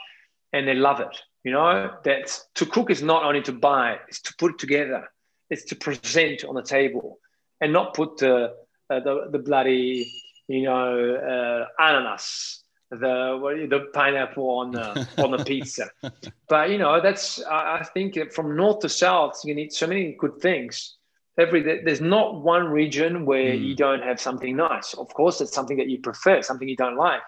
and 0.52 0.66
they 0.66 0.74
love 0.74 1.00
it. 1.00 1.16
You 1.44 1.52
know 1.52 1.90
that 2.04 2.40
to 2.54 2.66
cook 2.66 2.90
is 2.90 3.02
not 3.02 3.22
only 3.22 3.42
to 3.42 3.52
buy; 3.52 3.98
it's 4.08 4.20
to 4.22 4.34
put 4.38 4.52
it 4.52 4.58
together 4.58 5.08
it's 5.50 5.64
to 5.64 5.76
present 5.76 6.44
on 6.44 6.54
the 6.54 6.62
table 6.62 7.18
and 7.60 7.72
not 7.72 7.94
put 7.94 8.18
the 8.18 8.54
uh, 8.90 9.00
the, 9.00 9.28
the 9.30 9.38
bloody 9.38 10.10
you 10.48 10.62
know 10.62 11.14
uh, 11.14 11.82
ananas 11.82 12.63
the 13.00 13.66
the 13.68 13.80
pineapple 13.92 14.48
on 14.50 14.70
the 14.72 15.08
on 15.18 15.30
the 15.32 15.44
pizza. 15.44 15.90
But 16.48 16.70
you 16.70 16.78
know 16.78 17.00
that's 17.00 17.42
i 17.44 17.82
think 17.94 18.18
from 18.32 18.56
north 18.56 18.80
to 18.80 18.88
south 18.88 19.40
you 19.44 19.54
need 19.54 19.72
so 19.72 19.86
many 19.86 20.16
good 20.18 20.38
things. 20.40 20.96
Every 21.38 21.62
there's 21.62 22.00
not 22.00 22.42
one 22.42 22.66
region 22.66 23.26
where 23.26 23.52
mm. 23.52 23.64
you 23.64 23.74
don't 23.74 24.02
have 24.02 24.20
something 24.20 24.56
nice. 24.56 24.94
Of 24.94 25.12
course 25.14 25.40
it's 25.40 25.52
something 25.52 25.76
that 25.78 25.88
you 25.88 25.98
prefer 25.98 26.42
something 26.42 26.68
you 26.68 26.76
don't 26.76 26.96
like. 26.96 27.22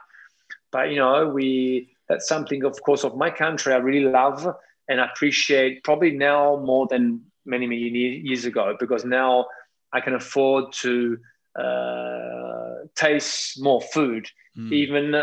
But 0.71 0.91
you 0.91 0.97
know 0.97 1.29
we 1.29 1.91
that's 2.09 2.29
something 2.29 2.65
of 2.65 2.81
course 2.83 3.03
of 3.03 3.17
my 3.17 3.31
country 3.31 3.73
i 3.73 3.79
really 3.79 4.07
love 4.09 4.47
and 4.89 5.01
appreciate 5.01 5.83
probably 5.83 6.13
now 6.13 6.57
more 6.65 6.87
than 6.87 7.21
many 7.45 7.67
many 7.67 7.89
years 7.89 8.45
ago 8.45 8.77
because 8.79 9.05
now 9.05 9.47
I 9.93 10.01
can 10.01 10.15
afford 10.15 10.73
to 10.85 11.19
uh, 11.59 12.87
taste 12.95 13.63
more 13.63 13.81
food, 13.81 14.29
mm. 14.57 14.73
even 14.73 15.15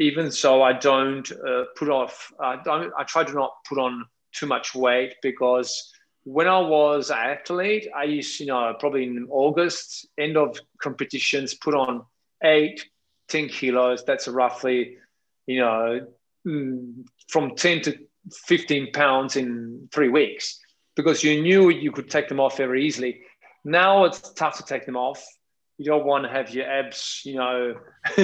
even 0.00 0.32
so 0.32 0.62
I 0.62 0.72
don't 0.72 1.30
uh, 1.30 1.64
put 1.76 1.90
off. 1.90 2.32
I 2.40 2.56
don't. 2.64 2.90
I 2.98 3.04
try 3.04 3.22
to 3.22 3.32
not 3.32 3.52
put 3.68 3.78
on 3.78 4.06
too 4.32 4.46
much 4.46 4.74
weight 4.74 5.14
because 5.22 5.92
when 6.24 6.48
I 6.48 6.58
was 6.58 7.10
an 7.10 7.18
athlete, 7.18 7.86
I 7.94 8.04
used 8.04 8.40
you 8.40 8.46
know 8.46 8.74
probably 8.80 9.04
in 9.04 9.26
August 9.30 10.08
end 10.18 10.36
of 10.36 10.58
competitions 10.82 11.54
put 11.54 11.74
on 11.74 12.02
eight, 12.42 12.84
10 13.28 13.48
kilos. 13.48 14.02
That's 14.04 14.26
roughly 14.26 14.96
you 15.46 15.60
know 15.60 16.06
mm, 16.46 17.04
from 17.28 17.54
10 17.54 17.82
to 17.82 17.98
15 18.46 18.92
pounds 18.92 19.36
in 19.36 19.88
three 19.92 20.08
weeks 20.08 20.58
because 20.96 21.22
you 21.22 21.42
knew 21.42 21.68
you 21.68 21.92
could 21.92 22.10
take 22.10 22.28
them 22.28 22.40
off 22.40 22.56
very 22.56 22.86
easily. 22.86 23.20
Now 23.64 24.04
it's 24.04 24.32
tough 24.32 24.56
to 24.56 24.64
take 24.64 24.86
them 24.86 24.96
off. 24.96 25.22
You 25.80 25.86
don't 25.86 26.04
want 26.04 26.24
to 26.24 26.30
have 26.30 26.50
your 26.50 26.70
abs, 26.70 27.22
you 27.24 27.36
know. 27.36 27.74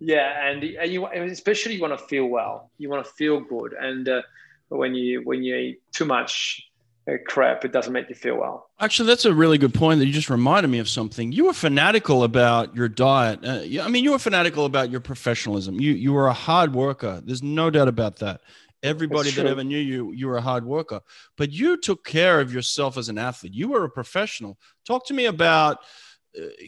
yeah, 0.00 0.48
and, 0.48 0.64
and 0.64 0.92
you 0.92 1.06
especially 1.06 1.76
you 1.76 1.80
want 1.80 1.96
to 1.96 2.04
feel 2.06 2.26
well. 2.26 2.72
You 2.76 2.90
want 2.90 3.06
to 3.06 3.12
feel 3.12 3.38
good, 3.38 3.72
and 3.72 4.08
uh, 4.08 4.22
when 4.68 4.96
you 4.96 5.20
when 5.22 5.44
you 5.44 5.54
eat 5.54 5.82
too 5.92 6.06
much 6.06 6.68
uh, 7.08 7.18
crap, 7.24 7.64
it 7.64 7.70
doesn't 7.70 7.92
make 7.92 8.08
you 8.08 8.16
feel 8.16 8.36
well. 8.36 8.68
Actually, 8.80 9.06
that's 9.06 9.26
a 9.26 9.32
really 9.32 9.58
good 9.58 9.72
point 9.72 10.00
that 10.00 10.06
you 10.06 10.12
just 10.12 10.28
reminded 10.28 10.66
me 10.66 10.80
of 10.80 10.88
something. 10.88 11.30
You 11.30 11.44
were 11.44 11.52
fanatical 11.52 12.24
about 12.24 12.74
your 12.74 12.88
diet. 12.88 13.44
Uh, 13.44 13.84
I 13.84 13.86
mean, 13.86 14.02
you 14.02 14.10
were 14.10 14.18
fanatical 14.18 14.64
about 14.64 14.90
your 14.90 15.00
professionalism. 15.00 15.80
You 15.80 15.92
you 15.92 16.12
were 16.12 16.26
a 16.26 16.32
hard 16.32 16.74
worker. 16.74 17.22
There's 17.24 17.44
no 17.44 17.70
doubt 17.70 17.86
about 17.86 18.16
that. 18.16 18.40
Everybody 18.82 19.30
that 19.30 19.46
ever 19.46 19.62
knew 19.62 19.78
you, 19.78 20.10
you 20.10 20.26
were 20.26 20.38
a 20.38 20.42
hard 20.42 20.64
worker, 20.64 21.00
but 21.36 21.52
you 21.52 21.76
took 21.76 22.04
care 22.04 22.40
of 22.40 22.52
yourself 22.52 22.98
as 22.98 23.08
an 23.08 23.18
athlete. 23.18 23.54
You 23.54 23.68
were 23.68 23.84
a 23.84 23.90
professional. 23.90 24.58
Talk 24.84 25.06
to 25.06 25.14
me 25.14 25.26
about 25.26 25.78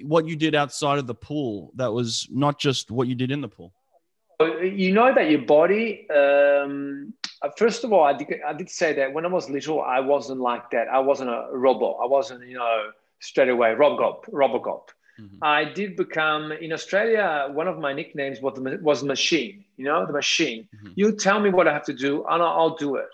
what 0.02 0.26
you 0.26 0.36
did 0.36 0.54
outside 0.54 0.98
of 0.98 1.06
the 1.06 1.14
pool. 1.14 1.72
That 1.76 1.92
was 1.92 2.26
not 2.30 2.58
just 2.58 2.90
what 2.90 3.08
you 3.08 3.14
did 3.14 3.30
in 3.30 3.40
the 3.40 3.48
pool. 3.48 3.72
You 4.40 4.92
know 4.92 5.14
that 5.14 5.30
your 5.30 5.42
body. 5.42 6.08
Um, 6.10 7.14
uh, 7.42 7.50
first 7.56 7.84
of 7.84 7.92
all, 7.92 8.04
I 8.04 8.12
did, 8.12 8.28
I 8.46 8.52
did 8.52 8.70
say 8.70 8.92
that 8.94 9.12
when 9.12 9.24
I 9.24 9.28
was 9.28 9.48
little, 9.48 9.82
I 9.82 10.00
wasn't 10.00 10.40
like 10.40 10.70
that. 10.70 10.88
I 10.88 10.98
wasn't 10.98 11.30
a 11.30 11.48
robot. 11.52 11.98
I 12.02 12.06
wasn't, 12.06 12.46
you 12.46 12.56
know, 12.56 12.90
straight 13.20 13.48
away 13.48 13.74
Robocop. 13.74 14.28
Robocop. 14.30 14.88
Mm-hmm. 15.20 15.36
I 15.42 15.64
did 15.64 15.96
become 15.96 16.52
in 16.52 16.72
Australia. 16.72 17.48
One 17.52 17.68
of 17.68 17.78
my 17.78 17.92
nicknames 17.92 18.40
was 18.40 18.54
the, 18.54 18.78
was 18.82 19.04
machine. 19.04 19.64
You 19.76 19.84
know, 19.84 20.06
the 20.06 20.12
machine. 20.12 20.68
Mm-hmm. 20.74 20.92
You 20.96 21.16
tell 21.16 21.38
me 21.38 21.50
what 21.50 21.68
I 21.68 21.72
have 21.72 21.84
to 21.84 21.94
do, 21.94 22.24
and 22.28 22.42
I'll, 22.42 22.58
I'll 22.60 22.76
do 22.76 22.96
it. 22.96 23.08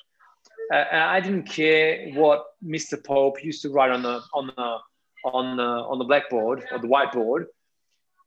Uh, 0.72 0.84
I 0.92 1.20
didn't 1.20 1.44
care 1.44 2.10
what 2.12 2.46
Mr. 2.64 3.02
Pope 3.02 3.42
used 3.42 3.62
to 3.62 3.70
write 3.70 3.90
on 3.90 4.02
the 4.02 4.20
on 4.32 4.52
the 4.54 4.78
on 5.24 5.56
the 5.56 5.62
on 5.62 5.98
the 5.98 6.04
blackboard 6.04 6.64
or 6.70 6.78
the 6.78 6.88
whiteboard, 6.88 7.46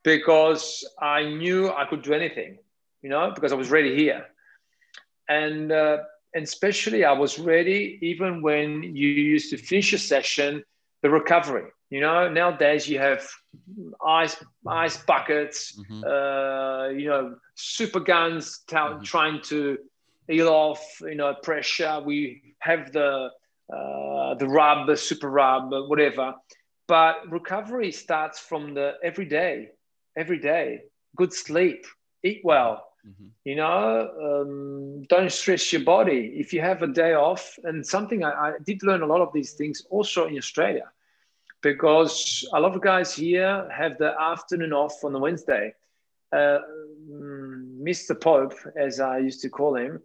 because 0.03 0.87
I 1.01 1.23
knew 1.23 1.69
I 1.71 1.85
could 1.85 2.01
do 2.01 2.13
anything. 2.13 2.57
You 3.01 3.09
know, 3.09 3.31
because 3.33 3.51
I 3.51 3.55
was 3.55 3.71
ready 3.71 3.95
here, 3.95 4.25
and 5.27 5.71
uh, 5.71 5.97
and 6.33 6.43
especially 6.43 7.03
I 7.03 7.13
was 7.13 7.39
ready 7.39 7.97
even 8.01 8.41
when 8.41 8.83
you 8.83 9.07
used 9.07 9.49
to 9.51 9.57
finish 9.57 9.93
a 9.93 9.97
session, 9.97 10.63
the 11.01 11.09
recovery 11.09 11.71
you 11.91 11.99
know, 11.99 12.29
nowadays 12.29 12.87
you 12.87 12.99
have 12.99 13.27
ice 14.03 14.37
ice 14.65 14.95
buckets, 15.03 15.77
mm-hmm. 15.77 16.03
uh, 16.05 16.87
you 16.97 17.09
know, 17.09 17.35
super 17.55 17.99
guns 17.99 18.61
t- 18.65 18.77
mm-hmm. 18.77 19.03
trying 19.03 19.41
to 19.41 19.77
heal 20.25 20.47
off, 20.47 20.81
you 21.01 21.15
know, 21.15 21.35
pressure. 21.43 22.01
We 22.03 22.55
have 22.59 22.93
the 22.93 23.29
uh, 23.69 24.35
the 24.35 24.47
rub, 24.47 24.87
the 24.87 24.95
super 24.95 25.29
rub, 25.29 25.71
whatever. 25.89 26.33
But 26.91 27.31
recovery 27.31 27.89
starts 27.93 28.37
from 28.37 28.73
the 28.73 28.95
every 29.01 29.23
day, 29.23 29.69
every 30.17 30.39
day. 30.39 30.81
Good 31.15 31.31
sleep, 31.31 31.85
eat 32.21 32.41
well. 32.43 32.85
Mm-hmm. 33.07 33.27
You 33.45 33.55
know, 33.55 34.09
um, 34.25 35.03
don't 35.03 35.31
stress 35.31 35.71
your 35.71 35.85
body. 35.85 36.33
If 36.35 36.51
you 36.51 36.59
have 36.59 36.81
a 36.81 36.87
day 36.87 37.13
off, 37.13 37.57
and 37.63 37.87
something 37.87 38.25
I, 38.25 38.31
I 38.31 38.51
did 38.65 38.83
learn 38.83 39.03
a 39.03 39.05
lot 39.05 39.21
of 39.21 39.31
these 39.31 39.53
things 39.53 39.85
also 39.89 40.27
in 40.27 40.37
Australia 40.37 40.91
because 41.61 42.45
a 42.51 42.59
lot 42.59 42.75
of 42.75 42.81
guys 42.81 43.15
here 43.15 43.69
have 43.71 43.97
the 43.97 44.13
afternoon 44.19 44.73
off 44.73 45.01
on 45.05 45.13
the 45.13 45.19
Wednesday. 45.19 45.73
Uh, 46.33 46.59
Mr. 47.09 48.19
Pope, 48.19 48.55
as 48.75 48.99
I 48.99 49.19
used 49.19 49.41
to 49.43 49.49
call 49.49 49.77
him, 49.77 50.01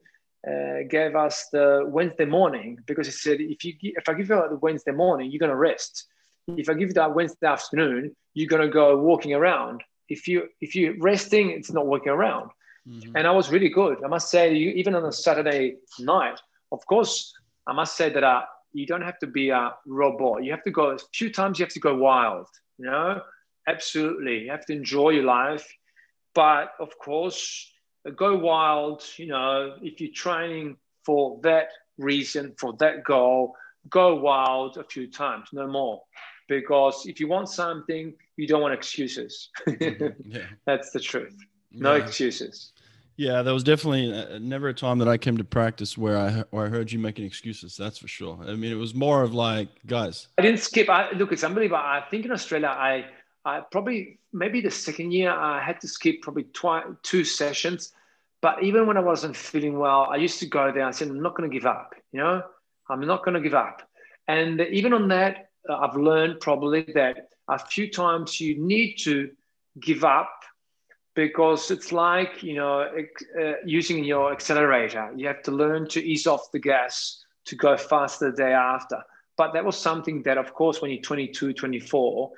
uh, 0.49 0.87
gave 0.88 1.16
us 1.16 1.49
the 1.51 1.83
Wednesday 1.85 2.27
morning 2.27 2.79
because 2.87 3.07
he 3.09 3.12
said, 3.12 3.40
if 3.40 3.64
you 3.64 3.75
if 3.83 4.09
I 4.09 4.12
give 4.14 4.29
you 4.29 4.40
the 4.49 4.59
Wednesday 4.59 4.92
morning, 4.92 5.33
you're 5.33 5.40
gonna 5.40 5.57
rest. 5.57 6.07
If 6.49 6.69
I 6.69 6.75
give 6.75 6.89
you 6.89 6.95
that 6.95 7.15
Wednesday 7.15 7.47
afternoon, 7.47 8.15
you're 8.35 8.49
gonna 8.49 8.69
go 8.69 8.97
walking 8.99 9.33
around. 9.35 9.83
If 10.09 10.29
you 10.29 10.49
if 10.61 10.75
you're 10.77 10.94
resting, 10.99 11.51
it's 11.51 11.73
not 11.73 11.87
walking 11.87 12.13
around. 12.13 12.51
Mm-hmm. 12.88 13.17
And 13.17 13.27
I 13.27 13.33
was 13.33 13.51
really 13.51 13.69
good. 13.69 14.05
I 14.05 14.09
must 14.09 14.31
say, 14.31 14.55
even 14.55 14.94
on 14.94 15.05
a 15.05 15.13
Saturday 15.13 15.77
night, 15.99 16.38
of 16.71 16.87
course, 16.87 17.33
I 17.67 17.73
must 17.73 17.97
say 17.97 18.11
that 18.11 18.23
I, 18.23 18.44
you 18.73 18.87
don't 18.87 19.03
have 19.03 19.19
to 19.21 19.27
be 19.27 19.51
a 19.51 19.75
robot. 19.87 20.44
You 20.44 20.53
have 20.53 20.63
to 20.65 20.71
go 20.71 20.90
a 20.90 20.99
few 21.13 21.33
times. 21.33 21.59
You 21.59 21.65
have 21.65 21.73
to 21.73 21.81
go 21.81 21.97
wild. 21.97 22.47
You 22.79 22.87
know, 22.87 23.23
absolutely. 23.67 24.44
You 24.44 24.51
have 24.53 24.67
to 24.67 24.73
enjoy 24.73 25.11
your 25.11 25.25
life, 25.25 25.67
but 26.35 26.73
of 26.79 26.97
course, 26.99 27.73
go 28.15 28.37
wild. 28.37 29.03
You 29.17 29.27
know, 29.27 29.75
if 29.83 30.01
you're 30.01 30.13
training 30.13 30.77
for 31.05 31.40
that 31.42 31.69
reason, 31.99 32.55
for 32.59 32.75
that 32.75 33.03
goal, 33.03 33.57
go 33.88 34.15
wild 34.17 34.77
a 34.77 34.85
few 34.85 35.11
times, 35.11 35.49
no 35.53 35.67
more. 35.67 36.03
Because 36.49 37.07
if 37.07 37.19
you 37.21 37.29
want 37.29 37.49
something, 37.49 38.15
you 38.37 38.47
don't 38.47 38.63
want 38.63 38.75
excuses. 38.75 39.51
yeah. 39.81 40.40
That's 40.67 40.90
the 40.90 41.01
truth. 41.01 41.37
No 41.73 41.97
yeah. 41.97 42.05
excuses. 42.05 42.73
Yeah, 43.17 43.42
there 43.42 43.55
was 43.55 43.65
definitely 43.65 44.13
uh, 44.13 44.38
never 44.38 44.69
a 44.69 44.75
time 44.75 44.99
that 44.99 45.09
I 45.09 45.17
came 45.17 45.38
to 45.38 45.44
practice 45.44 45.97
where 45.97 46.19
I 46.19 46.44
where 46.51 46.67
I 46.67 46.69
heard 46.69 46.92
you 46.92 46.99
making 46.99 47.25
excuses. 47.25 47.77
That's 47.77 47.99
for 47.99 48.09
sure. 48.09 48.38
I 48.47 48.55
mean, 48.55 48.71
it 48.71 48.77
was 48.77 48.94
more 48.94 49.23
of 49.23 49.33
like, 49.33 49.69
guys. 49.87 50.29
I 50.37 50.42
didn't 50.42 50.61
skip. 50.61 50.90
I, 50.90 51.11
look, 51.13 51.33
it's 51.33 51.42
unbelievable. 51.42 51.79
I 51.79 52.05
think 52.11 52.27
in 52.27 52.31
Australia, 52.31 52.69
I 52.69 53.07
I 53.47 53.61
probably 53.61 54.19
maybe 54.33 54.61
the 54.61 54.71
second 54.71 55.13
year 55.13 55.31
I 55.31 55.63
had 55.63 55.81
to 55.81 55.88
skip 55.88 56.21
probably 56.21 56.44
twi- 56.53 56.85
two 57.03 57.25
sessions. 57.25 57.92
But 58.42 58.63
even 58.63 58.87
when 58.87 58.99
I 58.99 59.01
wasn't 59.01 59.35
feeling 59.35 59.79
well, 59.79 60.09
I 60.11 60.17
used 60.17 60.38
to 60.40 60.47
go 60.47 60.71
there 60.71 60.85
I 60.85 60.90
said, 60.90 61.09
I'm 61.09 61.23
not 61.23 61.35
going 61.35 61.51
to 61.51 61.55
give 61.55 61.65
up. 61.65 61.94
You 62.13 62.21
know, 62.21 62.42
I'm 62.90 63.01
not 63.01 63.25
going 63.25 63.35
to 63.35 63.40
give 63.40 63.55
up. 63.55 63.88
And 64.29 64.61
even 64.61 64.92
on 64.92 65.09
that, 65.09 65.46
I've 65.69 65.96
learned 65.96 66.40
probably 66.40 66.83
that 66.94 67.29
a 67.48 67.58
few 67.58 67.90
times 67.90 68.40
you 68.40 68.58
need 68.58 68.96
to 68.98 69.31
give 69.81 70.04
up 70.04 70.31
because 71.14 71.71
it's 71.71 71.92
like 71.92 72.42
you 72.42 72.54
know 72.54 72.87
uh, 73.40 73.52
using 73.64 74.04
your 74.04 74.33
accelerator. 74.33 75.10
You 75.17 75.27
have 75.27 75.42
to 75.44 75.50
learn 75.50 75.88
to 75.88 76.04
ease 76.04 76.27
off 76.27 76.52
the 76.52 76.58
gas 76.58 77.25
to 77.46 77.56
go 77.56 77.77
faster 77.77 78.31
the 78.31 78.37
day 78.37 78.52
after. 78.52 79.02
But 79.37 79.52
that 79.54 79.64
was 79.64 79.77
something 79.77 80.23
that 80.23 80.38
of 80.38 80.54
course 80.54 80.81
when 80.81 80.90
you're 80.90 81.02
22 81.02 81.52
24 81.54 82.31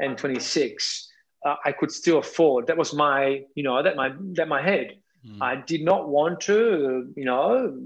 and 0.00 0.18
26 0.18 1.08
uh, 1.46 1.54
i 1.64 1.72
could 1.72 1.90
still 1.90 2.18
afford. 2.18 2.66
That 2.66 2.76
was 2.76 2.92
my 2.92 3.44
you 3.54 3.62
know 3.62 3.82
that 3.82 3.96
my 3.96 4.12
that 4.34 4.48
my 4.48 4.62
head. 4.62 4.98
Mm. 5.26 5.38
i 5.40 5.56
did 5.56 5.82
not 5.82 6.08
want 6.08 6.40
to 6.40 7.10
you 7.16 7.24
know 7.24 7.80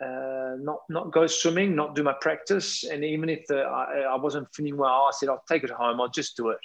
uh, 0.00 0.33
not 0.58 0.78
not 0.88 1.12
go 1.12 1.26
swimming 1.26 1.74
not 1.74 1.94
do 1.94 2.02
my 2.02 2.14
practice 2.20 2.84
and 2.84 3.04
even 3.04 3.28
if 3.28 3.46
the, 3.48 3.60
I, 3.60 4.00
I 4.12 4.16
wasn't 4.16 4.48
feeling 4.54 4.76
well 4.76 5.08
i 5.08 5.10
said 5.12 5.28
i'll 5.28 5.44
take 5.48 5.64
it 5.64 5.70
home 5.70 6.00
i'll 6.00 6.08
just 6.08 6.36
do 6.36 6.50
it 6.50 6.58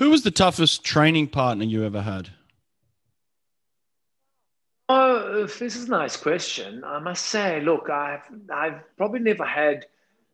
who 0.00 0.08
was 0.08 0.22
the 0.22 0.30
toughest 0.30 0.82
training 0.82 1.28
partner 1.28 1.64
you 1.64 1.84
ever 1.84 2.00
had? 2.00 2.30
Oh, 4.88 5.44
this 5.44 5.76
is 5.76 5.88
a 5.88 5.90
nice 5.90 6.16
question. 6.16 6.82
I 6.84 6.98
must 7.00 7.26
say, 7.26 7.60
look, 7.60 7.90
I've 7.90 8.22
I've 8.50 8.80
probably 8.96 9.20
never 9.20 9.44
had 9.44 9.84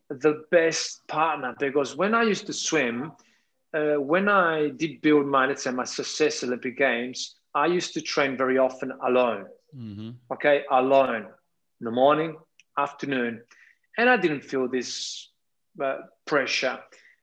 the 0.09 0.45
best 0.53 1.05
partner 1.09 1.57
because 1.59 1.97
when 1.97 2.15
I 2.15 2.23
used 2.23 2.47
to 2.47 2.53
swim, 2.53 3.11
uh, 3.75 3.95
when 3.95 4.29
I 4.29 4.69
did 4.69 5.03
build 5.03 5.27
my 5.27 5.47
let's 5.47 5.65
say 5.65 5.73
my 5.73 5.85
success 5.85 6.45
Olympic 6.45 6.79
Games, 6.79 7.35
I 7.53 7.67
used 7.67 7.93
to 7.95 8.01
train 8.01 8.37
very 8.37 8.59
often 8.59 8.93
alone. 9.05 9.47
Mm-hmm. 9.77 10.11
Okay, 10.33 10.63
alone 10.71 11.27
in 11.81 11.85
the 11.85 11.91
morning, 11.91 12.37
afternoon, 12.79 13.43
and 13.99 14.09
I 14.09 14.17
didn't 14.17 14.43
feel 14.43 14.69
this 14.69 15.31
uh, 15.83 15.99
pressure. 16.27 16.79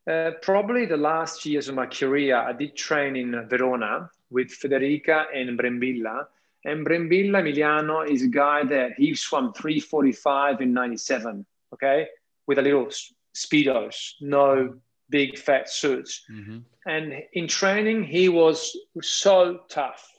Uh, 0.09 0.31
probably 0.41 0.85
the 0.85 0.97
last 0.97 1.45
years 1.45 1.69
of 1.69 1.75
my 1.75 1.85
career, 1.85 2.35
I 2.35 2.53
did 2.53 2.75
train 2.75 3.15
in 3.15 3.47
Verona 3.47 4.09
with 4.29 4.49
Federica 4.49 5.25
and 5.33 5.57
Brembilla. 5.57 6.25
And 6.65 6.85
Brembilla 6.85 7.41
Emiliano 7.41 8.09
is 8.09 8.23
a 8.23 8.27
guy 8.27 8.63
that 8.65 8.93
he 8.97 9.15
swam 9.15 9.53
345 9.53 10.61
in 10.61 10.73
97, 10.73 11.45
okay, 11.73 12.07
with 12.47 12.57
a 12.57 12.61
little 12.61 12.89
speedos, 13.35 14.13
no 14.21 14.75
big 15.09 15.37
fat 15.37 15.69
suits. 15.69 16.23
Mm-hmm. 16.31 16.59
And 16.87 17.13
in 17.33 17.47
training, 17.47 18.03
he 18.03 18.29
was 18.29 18.75
so 19.01 19.61
tough. 19.69 20.09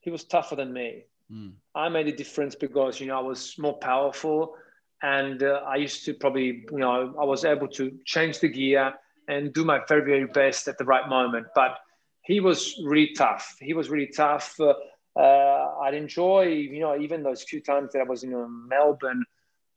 He 0.00 0.10
was 0.10 0.24
tougher 0.24 0.56
than 0.56 0.72
me. 0.72 1.04
Mm. 1.32 1.52
I 1.74 1.88
made 1.88 2.08
a 2.08 2.16
difference 2.16 2.54
because, 2.54 3.00
you 3.00 3.06
know, 3.06 3.18
I 3.18 3.22
was 3.22 3.54
more 3.58 3.78
powerful 3.78 4.54
and 5.02 5.42
uh, 5.42 5.60
I 5.66 5.76
used 5.76 6.04
to 6.06 6.14
probably, 6.14 6.64
you 6.70 6.78
know, 6.78 7.14
I 7.20 7.24
was 7.24 7.44
able 7.44 7.68
to 7.68 7.92
change 8.04 8.40
the 8.40 8.48
gear 8.48 8.94
and 9.28 9.52
do 9.52 9.64
my 9.64 9.80
very, 9.88 10.02
very 10.02 10.26
best 10.26 10.68
at 10.68 10.78
the 10.78 10.84
right 10.84 11.08
moment. 11.08 11.46
But 11.54 11.78
he 12.22 12.40
was 12.40 12.80
really 12.84 13.12
tough. 13.14 13.56
He 13.60 13.74
was 13.74 13.90
really 13.90 14.10
tough. 14.14 14.58
Uh, 14.58 14.74
uh, 15.16 15.74
I'd 15.82 15.94
enjoy, 15.94 16.46
you 16.46 16.80
know, 16.80 16.98
even 16.98 17.22
those 17.22 17.42
few 17.42 17.60
times 17.60 17.92
that 17.92 18.00
I 18.00 18.04
was 18.04 18.24
in 18.24 18.34
uh, 18.34 18.46
Melbourne 18.48 19.24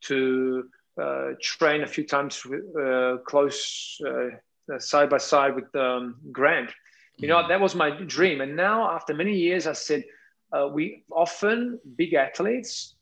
to 0.02 0.64
uh, 1.00 1.32
train 1.40 1.82
a 1.82 1.86
few 1.86 2.04
times 2.04 2.44
uh, 2.80 3.18
close 3.26 4.00
uh, 4.06 4.78
side 4.78 5.10
by 5.10 5.18
side 5.18 5.54
with 5.54 5.74
um, 5.76 6.16
Grant. 6.32 6.70
You 7.18 7.28
know, 7.28 7.38
mm-hmm. 7.38 7.48
that 7.48 7.60
was 7.60 7.74
my 7.74 7.90
dream. 7.90 8.40
And 8.40 8.56
now, 8.56 8.90
after 8.90 9.12
many 9.12 9.36
years, 9.36 9.66
I 9.66 9.72
said, 9.72 10.04
we 10.72 11.04
often, 11.10 11.78
big 11.96 12.14
athletes, 12.14 12.94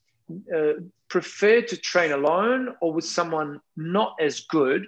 prefer 1.09 1.62
to 1.62 1.76
train 1.76 2.12
alone 2.12 2.74
or 2.80 2.92
with 2.92 3.05
someone 3.05 3.61
not 3.76 4.16
as 4.20 4.40
good 4.40 4.86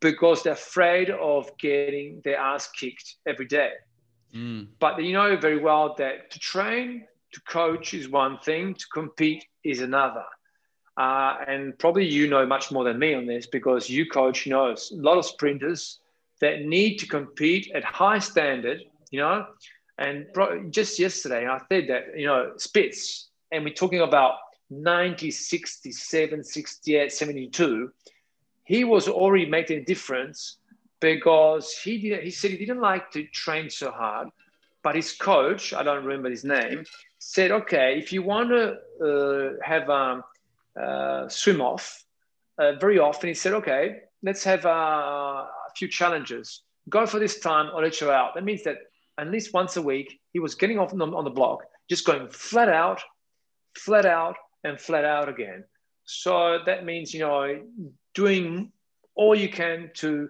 because 0.00 0.42
they're 0.42 0.52
afraid 0.52 1.10
of 1.10 1.50
getting 1.58 2.20
their 2.24 2.36
ass 2.36 2.68
kicked 2.70 3.16
every 3.26 3.46
day. 3.46 3.72
Mm. 4.34 4.68
But 4.78 5.02
you 5.02 5.12
know 5.12 5.36
very 5.36 5.58
well 5.58 5.94
that 5.98 6.30
to 6.30 6.38
train, 6.38 7.06
to 7.32 7.40
coach 7.42 7.94
is 7.94 8.08
one 8.08 8.38
thing, 8.38 8.74
to 8.74 8.86
compete 8.92 9.44
is 9.64 9.80
another. 9.80 10.24
Uh, 10.96 11.36
and 11.46 11.78
probably 11.78 12.06
you 12.06 12.26
know 12.26 12.46
much 12.46 12.72
more 12.72 12.84
than 12.84 12.98
me 12.98 13.14
on 13.14 13.26
this 13.26 13.46
because 13.46 13.90
you 13.90 14.08
coach, 14.08 14.46
you 14.46 14.52
know, 14.52 14.70
a 14.70 14.76
lot 14.92 15.18
of 15.18 15.26
sprinters 15.26 16.00
that 16.40 16.62
need 16.62 16.96
to 16.96 17.06
compete 17.06 17.70
at 17.74 17.84
high 17.84 18.18
standard, 18.18 18.80
you 19.10 19.20
know. 19.20 19.46
And 19.98 20.26
just 20.70 20.98
yesterday, 20.98 21.46
I 21.46 21.58
said 21.68 21.88
that, 21.88 22.18
you 22.18 22.26
know, 22.26 22.52
Spitz, 22.56 23.28
and 23.50 23.64
we're 23.64 23.74
talking 23.74 24.00
about 24.00 24.34
90, 24.70 25.30
67, 25.30 26.44
68, 26.44 27.12
72 27.12 27.92
he 28.66 28.82
was 28.82 29.08
already 29.08 29.46
making 29.46 29.78
a 29.78 29.84
difference 29.84 30.58
because 31.00 31.72
he 31.72 31.98
did, 31.98 32.24
he 32.24 32.30
said 32.30 32.50
he 32.50 32.58
didn't 32.58 32.80
like 32.80 33.10
to 33.12 33.24
train 33.28 33.70
so 33.70 33.90
hard, 33.90 34.28
but 34.82 34.96
his 34.96 35.12
coach, 35.12 35.72
I 35.72 35.82
don't 35.84 36.04
remember 36.04 36.28
his 36.28 36.44
name, 36.44 36.84
said, 37.18 37.52
okay, 37.52 37.96
if 37.96 38.12
you 38.12 38.22
want 38.22 38.50
to 38.50 38.76
uh, 39.04 39.52
have 39.64 39.88
a, 39.88 40.24
a 40.80 41.26
swim 41.30 41.60
off 41.60 42.04
uh, 42.58 42.72
very 42.72 42.98
often, 42.98 43.28
he 43.28 43.34
said, 43.34 43.54
okay, 43.54 44.00
let's 44.22 44.42
have 44.42 44.64
a, 44.64 44.68
a 44.68 45.48
few 45.76 45.86
challenges. 45.86 46.62
Go 46.88 47.06
for 47.06 47.20
this 47.20 47.38
time 47.38 47.70
or 47.72 47.82
let 47.82 48.00
you 48.00 48.10
out. 48.10 48.34
That 48.34 48.42
means 48.44 48.64
that 48.64 48.78
at 49.18 49.30
least 49.30 49.54
once 49.54 49.76
a 49.76 49.82
week, 49.82 50.20
he 50.32 50.38
was 50.38 50.54
getting 50.54 50.78
off 50.78 50.92
on 50.92 50.98
the, 50.98 51.06
on 51.06 51.24
the 51.24 51.30
block, 51.30 51.64
just 51.88 52.04
going 52.04 52.28
flat 52.28 52.68
out, 52.68 53.02
flat 53.74 54.06
out, 54.06 54.36
and 54.64 54.80
flat 54.80 55.04
out 55.04 55.28
again. 55.28 55.64
So 56.04 56.60
that 56.66 56.84
means, 56.84 57.12
you 57.14 57.20
know, 57.20 57.62
doing 58.14 58.72
all 59.14 59.34
you 59.34 59.48
can 59.48 59.90
to, 59.94 60.28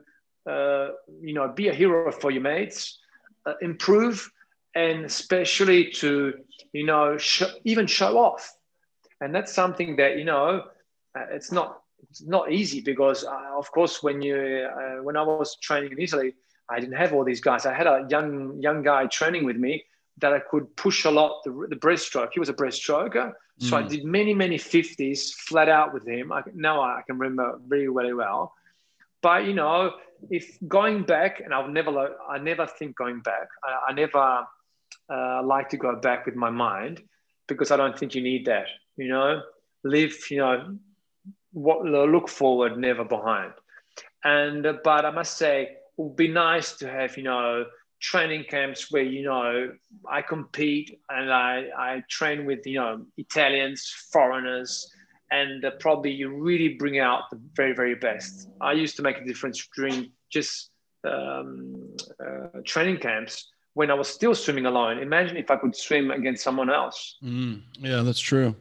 uh, 0.48 0.88
you 1.20 1.34
know, 1.34 1.48
be 1.48 1.68
a 1.68 1.74
hero 1.74 2.12
for 2.12 2.30
your 2.30 2.42
mates, 2.42 2.98
uh, 3.44 3.54
improve, 3.60 4.30
and 4.74 5.04
especially 5.04 5.90
to, 5.90 6.34
you 6.72 6.84
know, 6.84 7.16
sh- 7.16 7.42
even 7.64 7.86
show 7.86 8.18
off. 8.18 8.54
And 9.20 9.34
that's 9.34 9.52
something 9.52 9.96
that, 9.96 10.18
you 10.18 10.24
know, 10.24 10.64
uh, 11.18 11.26
it's 11.30 11.50
not 11.50 11.80
it's 12.10 12.22
not 12.22 12.52
easy 12.52 12.80
because, 12.80 13.24
uh, 13.24 13.56
of 13.56 13.70
course, 13.72 14.02
when 14.02 14.20
you 14.20 14.36
uh, 14.36 15.02
when 15.02 15.16
I 15.16 15.22
was 15.22 15.56
training 15.56 15.92
in 15.92 16.00
Italy, 16.00 16.34
I 16.68 16.80
didn't 16.80 16.96
have 16.96 17.12
all 17.12 17.24
these 17.24 17.40
guys. 17.40 17.66
I 17.66 17.74
had 17.74 17.86
a 17.86 18.06
young 18.08 18.60
young 18.60 18.82
guy 18.82 19.06
training 19.06 19.44
with 19.44 19.56
me 19.56 19.84
that 20.18 20.32
I 20.32 20.40
could 20.40 20.74
push 20.76 21.04
a 21.04 21.10
lot 21.10 21.42
the, 21.44 21.66
the 21.68 21.76
breaststroke. 21.76 22.30
He 22.32 22.40
was 22.40 22.48
a 22.48 22.54
breaststroker. 22.54 23.32
So 23.58 23.76
mm. 23.76 23.84
I 23.84 23.88
did 23.88 24.04
many, 24.04 24.34
many 24.34 24.58
50s 24.58 25.32
flat 25.32 25.68
out 25.68 25.94
with 25.94 26.06
him. 26.06 26.32
I, 26.32 26.42
now 26.54 26.82
I 26.82 27.02
can 27.06 27.18
remember 27.18 27.58
really 27.68 27.92
very 27.92 28.14
well. 28.14 28.54
But, 29.22 29.46
you 29.46 29.54
know, 29.54 29.92
if 30.30 30.58
going 30.68 31.02
back, 31.04 31.40
and 31.40 31.52
I'll 31.54 31.68
never, 31.68 32.16
I 32.28 32.38
never 32.38 32.66
think 32.66 32.96
going 32.96 33.20
back, 33.20 33.48
I, 33.64 33.90
I 33.90 33.92
never 33.92 34.46
uh, 35.08 35.42
like 35.42 35.70
to 35.70 35.76
go 35.76 35.96
back 35.96 36.26
with 36.26 36.34
my 36.34 36.50
mind 36.50 37.02
because 37.46 37.70
I 37.70 37.76
don't 37.76 37.98
think 37.98 38.14
you 38.14 38.22
need 38.22 38.46
that, 38.46 38.66
you 38.96 39.08
know, 39.08 39.42
live, 39.84 40.14
you 40.30 40.38
know, 40.38 40.76
what 41.52 41.84
look 41.84 42.28
forward, 42.28 42.76
never 42.76 43.04
behind. 43.04 43.52
And, 44.24 44.66
but 44.84 45.04
I 45.04 45.10
must 45.10 45.38
say, 45.38 45.76
would 45.96 46.16
be 46.16 46.28
nice 46.28 46.76
to 46.76 46.90
have, 46.90 47.16
you 47.16 47.22
know, 47.22 47.64
training 48.00 48.44
camps 48.48 48.90
where 48.90 49.02
you 49.02 49.22
know 49.22 49.72
I 50.08 50.22
compete 50.22 51.00
and 51.08 51.32
I, 51.32 51.66
I 51.76 52.04
train 52.08 52.44
with 52.46 52.66
you 52.66 52.78
know 52.78 53.06
Italians, 53.16 53.92
foreigners, 54.12 54.90
and 55.30 55.64
uh, 55.64 55.70
probably 55.80 56.12
you 56.12 56.28
really 56.34 56.74
bring 56.74 56.98
out 56.98 57.30
the 57.30 57.40
very 57.54 57.74
very 57.74 57.94
best. 57.94 58.48
I 58.60 58.72
used 58.72 58.96
to 58.96 59.02
make 59.02 59.18
a 59.18 59.24
difference 59.24 59.66
during 59.74 60.10
just 60.30 60.70
um, 61.04 61.96
uh, 62.20 62.60
training 62.64 62.98
camps 62.98 63.50
when 63.74 63.90
I 63.90 63.94
was 63.94 64.08
still 64.08 64.34
swimming 64.34 64.66
alone. 64.66 64.98
Imagine 64.98 65.36
if 65.36 65.50
I 65.50 65.56
could 65.56 65.76
swim 65.76 66.10
against 66.10 66.42
someone 66.42 66.70
else. 66.70 67.16
Mm, 67.22 67.62
yeah, 67.78 68.02
that's 68.02 68.20
true. 68.20 68.56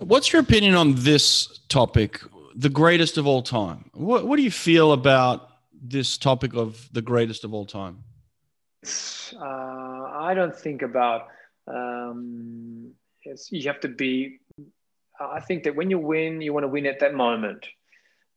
What's 0.00 0.32
your 0.32 0.42
opinion 0.42 0.74
on 0.74 0.96
this 0.96 1.60
topic, 1.68 2.20
the 2.56 2.68
greatest 2.68 3.18
of 3.18 3.26
all 3.26 3.40
time? 3.40 3.88
What, 3.94 4.26
what 4.26 4.36
do 4.36 4.42
you 4.42 4.50
feel 4.50 4.92
about 4.92 5.47
this 5.82 6.18
topic 6.18 6.54
of 6.54 6.88
the 6.92 7.02
greatest 7.02 7.44
of 7.44 7.54
all 7.54 7.66
time? 7.66 8.04
uh, 9.34 10.02
I 10.14 10.34
don't 10.34 10.54
think 10.54 10.82
about. 10.82 11.28
Um, 11.66 12.92
you 13.50 13.66
have 13.68 13.80
to 13.80 13.88
be. 13.88 14.40
I 15.20 15.40
think 15.40 15.64
that 15.64 15.74
when 15.74 15.90
you 15.90 15.98
win, 15.98 16.40
you 16.40 16.52
want 16.52 16.64
to 16.64 16.68
win 16.68 16.86
at 16.86 17.00
that 17.00 17.14
moment. 17.14 17.66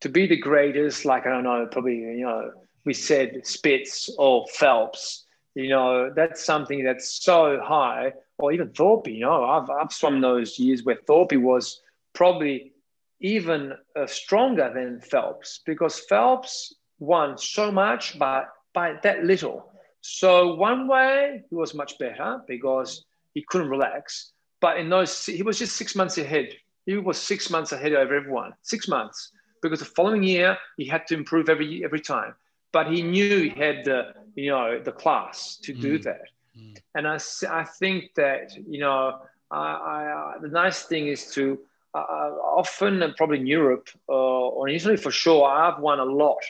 To 0.01 0.09
be 0.09 0.25
the 0.25 0.37
greatest, 0.37 1.05
like 1.05 1.27
I 1.27 1.29
don't 1.29 1.43
know, 1.43 1.67
probably 1.71 1.97
you 1.97 2.25
know, 2.25 2.51
we 2.85 2.93
said 2.93 3.45
Spitz 3.45 4.09
or 4.17 4.47
Phelps. 4.47 5.25
You 5.53 5.69
know, 5.69 6.11
that's 6.15 6.43
something 6.43 6.83
that's 6.83 7.23
so 7.23 7.59
high, 7.63 8.13
or 8.39 8.51
even 8.51 8.69
Thorpe. 8.69 9.07
You 9.07 9.19
know, 9.19 9.43
I've 9.45 9.69
I've 9.69 9.91
swum 9.91 10.21
those 10.21 10.57
years 10.57 10.83
where 10.83 10.97
Thorpe 11.07 11.33
was 11.33 11.81
probably 12.13 12.73
even 13.19 13.73
uh, 13.95 14.07
stronger 14.07 14.71
than 14.73 14.99
Phelps 14.99 15.61
because 15.65 15.99
Phelps 15.99 16.73
won 17.01 17.37
so 17.37 17.71
much, 17.71 18.17
but 18.17 18.47
by 18.73 18.95
that 19.03 19.25
little. 19.25 19.71
So 20.01 20.55
one 20.55 20.87
way 20.87 21.43
he 21.49 21.55
was 21.55 21.73
much 21.73 21.97
better 21.99 22.41
because 22.47 23.05
he 23.33 23.43
couldn't 23.49 23.69
relax, 23.69 24.31
but 24.61 24.77
in 24.77 24.89
those 24.89 25.25
he 25.25 25.43
was 25.43 25.59
just 25.59 25.75
six 25.75 25.95
months 25.95 26.17
ahead 26.17 26.49
He 26.85 26.97
was 26.97 27.17
six 27.17 27.49
months 27.49 27.71
ahead 27.71 27.93
of 27.93 28.11
everyone. 28.11 28.53
Six 28.61 28.87
months 28.87 29.31
because 29.61 29.79
the 29.79 29.85
following 29.85 30.23
year 30.23 30.57
he 30.77 30.85
had 30.85 31.05
to 31.07 31.13
improve 31.15 31.49
every 31.49 31.83
every 31.83 32.01
time. 32.01 32.33
But 32.71 32.91
he 32.91 33.01
knew 33.01 33.43
he 33.43 33.49
had 33.49 33.83
the 33.83 34.13
you 34.35 34.51
know 34.51 34.79
the 34.79 34.91
class 34.91 35.57
to 35.63 35.73
do 35.73 35.99
mm. 35.99 36.03
that. 36.03 36.27
Mm. 36.57 36.77
And 36.95 37.07
I, 37.07 37.17
I 37.61 37.63
think 37.63 38.13
that 38.15 38.55
you 38.67 38.79
know 38.79 39.19
I, 39.51 39.57
I, 39.57 40.33
the 40.41 40.47
nice 40.47 40.83
thing 40.83 41.07
is 41.07 41.31
to 41.35 41.59
uh, 41.93 41.97
uh 41.97 42.31
often 42.61 43.03
and 43.03 43.15
probably 43.15 43.39
in 43.39 43.47
Europe 43.47 43.89
uh, 44.09 44.55
or 44.55 44.69
in 44.69 44.75
Italy 44.75 44.97
for 44.97 45.11
sure 45.11 45.47
I've 45.47 45.79
won 45.79 45.99
a 45.99 46.05
lot. 46.05 46.41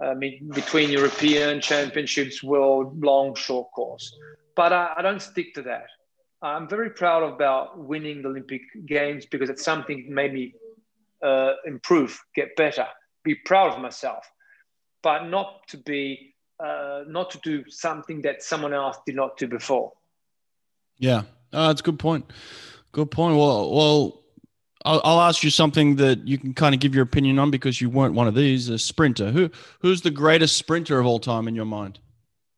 I 0.00 0.14
mean, 0.14 0.50
between 0.54 0.90
European 0.90 1.60
championships, 1.60 2.42
world 2.42 3.02
long, 3.02 3.34
short 3.34 3.70
course, 3.72 4.14
but 4.54 4.72
I, 4.72 4.94
I 4.98 5.02
don't 5.02 5.20
stick 5.20 5.54
to 5.54 5.62
that. 5.62 5.86
I'm 6.40 6.68
very 6.68 6.90
proud 6.90 7.24
about 7.24 7.78
winning 7.78 8.22
the 8.22 8.28
Olympic 8.28 8.62
Games 8.86 9.26
because 9.26 9.50
it's 9.50 9.64
something 9.64 10.04
that 10.04 10.14
made 10.14 10.32
me 10.32 10.54
uh, 11.22 11.54
improve, 11.66 12.20
get 12.34 12.54
better, 12.56 12.86
be 13.24 13.34
proud 13.34 13.74
of 13.74 13.80
myself, 13.80 14.24
but 15.02 15.24
not 15.24 15.66
to 15.68 15.78
be, 15.78 16.34
uh, 16.60 17.02
not 17.08 17.30
to 17.32 17.38
do 17.42 17.68
something 17.68 18.22
that 18.22 18.42
someone 18.42 18.72
else 18.72 18.98
did 19.04 19.16
not 19.16 19.36
do 19.36 19.48
before. 19.48 19.92
Yeah, 20.98 21.22
uh, 21.52 21.68
that's 21.68 21.80
a 21.80 21.84
good 21.84 21.98
point. 21.98 22.30
Good 22.92 23.10
point. 23.10 23.36
Well, 23.36 23.72
well, 23.74 24.22
I'll, 24.84 25.00
I'll, 25.04 25.20
ask 25.20 25.42
you 25.42 25.50
something 25.50 25.96
that 25.96 26.26
you 26.26 26.38
can 26.38 26.54
kind 26.54 26.74
of 26.74 26.80
give 26.80 26.94
your 26.94 27.02
opinion 27.02 27.38
on 27.38 27.50
because 27.50 27.80
you 27.80 27.90
weren't 27.90 28.14
one 28.14 28.28
of 28.28 28.34
these. 28.34 28.68
A 28.68 28.78
sprinter. 28.78 29.30
Who 29.30 29.50
who's 29.80 30.02
the 30.02 30.10
greatest 30.10 30.56
sprinter 30.56 30.98
of 30.98 31.06
all 31.06 31.18
time 31.18 31.48
in 31.48 31.54
your 31.54 31.64
mind? 31.64 31.98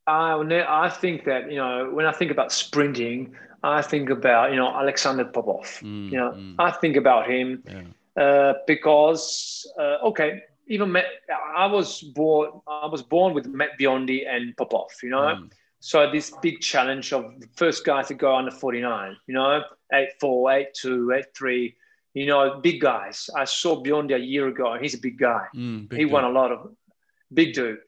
I 0.06 0.32
I 0.68 0.88
think 0.88 1.24
that 1.24 1.50
you 1.50 1.56
know 1.56 1.90
when 1.92 2.06
I 2.06 2.12
think 2.12 2.30
about 2.30 2.52
sprinting, 2.52 3.34
I 3.62 3.82
think 3.82 4.10
about 4.10 4.50
you 4.50 4.56
know 4.56 4.68
Alexander 4.68 5.24
Popov. 5.24 5.80
Mm, 5.82 6.10
you 6.10 6.16
know, 6.18 6.32
mm. 6.32 6.54
I 6.58 6.70
think 6.70 6.96
about 6.96 7.30
him. 7.30 7.62
Yeah. 7.66 7.82
Uh, 8.22 8.54
because 8.66 9.70
uh, 9.78 9.98
okay, 10.04 10.42
even 10.66 10.92
Matt, 10.92 11.06
I 11.56 11.66
was 11.66 12.00
born 12.00 12.50
I 12.66 12.86
was 12.86 13.02
born 13.02 13.34
with 13.34 13.46
Matt 13.46 13.78
Biondi 13.78 14.28
and 14.28 14.56
Popov, 14.56 14.90
you 15.02 15.10
know. 15.10 15.36
Mm. 15.36 15.50
So 15.80 16.10
this 16.10 16.30
big 16.42 16.60
challenge 16.60 17.12
of 17.12 17.40
the 17.40 17.48
first 17.56 17.86
guy 17.86 18.02
to 18.02 18.12
go 18.12 18.36
under 18.36 18.50
49, 18.50 19.16
you 19.26 19.34
know, 19.34 19.62
eight 19.94 20.10
four, 20.20 20.52
eight 20.52 20.74
two, 20.74 21.10
eight 21.12 21.26
three, 21.34 21.74
you 22.14 22.26
know, 22.26 22.60
big 22.60 22.80
guys. 22.80 23.30
I 23.36 23.44
saw 23.44 23.82
Biondi 23.82 24.14
a 24.14 24.18
year 24.18 24.48
ago, 24.48 24.72
and 24.72 24.82
he's 24.82 24.94
a 24.94 24.98
big 24.98 25.18
guy. 25.18 25.46
Mm, 25.54 25.88
big 25.88 25.98
he 25.98 26.04
dude. 26.04 26.12
won 26.12 26.24
a 26.24 26.30
lot 26.30 26.52
of 26.52 26.72
big 27.32 27.54
dude, 27.54 27.78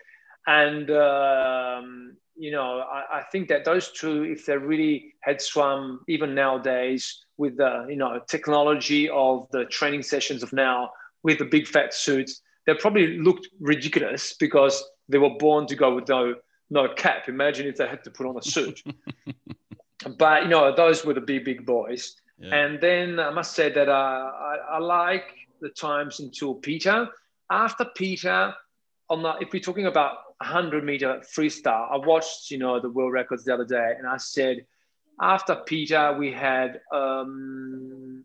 and 0.46 0.90
um, 0.90 2.16
you 2.36 2.50
know, 2.50 2.80
I, 2.80 3.18
I, 3.18 3.22
think 3.30 3.48
that 3.48 3.64
those 3.64 3.90
two, 3.92 4.24
if 4.24 4.46
they 4.46 4.56
really 4.56 5.14
had 5.20 5.40
swum, 5.40 6.00
even 6.08 6.34
nowadays, 6.34 7.24
with 7.36 7.56
the 7.56 7.86
you 7.88 7.96
know 7.96 8.20
technology 8.28 9.08
of 9.08 9.48
the 9.50 9.64
training 9.66 10.02
sessions 10.02 10.42
of 10.42 10.52
now, 10.52 10.90
with 11.22 11.38
the 11.38 11.44
big 11.44 11.66
fat 11.66 11.92
suits, 11.92 12.40
they 12.66 12.74
probably 12.74 13.18
looked 13.18 13.48
ridiculous 13.60 14.34
because 14.34 14.82
they 15.08 15.18
were 15.18 15.36
born 15.38 15.66
to 15.66 15.74
go 15.74 15.94
with 15.94 16.08
no 16.08 16.34
no 16.70 16.88
cap. 16.94 17.28
Imagine 17.28 17.66
if 17.66 17.76
they 17.76 17.86
had 17.86 18.04
to 18.04 18.10
put 18.10 18.26
on 18.26 18.36
a 18.36 18.42
suit. 18.42 18.82
but 20.18 20.44
you 20.44 20.48
know, 20.48 20.74
those 20.74 21.04
were 21.04 21.14
the 21.14 21.20
big 21.20 21.44
big 21.44 21.66
boys. 21.66 22.16
Yeah. 22.42 22.54
And 22.54 22.80
then 22.80 23.18
I 23.18 23.30
must 23.30 23.52
say 23.54 23.70
that 23.72 23.88
uh, 23.88 23.92
I, 23.92 24.56
I 24.72 24.78
like 24.78 25.24
the 25.60 25.70
times 25.70 26.20
until 26.20 26.54
Peter. 26.54 27.08
After 27.50 27.86
Peter, 27.94 28.54
on 29.08 29.22
the, 29.22 29.34
if 29.40 29.52
we're 29.52 29.60
talking 29.60 29.86
about 29.86 30.16
100 30.42 30.84
meter 30.84 31.22
freestyle. 31.36 31.88
I 31.90 31.96
watched, 31.96 32.50
you 32.50 32.58
know, 32.58 32.80
the 32.80 32.90
world 32.90 33.12
records 33.12 33.44
the 33.44 33.54
other 33.54 33.64
day, 33.64 33.94
and 33.96 34.06
I 34.06 34.16
said, 34.16 34.66
after 35.20 35.54
Peter, 35.66 36.16
we 36.18 36.32
had 36.32 36.80
um, 36.92 38.24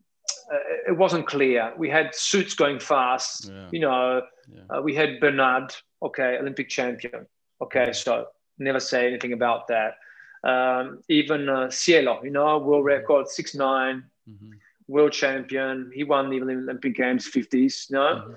uh, 0.51 0.57
it 0.87 0.97
wasn't 0.97 1.27
clear. 1.27 1.73
We 1.77 1.89
had 1.89 2.15
suits 2.15 2.53
going 2.55 2.79
fast. 2.79 3.49
Yeah. 3.49 3.67
You 3.71 3.79
know, 3.81 4.21
yeah. 4.51 4.77
uh, 4.77 4.81
we 4.81 4.95
had 4.95 5.19
Bernard, 5.19 5.75
okay, 6.01 6.37
Olympic 6.39 6.69
champion. 6.69 7.27
Okay, 7.61 7.91
so 7.93 8.27
never 8.57 8.79
say 8.79 9.07
anything 9.07 9.33
about 9.33 9.67
that. 9.67 9.95
Um, 10.43 11.01
even 11.09 11.49
uh, 11.49 11.69
Cielo, 11.69 12.23
you 12.23 12.31
know, 12.31 12.57
world 12.59 12.85
mm-hmm. 12.85 12.87
record 12.87 13.27
six 13.27 13.55
nine, 13.55 14.03
mm-hmm. 14.29 14.51
world 14.87 15.11
champion. 15.11 15.91
He 15.93 16.03
won 16.03 16.29
the 16.29 16.41
Olympic 16.41 16.95
Games 16.95 17.29
50s. 17.29 17.89
You 17.89 17.95
know. 17.95 18.15
Mm-hmm. 18.15 18.33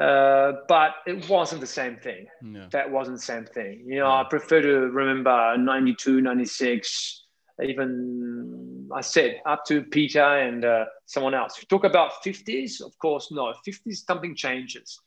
Uh, 0.00 0.52
but 0.66 0.94
it 1.06 1.28
wasn't 1.28 1.60
the 1.60 1.66
same 1.66 1.96
thing. 1.96 2.26
That 2.70 2.90
wasn't 2.90 3.18
the 3.18 3.22
same 3.22 3.44
thing. 3.44 3.82
You 3.84 3.96
know, 3.96 4.06
yeah. 4.06 4.20
I 4.20 4.24
prefer 4.24 4.62
to 4.62 4.88
remember 4.88 5.58
92, 5.58 6.22
96, 6.22 7.24
even 7.62 8.88
I 8.94 9.02
said 9.02 9.40
up 9.46 9.64
to 9.66 9.82
Peter 9.82 10.22
and 10.22 10.64
uh, 10.64 10.86
someone 11.06 11.34
else. 11.34 11.58
You 11.60 11.66
talk 11.66 11.84
about 11.84 12.22
50s, 12.24 12.80
of 12.80 12.98
course, 12.98 13.30
no, 13.30 13.52
50s, 13.66 14.06
something 14.06 14.34
changes. 14.34 15.00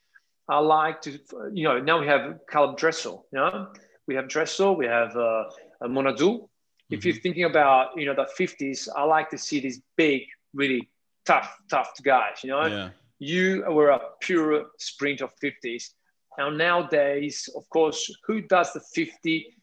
I 0.48 0.60
like 0.60 1.02
to, 1.04 1.20
you 1.54 1.64
know, 1.64 1.80
now 1.80 2.00
we 2.00 2.08
have 2.08 2.40
Caleb 2.52 2.78
Dressel, 2.78 3.26
you 3.32 3.40
know, 3.40 3.70
we 4.08 4.16
have 4.16 4.28
Dressel, 4.28 4.76
we 4.76 4.86
have 4.86 5.16
uh, 5.16 5.46
Manaudou. 5.88 6.18
Mm-hmm. 6.18 6.94
If 6.94 7.06
you're 7.06 7.14
mm-hmm. 7.14 7.22
thinking 7.22 7.44
about, 7.46 7.98
you 7.98 8.06
know, 8.06 8.16
the 8.16 8.28
50s, 8.40 8.88
I 8.96 9.04
like 9.04 9.30
to 9.32 9.38
see 9.38 9.60
these 9.60 9.82
big, 9.96 10.24
really 10.54 10.90
tough, 11.26 11.56
tough 11.70 11.92
guys, 12.04 12.44
you 12.44 12.50
know. 12.50 12.66
Yeah 12.66 12.90
you 13.24 13.64
were 13.70 13.90
a 13.90 14.02
pure 14.20 14.66
sprint 14.78 15.22
of 15.22 15.32
50s. 15.42 15.92
Now, 16.38 16.50
nowadays, 16.50 17.50
of 17.56 17.68
course, 17.70 18.14
who 18.26 18.42
does 18.42 18.74
the 18.74 18.82
50 18.82 19.56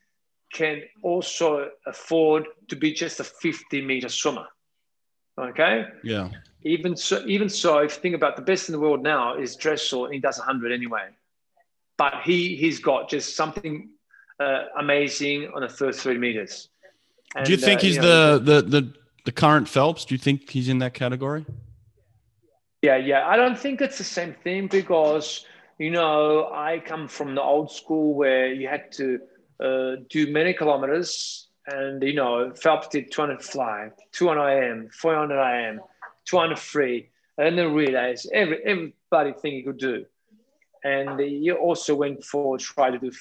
can 0.52 0.82
also 1.02 1.68
afford 1.86 2.46
to 2.68 2.76
be 2.76 2.92
just 2.92 3.20
a 3.20 3.24
50 3.24 3.82
meter 3.82 4.08
swimmer. 4.08 4.46
Okay. 5.38 5.84
Yeah. 6.02 6.30
Even 6.62 6.96
so, 6.96 7.24
even 7.26 7.48
so, 7.48 7.78
if 7.78 7.96
you 7.96 8.00
think 8.00 8.14
about 8.14 8.36
the 8.36 8.42
best 8.42 8.68
in 8.68 8.72
the 8.72 8.78
world 8.78 9.02
now 9.02 9.36
is 9.36 9.56
Dressel, 9.56 10.04
and 10.06 10.14
he 10.14 10.20
does 10.20 10.38
100 10.38 10.72
anyway. 10.72 11.08
But 11.96 12.22
he 12.24 12.56
he's 12.56 12.78
got 12.78 13.08
just 13.08 13.36
something 13.36 13.90
uh, 14.40 14.64
amazing 14.78 15.50
on 15.54 15.62
the 15.62 15.68
first 15.68 16.00
three 16.00 16.18
meters. 16.18 16.68
And, 17.36 17.44
Do 17.44 17.52
you 17.52 17.58
think 17.58 17.80
uh, 17.80 17.82
he's 17.82 17.96
you 17.96 18.02
know, 18.02 18.38
the, 18.38 18.62
the 18.62 18.80
the 18.80 18.94
the 19.26 19.32
current 19.32 19.68
Phelps? 19.68 20.04
Do 20.04 20.14
you 20.14 20.18
think 20.18 20.50
he's 20.50 20.68
in 20.68 20.78
that 20.78 20.94
category? 20.94 21.44
Yeah, 22.82 22.96
yeah. 22.96 23.26
I 23.28 23.36
don't 23.36 23.58
think 23.58 23.80
it's 23.80 23.98
the 23.98 24.04
same 24.04 24.34
thing 24.42 24.66
because, 24.66 25.44
you 25.78 25.90
know, 25.90 26.50
I 26.50 26.82
come 26.84 27.08
from 27.08 27.34
the 27.34 27.42
old 27.42 27.70
school 27.70 28.14
where 28.14 28.52
you 28.52 28.68
had 28.68 28.90
to 28.92 29.20
uh, 29.62 29.96
do 30.08 30.32
many 30.32 30.54
kilometers 30.54 31.48
and, 31.66 32.02
you 32.02 32.14
know, 32.14 32.52
Phelps 32.54 32.88
did 32.88 33.12
200 33.12 33.42
fly, 33.42 33.90
200 34.12 34.70
IM, 34.70 34.88
400 34.92 35.68
IM, 35.68 35.80
200 36.24 36.58
free, 36.58 37.10
and 37.36 37.58
then 37.58 37.74
relays. 37.74 38.26
every, 38.32 38.58
everybody 38.64 39.32
thing 39.40 39.52
he 39.52 39.62
could 39.62 39.78
do. 39.78 40.06
And 40.82 41.20
he 41.20 41.52
also 41.52 41.94
went 41.94 42.24
for 42.24 42.56
try 42.56 42.90
to 42.90 42.98
do 42.98 43.12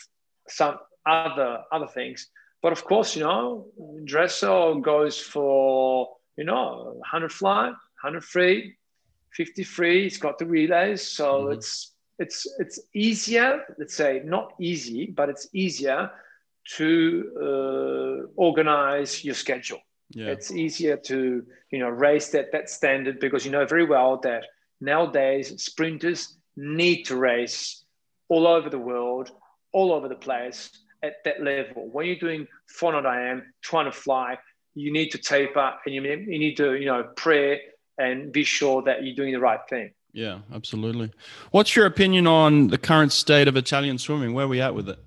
some 0.47 0.77
other 1.05 1.63
other 1.71 1.87
things. 1.87 2.27
But 2.61 2.73
of 2.73 2.83
course, 2.83 3.15
you 3.15 3.23
know, 3.23 3.67
Dressel 4.03 4.81
goes 4.81 5.17
for, 5.17 6.09
you 6.35 6.43
know, 6.43 6.93
100 6.97 7.31
fly, 7.31 7.67
100 7.67 8.21
free, 8.21 8.75
53 9.33 10.05
it's 10.05 10.17
got 10.17 10.37
the 10.37 10.45
relays 10.45 11.01
so 11.01 11.43
mm-hmm. 11.43 11.53
it's 11.53 11.93
it's 12.17 12.47
it's 12.59 12.79
easier 12.93 13.63
let's 13.77 13.95
say 13.95 14.21
not 14.25 14.53
easy 14.59 15.05
but 15.05 15.29
it's 15.29 15.47
easier 15.53 16.11
to 16.75 17.31
uh, 17.41 18.27
organize 18.35 19.23
your 19.23 19.35
schedule 19.35 19.79
yeah. 20.11 20.27
it's 20.27 20.51
easier 20.51 20.97
to 20.97 21.43
you 21.71 21.79
know 21.79 21.89
race 21.89 22.29
that 22.29 22.51
that 22.51 22.69
standard 22.69 23.19
because 23.19 23.45
you 23.45 23.51
know 23.51 23.65
very 23.65 23.85
well 23.85 24.17
that 24.17 24.43
nowadays 24.81 25.61
sprinters 25.61 26.35
need 26.55 27.03
to 27.03 27.15
race 27.15 27.83
all 28.27 28.47
over 28.47 28.69
the 28.69 28.79
world 28.79 29.31
all 29.71 29.93
over 29.93 30.07
the 30.07 30.15
place 30.15 30.69
at 31.03 31.23
that 31.23 31.41
level 31.41 31.87
when 31.89 32.05
you're 32.05 32.15
doing 32.15 32.47
400 32.67 33.31
IM 33.31 33.43
trying 33.61 33.85
to 33.85 33.91
fly 33.91 34.37
you 34.75 34.91
need 34.91 35.09
to 35.09 35.17
taper 35.17 35.73
and 35.85 35.93
you, 35.93 36.01
you 36.01 36.39
need 36.39 36.55
to 36.57 36.75
you 36.75 36.85
know 36.85 37.03
pray 37.15 37.61
and 37.97 38.31
be 38.31 38.43
sure 38.43 38.81
that 38.83 39.03
you're 39.03 39.15
doing 39.15 39.33
the 39.33 39.39
right 39.39 39.59
thing. 39.69 39.91
Yeah, 40.13 40.39
absolutely. 40.53 41.11
What's 41.51 41.75
your 41.75 41.85
opinion 41.85 42.25
on 42.25 42.67
the 42.67 42.77
current 42.77 43.11
state 43.11 43.47
of 43.47 43.55
Italian 43.55 43.97
swimming? 43.97 44.33
Where 44.33 44.45
are 44.45 44.47
we 44.47 44.61
at 44.61 44.73
with 44.73 44.89
it? 44.89 44.99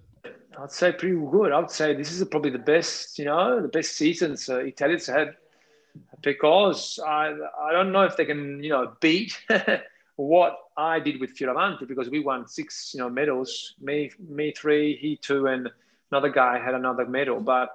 I'd 0.59 0.71
say 0.71 0.93
pretty 0.93 1.17
good. 1.17 1.51
I 1.51 1.59
would 1.59 1.71
say 1.71 1.95
this 1.95 2.13
is 2.13 2.23
probably 2.29 2.51
the 2.51 2.59
best, 2.59 3.19
you 3.19 3.25
know, 3.25 3.61
the 3.61 3.69
best 3.69 3.97
seasons 3.97 4.49
uh, 4.49 4.59
Italians 4.59 5.07
had 5.07 5.35
because 6.23 7.01
I 7.05 7.35
I 7.61 7.73
don't 7.73 7.93
know 7.93 8.03
if 8.03 8.17
they 8.17 8.25
can, 8.25 8.63
you 8.63 8.71
know, 8.71 8.93
beat 9.01 9.41
what 10.23 10.57
I 10.77 11.01
did 11.01 11.21
with 11.21 11.37
Fioravanti 11.37 11.87
because 11.87 12.09
we 12.09 12.21
won 12.21 12.47
six, 12.47 12.93
you 12.95 13.01
know, 13.01 13.11
medals. 13.11 13.75
Me, 13.81 14.11
me 14.29 14.53
three, 14.53 14.97
he 14.97 15.17
two, 15.17 15.47
and 15.47 15.69
another 16.11 16.29
guy 16.29 16.59
had 16.59 16.75
another 16.75 17.07
medal. 17.07 17.41
But 17.41 17.71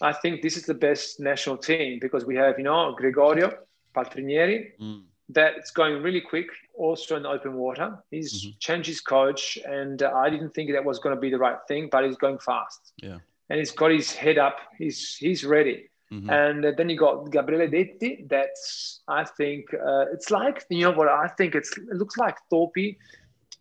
I 0.00 0.12
think 0.12 0.42
this 0.42 0.56
is 0.56 0.64
the 0.64 0.74
best 0.74 1.20
national 1.20 1.56
team 1.56 1.98
because 2.00 2.24
we 2.24 2.36
have, 2.36 2.58
you 2.58 2.64
know, 2.64 2.94
Gregorio, 2.96 3.52
Paltrinieri. 3.94 4.72
Mm. 4.80 5.02
That 5.28 5.54
it's 5.56 5.70
going 5.70 6.02
really 6.02 6.20
quick, 6.20 6.48
also 6.74 7.16
in 7.16 7.22
the 7.22 7.30
open 7.30 7.54
water. 7.54 7.98
He's 8.10 8.44
mm-hmm. 8.44 8.58
changed 8.58 8.88
his 8.88 9.00
coach, 9.00 9.56
and 9.64 10.02
uh, 10.02 10.12
I 10.14 10.28
didn't 10.28 10.50
think 10.50 10.72
that 10.72 10.84
was 10.84 10.98
going 10.98 11.14
to 11.14 11.20
be 11.20 11.30
the 11.30 11.38
right 11.38 11.56
thing, 11.68 11.88
but 11.90 12.04
he's 12.04 12.16
going 12.16 12.38
fast. 12.38 12.92
Yeah, 13.02 13.18
and 13.48 13.58
he's 13.58 13.70
got 13.70 13.92
his 13.92 14.12
head 14.12 14.36
up. 14.36 14.58
He's 14.76 15.16
he's 15.16 15.42
ready. 15.44 15.88
Mm-hmm. 16.12 16.30
And 16.30 16.76
then 16.76 16.90
you 16.90 16.96
got 16.96 17.30
Gabriele 17.30 17.68
Detti. 17.70 18.28
That's 18.28 19.00
I 19.08 19.24
think 19.24 19.72
uh, 19.72 20.06
it's 20.12 20.30
like 20.30 20.64
you 20.68 20.82
know 20.82 20.90
what 20.90 21.08
I 21.08 21.28
think 21.28 21.54
it's 21.54 21.76
it 21.76 21.96
looks 21.96 22.18
like 22.18 22.36
Thorpe 22.50 22.98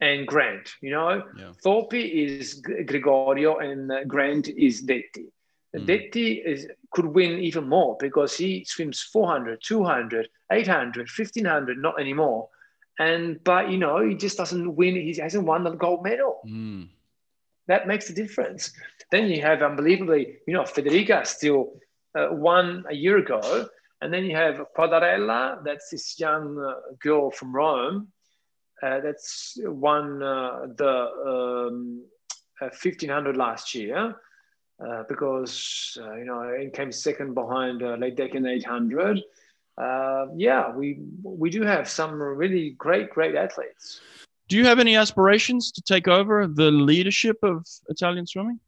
and 0.02 0.28
Grant. 0.28 0.74
You 0.82 0.92
know, 0.92 1.24
yeah. 1.38 1.54
Thorpe 1.64 1.94
is 1.94 2.56
Gregorio 2.56 3.60
and 3.60 3.90
uh, 3.92 4.04
Grant 4.04 4.50
is 4.50 4.82
Detti. 4.84 5.32
Mm. 5.74 5.86
Detti 5.86 6.46
is 6.46 6.68
could 6.92 7.06
win 7.06 7.40
even 7.40 7.70
more 7.70 7.96
because 8.02 8.36
he 8.36 8.66
swims 8.66 9.02
400, 9.02 9.62
200, 9.64 10.28
800, 10.52 11.08
1500, 11.08 11.78
not 11.78 12.02
anymore. 12.02 12.50
And 13.00 13.42
but 13.46 13.70
you 13.70 13.78
know 13.78 14.06
he 14.06 14.16
just 14.16 14.38
doesn't 14.38 14.76
win. 14.76 14.96
He 14.96 15.16
hasn't 15.16 15.46
won 15.46 15.64
the 15.64 15.72
gold 15.72 16.04
medal. 16.04 16.42
Mm. 16.46 16.90
That 17.68 17.88
makes 17.88 18.10
a 18.10 18.14
difference. 18.14 18.74
Then 19.12 19.28
you 19.30 19.42
have 19.42 19.62
unbelievably, 19.62 20.40
you 20.46 20.54
know, 20.54 20.64
Federica 20.64 21.26
still 21.26 21.74
uh, 22.16 22.28
won 22.32 22.84
a 22.90 22.96
year 22.96 23.18
ago, 23.18 23.68
and 24.02 24.14
then 24.14 24.26
you 24.26 24.36
have 24.36 24.66
Quadarella. 24.78 25.64
That's 25.64 25.90
this 25.90 26.20
young 26.20 26.60
uh, 26.60 26.96
girl 27.00 27.32
from 27.32 27.56
Rome. 27.56 28.08
Uh, 28.82 29.00
that's 29.00 29.58
won 29.64 30.24
uh, 30.24 30.68
the 30.76 31.70
um, 31.70 32.04
1500 32.60 33.36
uh, 33.36 33.38
last 33.38 33.76
year. 33.76 34.16
Uh, 34.82 35.04
because 35.08 35.96
you 36.18 36.26
know 36.26 36.42
it 36.42 36.74
came 36.74 36.92
second 36.92 37.36
behind 37.36 37.84
uh, 37.84 37.96
Ledecken 37.98 38.50
800. 38.50 39.22
Uh, 39.78 40.26
yeah, 40.36 40.76
we 40.76 41.00
we 41.24 41.52
do 41.52 41.62
have 41.62 41.88
some 41.88 42.20
really 42.20 42.72
great 42.72 43.12
great 43.12 43.36
athletes. 43.36 44.02
Do 44.48 44.58
you 44.58 44.66
have 44.66 44.80
any 44.80 44.96
aspirations 44.96 45.72
to 45.74 45.82
take 45.84 46.08
over 46.08 46.48
the 46.48 46.72
leadership 46.72 47.38
of 47.44 47.68
Italian 47.90 48.26
swimming? 48.26 48.60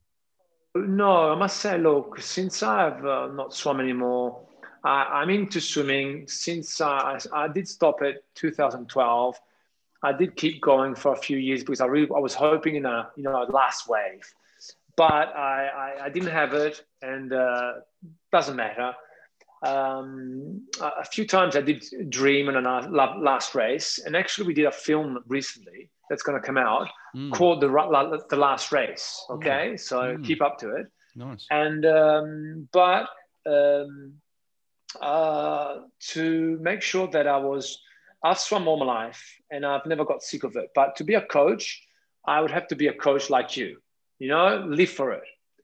No, 0.74 1.32
I 1.32 1.36
must 1.36 1.58
say, 1.58 1.78
look, 1.78 2.20
since 2.20 2.62
I've 2.62 3.04
uh, 3.04 3.28
not 3.28 3.54
swum 3.54 3.80
anymore, 3.80 4.40
I, 4.82 5.22
am 5.22 5.30
into 5.30 5.60
swimming. 5.60 6.26
Since 6.26 6.80
I, 6.80 7.18
I 7.32 7.48
did 7.48 7.68
stop 7.68 8.02
at 8.02 8.16
2012, 8.34 9.36
I 10.02 10.12
did 10.12 10.36
keep 10.36 10.60
going 10.60 10.94
for 10.94 11.12
a 11.12 11.16
few 11.16 11.38
years 11.38 11.60
because 11.60 11.80
I 11.80 11.86
really 11.86 12.08
I 12.14 12.18
was 12.18 12.34
hoping 12.34 12.74
in 12.74 12.84
a 12.84 13.08
you 13.16 13.22
know 13.22 13.46
last 13.48 13.88
wave 13.88 14.22
but 14.96 15.34
I, 15.34 15.66
I, 15.66 16.04
I 16.04 16.08
didn't 16.08 16.30
have 16.30 16.54
it, 16.54 16.84
and 17.02 17.32
uh, 17.32 17.72
doesn't 18.32 18.56
matter. 18.56 18.94
Um, 19.64 20.66
a 20.80 21.04
few 21.04 21.26
times 21.26 21.56
I 21.56 21.60
did 21.60 21.84
dream 22.10 22.48
in 22.48 22.56
a 22.56 22.80
last 22.88 23.54
race, 23.54 23.98
and 24.04 24.16
actually 24.16 24.46
we 24.46 24.54
did 24.54 24.66
a 24.66 24.72
film 24.72 25.18
recently 25.26 25.90
that's 26.10 26.22
going 26.22 26.40
to 26.40 26.46
come 26.46 26.58
out 26.58 26.88
mm. 27.16 27.32
called 27.32 27.60
the 27.60 27.68
the 28.28 28.36
last 28.36 28.72
race. 28.72 29.24
Okay, 29.30 29.72
mm. 29.72 29.80
so 29.80 30.16
mm. 30.16 30.24
keep 30.24 30.42
up 30.42 30.58
to 30.58 30.76
it. 30.76 30.86
Nice. 31.16 31.46
And 31.50 31.86
um, 31.86 32.68
but 32.72 33.08
um, 33.46 34.14
uh, 35.00 35.76
to 36.12 36.58
make 36.60 36.82
sure 36.82 37.08
that 37.08 37.26
I 37.26 37.38
was, 37.38 37.80
I've 38.22 38.38
swum 38.38 38.68
all 38.68 38.78
my 38.78 38.86
life, 38.86 39.40
and 39.50 39.64
I've 39.64 39.86
never 39.86 40.04
got 40.04 40.22
sick 40.22 40.44
of 40.44 40.56
it. 40.56 40.70
But 40.74 40.96
to 40.96 41.04
be 41.04 41.14
a 41.14 41.22
coach, 41.22 41.82
I 42.26 42.40
would 42.40 42.50
have 42.50 42.68
to 42.68 42.76
be 42.76 42.88
a 42.88 42.94
coach 42.94 43.30
like 43.30 43.56
you 43.56 43.78
you 44.18 44.28
know, 44.28 44.64
live 44.66 44.90
for 44.90 45.12
it. 45.12 45.22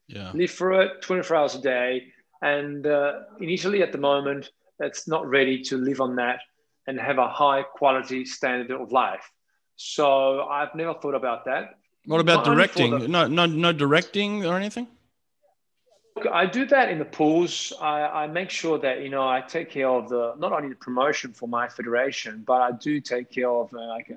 Yeah. 0.08 0.32
Live 0.34 0.50
for 0.50 0.82
it 0.82 1.02
24 1.02 1.36
hours 1.36 1.54
a 1.54 1.60
day. 1.60 2.12
And 2.42 2.86
uh, 2.86 3.20
in 3.40 3.50
Italy 3.50 3.82
at 3.82 3.92
the 3.92 3.98
moment, 3.98 4.50
it's 4.78 5.06
not 5.06 5.28
ready 5.28 5.62
to 5.64 5.76
live 5.76 6.00
on 6.00 6.16
that 6.16 6.40
and 6.86 6.98
have 6.98 7.18
a 7.18 7.28
high 7.28 7.62
quality 7.62 8.24
standard 8.24 8.70
of 8.70 8.92
life. 8.92 9.30
So 9.76 10.42
I've 10.42 10.74
never 10.74 10.94
thought 10.94 11.14
about 11.14 11.44
that. 11.46 11.78
What 12.06 12.20
about 12.20 12.46
not 12.46 12.54
directing? 12.54 12.98
The, 12.98 13.08
no, 13.08 13.26
no, 13.26 13.46
no 13.46 13.72
directing 13.72 14.46
or 14.46 14.56
anything. 14.56 14.88
I 16.30 16.44
do 16.46 16.66
that 16.66 16.90
in 16.90 16.98
the 16.98 17.04
pools. 17.04 17.72
I, 17.80 18.02
I, 18.02 18.26
make 18.26 18.50
sure 18.50 18.78
that 18.78 19.02
you 19.02 19.08
know 19.08 19.26
I 19.26 19.40
take 19.40 19.70
care 19.70 19.88
of 19.88 20.08
the 20.10 20.34
not 20.38 20.52
only 20.52 20.68
the 20.68 20.74
promotion 20.74 21.32
for 21.32 21.48
my 21.48 21.68
federation, 21.68 22.42
but 22.46 22.60
I 22.60 22.72
do 22.72 23.00
take 23.00 23.30
care 23.30 23.48
of 23.48 23.72
uh, 23.72 23.78
like 23.86 24.10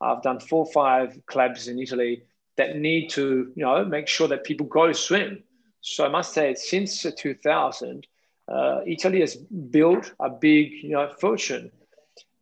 I've 0.00 0.22
done 0.22 0.38
four 0.38 0.66
or 0.66 0.72
five 0.72 1.18
clubs 1.26 1.68
in 1.68 1.78
Italy 1.78 2.22
that 2.56 2.76
need 2.76 3.10
to, 3.10 3.52
you 3.54 3.64
know, 3.64 3.84
make 3.84 4.08
sure 4.08 4.28
that 4.28 4.44
people 4.44 4.66
go 4.66 4.92
swim. 4.92 5.42
So 5.80 6.04
I 6.04 6.08
must 6.08 6.34
say, 6.34 6.54
since 6.54 7.02
2000, 7.02 8.06
uh, 8.48 8.80
Italy 8.86 9.20
has 9.20 9.36
built 9.36 10.12
a 10.20 10.28
big, 10.28 10.72
you 10.82 10.90
know, 10.90 11.08
fortune. 11.20 11.70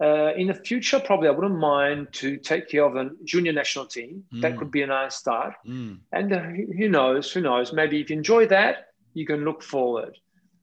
Uh, 0.00 0.32
in 0.36 0.46
the 0.46 0.54
future, 0.54 1.00
probably 1.00 1.28
I 1.28 1.32
wouldn't 1.32 1.58
mind 1.58 2.08
to 2.12 2.36
take 2.36 2.68
care 2.68 2.84
of 2.84 2.96
a 2.96 3.10
junior 3.24 3.52
national 3.52 3.86
team. 3.86 4.24
Mm. 4.32 4.42
That 4.42 4.56
could 4.56 4.70
be 4.70 4.82
a 4.82 4.86
nice 4.86 5.16
start. 5.16 5.54
Mm. 5.66 5.98
And 6.12 6.32
uh, 6.32 6.40
who 6.40 6.88
knows? 6.88 7.32
Who 7.32 7.40
knows? 7.40 7.72
Maybe 7.72 8.00
if 8.00 8.10
you 8.10 8.16
enjoy 8.16 8.46
that, 8.46 8.88
you 9.14 9.26
can 9.26 9.44
look 9.44 9.62
forward. 9.62 10.16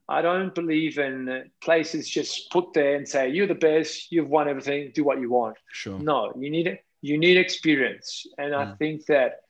I 0.08 0.22
don't 0.22 0.54
believe 0.54 0.98
in 1.00 1.28
uh, 1.28 1.42
places 1.62 2.08
just 2.08 2.52
put 2.52 2.74
there 2.74 2.96
and 2.96 3.08
say 3.08 3.30
you're 3.30 3.48
the 3.48 3.56
best, 3.56 4.12
you've 4.12 4.30
won 4.30 4.48
everything, 4.48 4.92
do 4.94 5.04
what 5.04 5.20
you 5.20 5.32
want. 5.32 5.58
Sure. 5.72 6.00
No, 6.00 6.32
you 6.38 6.50
need 6.50 6.80
you 7.02 7.18
need 7.18 7.38
experience, 7.38 8.26
and 8.38 8.54
mm. 8.54 8.58
I 8.58 8.76
think 8.78 9.06
that 9.08 9.42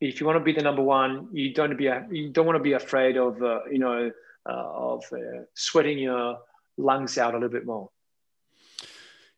if 0.00 0.20
you 0.20 0.26
want 0.26 0.38
to 0.38 0.44
be 0.44 0.52
the 0.52 0.62
number 0.62 0.82
one, 0.82 1.28
you 1.32 1.52
don't 1.52 1.76
be 1.76 1.86
a, 1.86 2.06
you 2.10 2.30
don't 2.30 2.46
want 2.46 2.56
to 2.56 2.62
be 2.62 2.72
afraid 2.72 3.16
of 3.16 3.42
uh, 3.42 3.60
you 3.70 3.78
know 3.78 4.10
uh, 4.48 4.52
of 4.52 5.04
uh, 5.12 5.42
sweating 5.54 5.98
your 5.98 6.38
lungs 6.76 7.18
out 7.18 7.34
a 7.34 7.36
little 7.36 7.50
bit 7.50 7.66
more. 7.66 7.90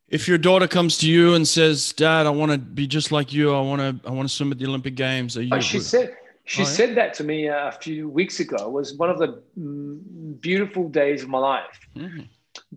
If 0.08 0.28
your 0.28 0.38
daughter 0.38 0.68
comes 0.68 0.98
to 0.98 1.10
you 1.10 1.34
and 1.34 1.46
says, 1.46 1.92
"Dad, 1.92 2.26
I 2.26 2.30
want 2.30 2.52
to 2.52 2.58
be 2.58 2.86
just 2.86 3.10
like 3.12 3.32
you. 3.32 3.54
I 3.54 3.60
want 3.60 3.80
to 3.80 4.08
I 4.08 4.12
want 4.12 4.28
to 4.28 4.34
swim 4.34 4.52
at 4.52 4.58
the 4.58 4.66
Olympic 4.66 4.94
Games," 4.94 5.36
are 5.36 5.42
you? 5.42 5.50
Oh, 5.52 5.60
she 5.60 5.80
said 5.80 6.16
she 6.44 6.62
oh, 6.62 6.66
said 6.66 6.94
that 6.96 7.14
to 7.14 7.24
me 7.24 7.46
a 7.46 7.72
few 7.80 8.08
weeks 8.08 8.40
ago. 8.40 8.56
It 8.56 8.72
was 8.72 8.94
one 8.94 9.10
of 9.10 9.18
the 9.18 9.42
mm, 9.58 10.40
beautiful 10.40 10.88
days 10.88 11.22
of 11.22 11.28
my 11.28 11.38
life. 11.38 11.80
Mm-hmm. 11.96 12.22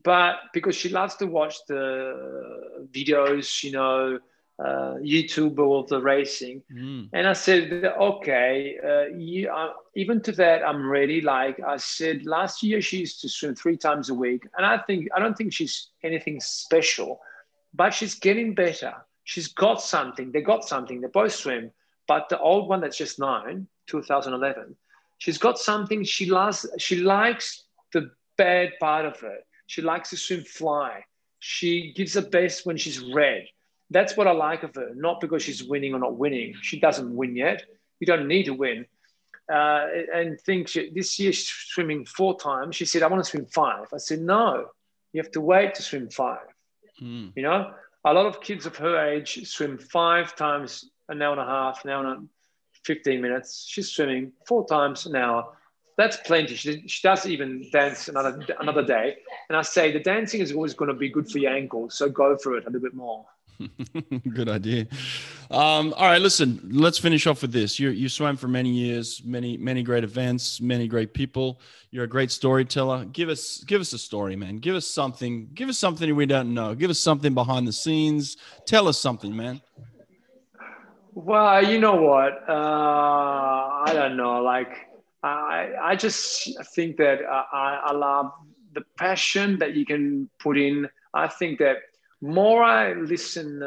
But 0.04 0.36
because 0.54 0.76
she 0.76 0.90
loves 0.90 1.16
to 1.18 1.28
watch 1.28 1.58
the 1.68 2.88
videos, 2.92 3.64
you 3.64 3.72
know, 3.72 4.20
uh, 4.58 4.96
YouTube 5.02 5.60
of 5.60 5.88
the 5.90 6.02
racing. 6.02 6.64
Mm. 6.74 7.10
And 7.14 7.28
I 7.28 7.34
said, 7.34 7.84
okay, 7.84 8.78
uh, 8.84 9.16
you, 9.16 9.50
uh, 9.50 9.74
even 9.96 10.22
to 10.22 10.32
that, 10.34 10.64
I'm 10.64 10.90
ready. 10.90 11.22
Like 11.22 11.60
I 11.62 11.78
said, 11.78 12.26
last 12.26 12.64
year 12.64 12.82
she 12.82 13.00
used 13.00 13.22
to 13.22 13.30
swim 13.30 13.56
three 13.56 13.78
times 13.78 14.10
a 14.10 14.14
week. 14.14 14.48
And 14.56 14.66
I 14.66 14.78
think, 14.78 15.10
I 15.16 15.20
don't 15.20 15.38
think 15.38 15.52
she's 15.52 15.90
anything 16.04 16.40
special, 16.40 17.20
but 17.74 17.94
she's 17.94 18.16
getting 18.16 18.56
better. 18.56 18.94
She's 19.26 19.50
got 19.50 19.82
something. 19.82 20.32
They 20.32 20.42
got 20.42 20.64
something. 20.64 21.02
They 21.02 21.08
both 21.08 21.34
swim. 21.34 21.72
But 22.08 22.30
the 22.30 22.40
old 22.40 22.70
one 22.70 22.82
that's 22.82 22.98
just 22.98 23.20
nine, 23.20 23.68
2011, 23.88 24.76
she's 25.18 25.38
got 25.38 25.58
something. 25.58 26.04
She 26.04 26.28
loves, 26.28 26.66
she 26.78 26.98
likes 26.98 27.64
the 27.92 28.12
bad 28.38 28.74
part 28.80 29.06
of 29.06 29.22
it. 29.24 29.46
She 29.68 29.82
likes 29.82 30.12
to 30.12 30.18
swim 30.18 30.44
fly. 30.44 31.04
She 31.40 31.92
gives 31.94 32.14
her 32.14 32.22
best 32.22 32.66
when 32.66 32.78
she's 32.78 33.00
red 33.00 33.48
that's 33.90 34.18
what 34.18 34.28
I 34.28 34.32
like 34.32 34.64
of 34.64 34.74
her, 34.76 34.92
not 34.96 35.22
because 35.22 35.44
she's 35.44 35.64
winning 35.64 35.94
or 35.94 36.00
not 36.00 36.18
winning. 36.18 36.56
She 36.62 36.80
doesn't 36.80 37.16
win 37.16 37.36
yet. 37.36 37.64
You 38.00 38.08
don't 38.08 38.28
need 38.28 38.46
to 38.46 38.54
win. 38.54 38.86
Uh, 39.52 39.86
and 40.14 40.42
think 40.42 40.68
she, 40.68 40.90
this 40.90 41.20
year 41.20 41.32
she's 41.32 41.48
swimming 41.48 42.06
four 42.06 42.38
times. 42.40 42.76
She 42.76 42.86
said, 42.86 43.04
I 43.04 43.08
want 43.08 43.24
to 43.24 43.30
swim 43.30 43.46
five. 43.46 43.88
I 43.94 43.98
said, 43.98 44.22
no, 44.22 44.68
you 45.14 45.22
have 45.22 45.32
to 45.32 45.42
wait 45.42 45.76
to 45.76 45.84
swim 45.84 46.10
five. 46.10 46.48
Mm. 47.02 47.34
You 47.36 47.44
know, 47.44 47.74
a 48.04 48.14
lot 48.14 48.26
of 48.26 48.42
kids 48.42 48.66
of 48.66 48.76
her 48.78 49.08
age 49.08 49.48
swim 49.48 49.78
five 49.78 50.36
times 50.36 50.90
an 51.10 51.22
hour 51.22 51.34
and 51.34 51.42
a 51.42 51.46
half, 51.46 51.86
an 51.86 51.92
hour 51.92 52.06
and 52.08 52.30
15 52.86 53.22
minutes. 53.22 53.66
She's 53.68 53.92
swimming 53.92 54.32
four 54.48 54.66
times 54.66 55.06
an 55.06 55.16
hour. 55.16 55.56
That's 55.98 56.18
plenty. 56.18 56.56
She, 56.56 56.88
she 56.88 57.08
does 57.08 57.26
even 57.26 57.70
dance 57.72 58.10
another 58.10 58.46
another 58.60 58.84
day. 58.84 59.18
And 59.50 59.58
I 59.58 59.62
say 59.62 59.92
the 59.92 60.00
dancing 60.00 60.42
is 60.42 60.52
always 60.52 60.74
going 60.74 60.90
to 60.90 60.96
be 60.96 61.10
good 61.10 61.30
for 61.30 61.38
your 61.38 61.54
ankles. 61.54 61.96
So 61.96 62.10
go 62.10 62.38
for 62.38 62.58
it 62.58 62.64
a 62.64 62.68
little 62.68 62.82
bit 62.82 62.94
more. 62.94 63.26
Good 64.34 64.50
idea. 64.50 64.88
Um, 65.50 65.94
all 65.96 66.08
right, 66.08 66.22
listen. 66.22 66.60
Let's 66.72 66.98
finish 66.98 67.28
off 67.28 67.42
with 67.42 67.52
this. 67.52 67.80
You 67.80 67.90
you 67.90 68.10
swam 68.10 68.38
for 68.38 68.48
many 68.48 68.70
years, 68.70 69.22
many 69.24 69.58
many 69.58 69.84
great 69.84 70.04
events, 70.04 70.60
many 70.60 70.88
great 70.88 71.14
people. 71.14 71.62
You're 71.92 72.06
a 72.06 72.08
great 72.08 72.32
storyteller. 72.32 73.06
Give 73.06 73.30
us 73.30 73.64
give 73.66 73.82
us 73.82 73.94
a 73.94 73.98
story, 73.98 74.36
man. 74.36 74.58
Give 74.58 74.76
us 74.76 74.88
something. 74.88 75.50
Give 75.54 75.70
us 75.70 75.78
something 75.78 76.14
we 76.16 76.26
don't 76.26 76.54
know. 76.54 76.76
Give 76.76 76.90
us 76.90 77.00
something 77.00 77.34
behind 77.34 77.68
the 77.68 77.74
scenes. 77.74 78.38
Tell 78.66 78.88
us 78.88 79.00
something, 79.00 79.36
man. 79.36 79.62
Well, 81.14 81.64
you 81.64 81.80
know 81.80 81.96
what? 81.96 82.44
Uh, 82.50 83.84
I 83.86 83.92
don't 83.94 84.18
know. 84.18 84.42
Like 84.42 84.74
I 85.24 85.72
I 85.82 85.96
just 85.96 86.50
think 86.76 86.98
that 86.98 87.20
I, 87.30 87.82
I 87.86 87.92
love 87.94 88.34
the 88.74 88.82
passion 88.98 89.58
that 89.60 89.76
you 89.76 89.86
can 89.86 90.30
put 90.40 90.58
in. 90.58 90.90
I 91.14 91.30
think 91.30 91.60
that 91.60 91.78
more 92.26 92.64
I 92.64 92.94
listen, 92.94 93.64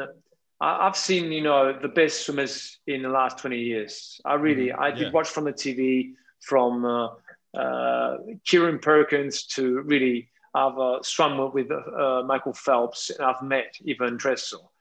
I've 0.61 0.95
seen, 0.97 1.31
you 1.31 1.41
know, 1.41 1.77
the 1.79 1.87
best 1.87 2.25
swimmers 2.25 2.79
in 2.87 3.03
the 3.03 3.09
last 3.09 3.39
20 3.39 3.57
years. 3.57 4.19
I 4.25 4.33
really, 4.35 4.67
mm, 4.67 4.79
I 4.79 4.91
did 4.91 5.07
yeah. 5.07 5.11
watch 5.11 5.29
from 5.29 5.45
the 5.45 5.53
TV 5.53 6.13
from 6.41 6.85
uh, 6.85 7.07
uh, 7.57 8.17
Kieren 8.45 8.81
Perkins 8.81 9.43
to 9.55 9.81
really, 9.81 10.29
I've 10.53 10.77
uh, 10.77 11.01
swum 11.03 11.53
with 11.53 11.71
uh, 11.71 12.23
Michael 12.25 12.53
Phelps 12.53 13.09
and 13.09 13.21
I've 13.21 13.41
met 13.41 13.75
Ivan 13.87 14.17
Dressel. 14.17 14.71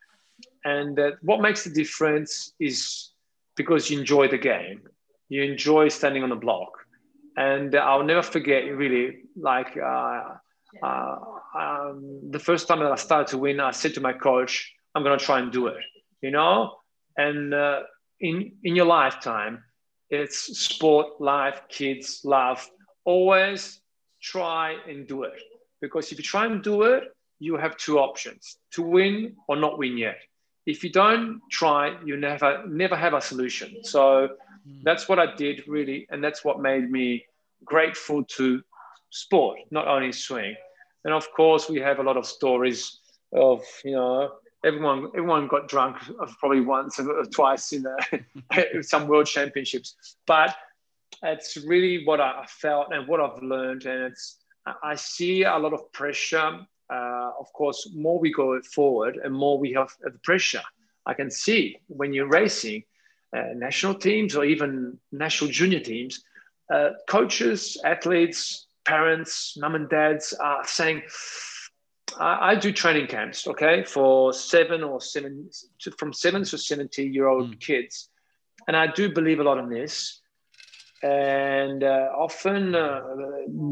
And 0.65 0.99
what 1.23 1.41
makes 1.41 1.65
the 1.65 1.71
difference 1.71 2.53
is 2.59 3.11
because 3.57 3.91
you 3.91 3.99
enjoy 3.99 4.29
the 4.29 4.39
game. 4.39 4.83
You 5.29 5.43
enjoy 5.43 5.89
standing 5.89 6.23
on 6.23 6.31
the 6.31 6.37
block. 6.37 6.79
and 7.39 7.75
I'll 7.77 8.03
never 8.03 8.23
forget. 8.23 8.65
Really, 8.77 9.21
like 9.37 9.77
uh, 9.77 10.35
uh, 10.83 11.17
um, 11.55 12.21
the 12.31 12.39
first 12.39 12.69
time 12.69 12.81
that 12.81 12.93
I 12.93 12.97
started 12.97 13.29
to 13.29 13.39
win, 13.39 13.61
I 13.61 13.71
said 13.71 13.95
to 13.95 14.01
my 14.01 14.13
coach, 14.13 14.73
"I'm 14.95 15.03
going 15.03 15.19
to 15.19 15.25
try 15.25 15.39
and 15.39 15.53
do 15.53 15.69
it." 15.69 15.83
You 16.21 16.31
know, 16.31 16.77
and 17.17 17.55
uh, 17.55 17.83
in 18.21 18.53
in 18.65 18.77
your 18.77 18.87
lifetime, 18.87 19.65
it's 20.11 20.59
sport, 20.59 21.21
life, 21.21 21.63
kids, 21.69 22.21
love. 22.25 22.69
Always 23.05 23.81
try 24.21 24.77
and 24.89 25.07
do 25.07 25.23
it 25.23 25.41
because 25.81 26.13
if 26.13 26.19
you 26.19 26.25
try 26.25 26.47
and 26.47 26.63
do 26.63 26.83
it, 26.83 27.05
you 27.39 27.57
have 27.57 27.77
two 27.77 27.99
options: 27.99 28.59
to 28.73 28.83
win 28.83 29.37
or 29.49 29.57
not 29.57 29.79
win 29.79 29.97
yet. 29.97 30.19
If 30.67 30.85
you 30.85 30.91
don't 30.91 31.41
try, 31.51 31.97
you 32.05 32.17
never 32.17 32.67
never 32.67 32.97
have 32.97 33.15
a 33.15 33.21
solution. 33.21 33.85
So 33.85 34.29
mm. 34.69 34.83
that's 34.83 35.09
what 35.09 35.19
I 35.19 35.35
did 35.35 35.67
really, 35.67 36.07
and 36.11 36.23
that's 36.23 36.45
what 36.45 36.61
made 36.61 36.91
me 36.91 37.25
grateful 37.65 38.25
to 38.25 38.63
sport, 39.11 39.59
not 39.71 39.89
only 39.89 40.13
swing. 40.13 40.55
And 41.05 41.15
of 41.15 41.31
course, 41.33 41.69
we 41.69 41.81
have 41.81 41.99
a 41.99 42.03
lot 42.03 42.17
of 42.17 42.27
stories 42.27 43.01
of 43.33 43.63
you 43.85 43.93
know 43.93 44.33
everyone 44.65 45.09
everyone 45.15 45.47
got 45.49 45.69
drunk 45.69 45.97
probably 46.39 46.61
once 46.61 46.99
or 46.99 47.25
twice 47.27 47.73
in 47.73 47.85
some 48.83 49.07
world 49.07 49.27
championships, 49.27 50.17
but 50.27 50.57
it's 51.23 51.57
really 51.57 52.05
what 52.05 52.21
I 52.21 52.45
felt 52.49 52.89
and 52.93 53.07
what 53.09 53.21
I've 53.21 53.43
learned, 53.43 53.87
and 53.87 54.05
it's 54.05 54.39
I 54.83 54.95
see 54.97 55.45
a 55.45 55.57
lot 55.57 55.73
of 55.73 55.91
pressure. 55.93 56.61
Uh, 56.91 57.31
of 57.39 57.53
course, 57.53 57.91
more 57.95 58.19
we 58.19 58.33
go 58.33 58.61
forward 58.63 59.19
and 59.23 59.35
more 59.35 59.59
we 59.59 59.73
have 59.73 59.91
the 60.01 60.19
pressure. 60.25 60.63
I 61.05 61.15
can 61.15 61.31
see 61.31 61.79
when 61.89 62.13
you're 62.13 62.29
racing 62.29 62.85
uh, 63.37 63.53
national 63.55 63.95
teams 63.95 64.35
or 64.35 64.45
even 64.45 64.99
national 65.13 65.51
junior 65.51 65.81
teams, 65.81 66.25
uh, 66.73 66.91
coaches, 67.09 67.79
athletes, 67.85 68.68
parents, 68.89 69.57
mum 69.59 69.75
and 69.75 69.89
dads 69.89 70.33
are 70.33 70.65
saying, 70.67 71.03
I, 72.19 72.53
I, 72.53 72.55
do 72.55 72.73
training 72.73 73.07
camps, 73.07 73.47
okay, 73.47 73.85
for 73.85 74.33
seven 74.33 74.83
or 74.83 75.01
seven, 75.01 75.51
to, 75.81 75.91
from 75.93 76.13
seven 76.13 76.43
to 76.45 76.57
70 76.57 77.05
year 77.05 77.27
old 77.27 77.51
mm. 77.51 77.61
kids. 77.61 78.09
And 78.67 78.77
I 78.77 78.87
do 78.87 79.13
believe 79.13 79.41
a 79.41 79.45
lot 79.45 79.59
in 79.59 79.69
this. 79.69 80.21
And 81.03 81.85
uh, 81.85 82.09
often 82.17 82.75
uh, 82.75 83.03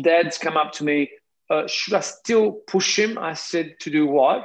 dads 0.03 0.39
come 0.39 0.57
up 0.57 0.73
to 0.73 0.85
me, 0.85 1.11
uh, 1.49 1.67
should 1.67 1.95
I 1.95 2.01
still 2.01 2.53
push 2.53 2.99
him? 2.99 3.19
I 3.19 3.33
said, 3.33 3.77
to 3.81 3.91
do 3.91 4.07
what? 4.07 4.45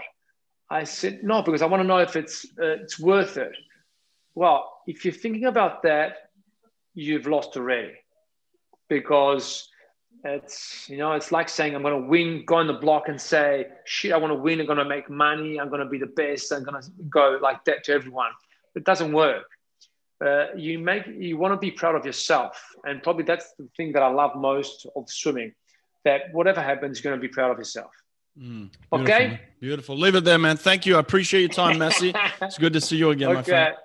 I 0.70 0.86
said, 0.86 1.24
no, 1.24 1.42
because 1.42 1.62
I 1.62 1.66
want 1.66 1.82
to 1.82 1.88
know 1.88 1.98
if 1.98 2.16
it's, 2.16 2.46
uh, 2.60 2.82
it's 2.82 2.98
worth 2.98 3.38
it. 3.38 3.52
Well, 4.36 4.72
if 4.88 5.04
you're 5.04 5.14
thinking 5.14 5.46
about 5.46 5.84
that, 5.84 6.30
you've 6.94 7.28
lost 7.28 7.58
already 7.58 7.94
because 8.88 9.71
it's 10.24 10.88
you 10.88 10.98
know 10.98 11.14
it's 11.14 11.32
like 11.32 11.50
saying 11.50 11.76
i'm 11.76 11.82
going 11.82 12.00
to 12.00 12.08
win 12.08 12.44
go 12.46 12.56
on 12.56 12.68
the 12.68 12.74
block 12.74 13.08
and 13.08 13.20
say 13.20 13.66
shit 13.86 14.12
i 14.12 14.18
want 14.18 14.32
to 14.32 14.36
win. 14.36 14.60
I'm 14.60 14.66
going 14.66 14.78
to 14.78 14.86
make 14.86 15.10
money. 15.10 15.60
I'm 15.60 15.70
going 15.70 15.82
to 15.82 15.88
be 15.88 15.98
the 15.98 16.06
best. 16.06 16.52
I'm 16.52 16.64
going 16.64 16.82
to 16.82 16.90
go 17.10 17.40
like 17.42 17.66
that 17.66 17.84
to 17.86 17.94
everyone. 17.94 18.32
It 18.76 18.84
doesn't 18.84 19.12
work. 19.12 19.46
Uh, 20.24 20.54
you 20.56 20.78
make 20.78 21.08
you 21.08 21.38
want 21.38 21.52
to 21.52 21.58
be 21.58 21.72
proud 21.72 21.96
of 21.96 22.06
yourself. 22.06 22.64
And 22.86 23.02
probably 23.02 23.24
that's 23.24 23.54
the 23.58 23.68
thing 23.76 23.92
that 23.94 24.04
i 24.04 24.08
love 24.08 24.36
most 24.36 24.86
of 24.96 25.10
swimming 25.10 25.54
that 26.06 26.34
whatever 26.34 26.62
happens 26.62 27.04
you're 27.04 27.12
going 27.12 27.20
to 27.20 27.28
be 27.28 27.32
proud 27.32 27.52
of 27.52 27.58
yourself. 27.58 27.92
Mm, 28.38 28.70
beautiful, 28.92 29.00
okay? 29.02 29.42
beautiful. 29.60 29.98
Leave 29.98 30.16
it 30.16 30.24
there 30.24 30.38
man. 30.38 30.58
Thank 30.58 30.86
you. 30.86 30.98
I 30.98 31.00
appreciate 31.00 31.42
your 31.42 31.50
time 31.50 31.80
Massi 31.80 32.14
it's 32.42 32.58
good 32.60 32.74
to 32.74 32.82
see 32.82 32.98
you 32.98 33.10
again 33.10 33.30
okay. 33.38 33.38
my 33.38 33.44
friend 33.44 33.76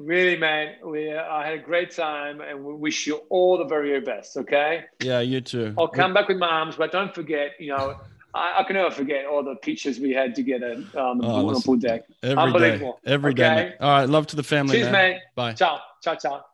Really, 0.00 0.38
man, 0.38 0.76
we 0.82 1.12
uh, 1.12 1.22
I 1.30 1.44
had 1.44 1.52
a 1.58 1.62
great 1.62 1.94
time, 1.94 2.40
and 2.40 2.64
we 2.64 2.72
wish 2.72 3.06
you 3.06 3.20
all 3.28 3.58
the 3.58 3.66
very, 3.66 4.00
best. 4.00 4.34
Okay. 4.34 4.84
Yeah, 5.02 5.20
you 5.20 5.42
too. 5.42 5.74
I'll 5.76 5.88
come 5.88 6.14
back 6.14 6.28
with 6.28 6.38
my 6.38 6.48
arms, 6.48 6.76
but 6.76 6.90
don't 6.90 7.14
forget, 7.14 7.50
you 7.58 7.76
know, 7.76 7.96
I, 8.32 8.60
I 8.60 8.64
can 8.64 8.76
never 8.76 8.90
forget 8.90 9.26
all 9.26 9.44
the 9.44 9.56
pictures 9.56 10.00
we 10.00 10.12
had 10.12 10.34
together 10.34 10.82
on 10.96 11.18
the 11.18 11.26
oh, 11.26 11.60
pool 11.62 11.76
deck. 11.76 12.04
Every 12.22 12.42
Unbelievable. 12.42 12.98
Day. 13.04 13.12
Every 13.12 13.32
okay? 13.32 13.42
day. 13.42 13.74
All 13.78 13.90
right, 13.90 14.08
love 14.08 14.26
to 14.28 14.36
the 14.36 14.42
family. 14.42 14.78
Cheers, 14.78 14.90
man. 14.90 15.20
Bye. 15.34 15.52
Ciao. 15.52 15.80
Ciao. 16.02 16.14
Ciao. 16.14 16.44